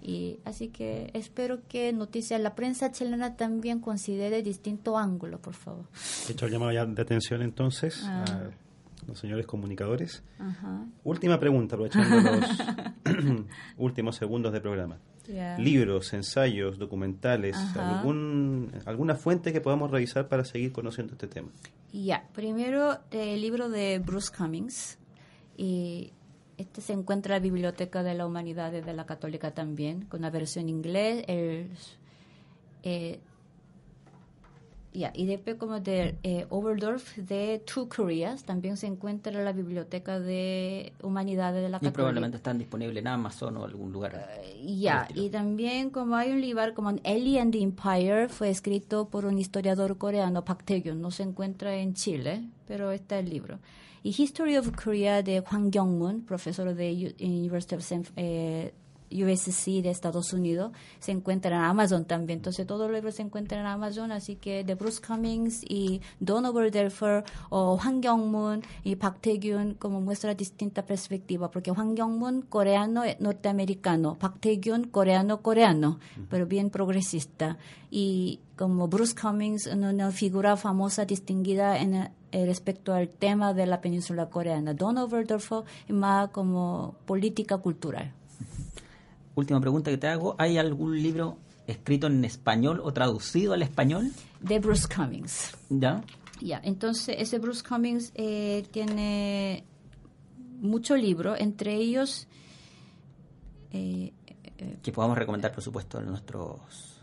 Y 0.00 0.38
así 0.44 0.68
que 0.68 1.10
espero 1.14 1.60
que 1.68 1.92
noticias, 1.92 2.40
la 2.40 2.54
prensa 2.54 2.92
chilena 2.92 3.36
también 3.36 3.80
considere 3.80 4.42
distinto 4.42 4.96
ángulo, 4.96 5.40
por 5.40 5.54
favor. 5.54 5.86
He 6.28 6.32
hecho 6.32 6.46
el 6.46 6.52
llamado 6.52 6.72
ya 6.72 6.86
de 6.86 7.02
atención 7.02 7.42
entonces 7.42 8.02
ah. 8.04 8.24
a 8.26 8.50
los 9.08 9.18
señores 9.18 9.46
comunicadores. 9.46 10.22
Última 11.02 11.40
pregunta, 11.40 11.74
aprovechando 11.74 12.30
los 12.30 13.44
últimos 13.76 14.16
segundos 14.16 14.52
de 14.52 14.60
programa. 14.60 14.98
Libros, 15.58 16.14
ensayos, 16.14 16.78
documentales, 16.78 17.54
algún, 17.76 18.72
alguna 18.86 19.14
fuente 19.14 19.52
que 19.52 19.60
podamos 19.60 19.90
revisar 19.90 20.26
para 20.26 20.44
seguir 20.44 20.72
conociendo 20.72 21.12
este 21.12 21.26
tema. 21.26 21.50
Ya, 21.92 22.26
primero 22.32 22.98
el 23.10 23.40
libro 23.40 23.68
de 23.68 23.98
Bruce 23.98 24.32
Cummings. 24.34 24.98
Y 25.56 26.12
este 26.58 26.80
se 26.80 26.92
encuentra 26.92 27.36
en 27.36 27.42
la 27.42 27.44
Biblioteca 27.44 28.02
de 28.02 28.14
la 28.14 28.26
Humanidad 28.26 28.72
de 28.72 28.92
la 28.92 29.06
Católica 29.06 29.52
también, 29.52 30.04
con 30.06 30.20
la 30.20 30.30
versión 30.30 30.68
inglés. 30.68 31.24
El, 31.28 31.70
eh, 32.82 33.20
y 34.92 35.26
después 35.26 35.56
como 35.56 35.78
de 35.80 36.16
eh, 36.22 36.46
Overdorf 36.48 37.16
de 37.18 37.62
Two 37.64 37.88
Koreas 37.88 38.44
también 38.44 38.76
se 38.76 38.86
encuentra 38.86 39.32
en 39.32 39.44
la 39.44 39.52
Biblioteca 39.52 40.18
de 40.18 40.92
Humanidades 41.02 41.62
de 41.62 41.68
la 41.68 41.78
Católica. 41.78 41.92
Y 41.92 41.94
probablemente 41.94 42.36
están 42.38 42.58
disponibles 42.58 42.96
en 42.96 43.06
Amazon 43.06 43.56
o 43.58 43.64
algún 43.64 43.92
lugar. 43.92 44.14
Uh, 44.16 44.66
ya, 44.66 45.06
y 45.14 45.28
también 45.28 45.90
como 45.90 46.16
hay 46.16 46.32
un 46.32 46.40
libro 46.40 46.74
como 46.74 46.90
Ellie 47.04 47.38
and 47.38 47.52
the 47.52 47.60
Empire, 47.60 48.28
fue 48.28 48.50
escrito 48.50 49.08
por 49.08 49.24
un 49.24 49.38
historiador 49.38 49.98
coreano, 49.98 50.44
Park 50.44 50.64
Tae-gyun, 50.64 51.00
no 51.00 51.10
se 51.10 51.22
encuentra 51.22 51.76
en 51.76 51.94
Chile, 51.94 52.42
pero 52.66 52.90
está 52.90 53.18
el 53.18 53.30
libro. 53.30 53.58
Y 54.02 54.12
History 54.12 54.56
of 54.56 54.70
Korea 54.72 55.22
de 55.22 55.40
Hwang 55.40 55.70
Kyung-moon, 55.70 56.22
profesor 56.22 56.74
de 56.74 57.14
University 57.18 57.74
of 57.74 57.84
eh, 58.16 58.72
USC 59.10 59.82
de 59.82 59.90
Estados 59.90 60.32
Unidos, 60.32 60.72
se 60.98 61.12
encuentra 61.12 61.56
en 61.56 61.62
Amazon 61.62 62.04
también. 62.04 62.38
Entonces, 62.38 62.66
todos 62.66 62.88
los 62.88 62.92
libros 62.94 63.14
se 63.14 63.22
encuentran 63.22 63.60
en 63.60 63.66
Amazon, 63.66 64.12
así 64.12 64.36
que 64.36 64.64
de 64.64 64.74
Bruce 64.74 65.00
Cummings 65.06 65.62
y 65.68 66.00
Don 66.20 66.44
Overdelfer 66.44 67.24
o 67.50 67.76
Hwang 67.76 68.00
Kyung-moon 68.00 68.62
y 68.84 68.96
Park 68.96 69.18
Tae-gyun 69.20 69.74
como 69.74 70.00
muestra 70.00 70.34
distinta 70.34 70.84
perspectiva, 70.84 71.50
porque 71.50 71.70
Hwang 71.70 71.94
Kyung-moon 71.94 72.42
coreano 72.42 73.02
norteamericano, 73.18 74.16
Park 74.18 74.38
Tae-gyun 74.40 74.88
coreano 74.88 75.42
coreano, 75.42 75.98
pero 76.28 76.46
bien 76.46 76.70
progresista 76.70 77.58
y 77.90 78.40
como 78.56 78.88
Bruce 78.88 79.14
Cummings 79.14 79.66
una 79.66 80.10
figura 80.10 80.56
famosa 80.56 81.04
distinguida 81.04 81.78
en 81.78 81.94
eh, 81.94 82.44
respecto 82.44 82.92
al 82.92 83.08
tema 83.08 83.54
de 83.54 83.66
la 83.66 83.80
península 83.80 84.28
coreana. 84.28 84.74
Don 84.74 84.98
Overdorfer 84.98 85.62
más 85.88 86.28
como 86.30 86.96
política 87.06 87.56
cultural. 87.58 88.12
Última 89.38 89.60
pregunta 89.60 89.92
que 89.92 89.98
te 89.98 90.08
hago, 90.08 90.34
¿hay 90.36 90.58
algún 90.58 91.00
libro 91.00 91.38
escrito 91.68 92.08
en 92.08 92.24
español 92.24 92.80
o 92.82 92.92
traducido 92.92 93.52
al 93.52 93.62
español? 93.62 94.10
De 94.40 94.58
Bruce 94.58 94.88
Cummings. 94.92 95.56
¿Ya? 95.70 96.02
Ya, 96.40 96.60
entonces 96.64 97.14
ese 97.20 97.38
Bruce 97.38 97.62
Cummings 97.62 98.10
eh, 98.16 98.66
tiene 98.72 99.62
muchos 100.60 101.00
libros, 101.00 101.38
entre 101.38 101.76
ellos... 101.76 102.26
Eh, 103.70 104.12
que 104.82 104.90
podamos 104.90 105.16
recomendar, 105.16 105.52
por 105.52 105.62
supuesto, 105.62 105.98
a 105.98 106.00
nuestros 106.02 106.97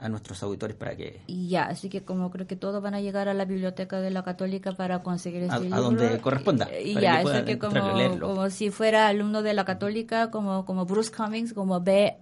a 0.00 0.08
nuestros 0.08 0.42
auditores 0.42 0.76
para 0.76 0.96
que... 0.96 1.20
Ya, 1.26 1.64
así 1.64 1.88
que 1.88 2.02
como 2.02 2.30
creo 2.30 2.46
que 2.46 2.56
todos 2.56 2.82
van 2.82 2.94
a 2.94 3.00
llegar 3.00 3.28
a 3.28 3.34
la 3.34 3.44
biblioteca 3.44 4.00
de 4.00 4.10
la 4.10 4.22
católica 4.22 4.72
para 4.72 5.02
conseguir 5.02 5.42
este 5.42 5.54
a, 5.54 5.58
libro. 5.58 5.76
A 5.76 5.80
donde 5.80 6.18
corresponda. 6.20 6.68
Y 6.78 6.94
ya, 6.94 7.18
así 7.18 7.44
que 7.44 7.58
como, 7.58 8.18
como, 8.18 8.48
si 8.50 8.70
fuera 8.70 9.08
alumno 9.08 9.42
de 9.42 9.52
la 9.54 9.64
católica, 9.64 10.30
como, 10.30 10.64
como 10.64 10.86
Bruce 10.86 11.12
Cummings, 11.12 11.52
como 11.52 11.80
B-R-U-C-E, 11.80 12.12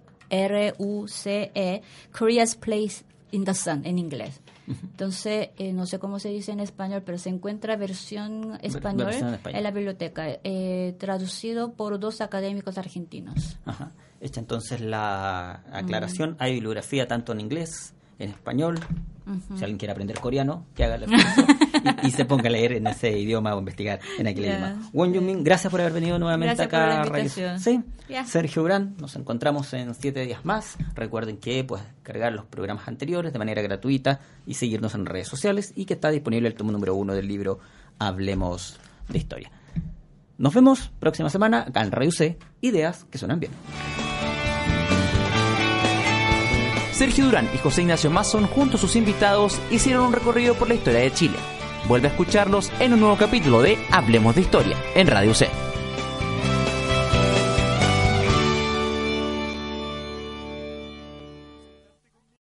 Korea's 2.17 2.55
Place 2.55 3.03
in 3.31 3.45
the 3.45 3.53
Sun, 3.53 3.85
en 3.85 3.97
inglés. 3.97 4.41
Entonces, 4.67 5.49
eh, 5.57 5.73
no 5.73 5.87
sé 5.87 5.97
cómo 5.97 6.19
se 6.19 6.29
dice 6.29 6.51
en 6.51 6.59
español, 6.59 7.01
pero 7.03 7.17
se 7.17 7.29
encuentra 7.29 7.75
versión 7.75 8.59
español, 8.61 9.13
en 9.45 9.63
la 9.63 9.71
biblioteca, 9.71 10.27
eh, 10.43 10.95
traducido 10.99 11.73
por 11.73 11.99
dos 11.99 12.21
académicos 12.21 12.77
argentinos. 12.77 13.57
Ajá. 13.65 13.91
Hecha 14.21 14.39
entonces 14.39 14.81
la 14.81 15.63
aclaración, 15.71 16.35
hay 16.39 16.53
bibliografía 16.53 17.07
tanto 17.07 17.31
en 17.31 17.39
inglés, 17.39 17.93
en 18.19 18.29
español, 18.31 18.79
si 19.55 19.63
alguien 19.63 19.77
quiere 19.77 19.91
aprender 19.91 20.19
coreano, 20.19 20.65
que 20.75 20.83
haga 20.83 20.97
la 20.97 21.05
y, 22.03 22.07
y, 22.07 22.11
se 22.11 22.25
ponga 22.25 22.47
a 22.47 22.51
leer 22.51 22.73
en 22.73 22.87
ese 22.87 23.17
idioma 23.17 23.55
o 23.55 23.59
investigar 23.59 23.99
en 24.17 24.27
aquel 24.27 24.45
idioma. 24.45 24.89
Won 24.91 25.13
Yumin, 25.13 25.43
gracias 25.43 25.69
por 25.69 25.79
haber 25.81 25.93
venido 25.93 26.17
nuevamente 26.17 26.63
acá. 26.63 27.03
Sí. 27.59 27.81
Sergio 28.25 28.63
Gran, 28.63 28.95
nos 28.97 29.15
encontramos 29.15 29.71
en 29.73 29.93
siete 29.93 30.25
días 30.25 30.43
más. 30.45 30.77
Recuerden 30.95 31.37
que 31.37 31.63
puedes 31.63 31.85
cargar 32.03 32.33
los 32.33 32.45
programas 32.45 32.87
anteriores 32.87 33.31
de 33.31 33.39
manera 33.39 33.61
gratuita 33.61 34.19
y 34.45 34.55
seguirnos 34.55 34.95
en 34.95 35.05
redes 35.05 35.27
sociales 35.27 35.73
y 35.75 35.85
que 35.85 35.93
está 35.93 36.09
disponible 36.09 36.47
el 36.47 36.55
tomo 36.55 36.71
número 36.71 36.95
uno 36.95 37.13
del 37.13 37.27
libro 37.27 37.59
Hablemos 37.99 38.79
de 39.07 39.17
Historia. 39.19 39.51
Nos 40.39 40.53
vemos 40.53 40.89
próxima 41.01 41.29
semana 41.29 41.65
acá 41.67 41.81
en 41.81 41.91
Radio 41.91 42.13
C, 42.13 42.37
Ideas 42.61 43.05
que 43.11 43.17
suenan 43.17 43.41
bien. 43.41 43.51
Sergio 46.93 47.25
Durán 47.25 47.49
y 47.53 47.57
José 47.57 47.81
Ignacio 47.81 48.09
Mason, 48.09 48.47
junto 48.47 48.77
a 48.77 48.79
sus 48.79 48.95
invitados, 48.95 49.59
hicieron 49.69 50.05
un 50.05 50.13
recorrido 50.13 50.55
por 50.55 50.69
la 50.69 50.75
historia 50.75 51.01
de 51.01 51.11
Chile. 51.11 51.35
Vuelve 51.89 52.07
a 52.07 52.11
escucharlos 52.11 52.71
en 52.79 52.93
un 52.93 53.01
nuevo 53.01 53.17
capítulo 53.17 53.61
de 53.61 53.77
Hablemos 53.91 54.35
de 54.35 54.41
Historia 54.41 54.77
en 54.95 55.07
Radio 55.07 55.33
C. 55.33 55.49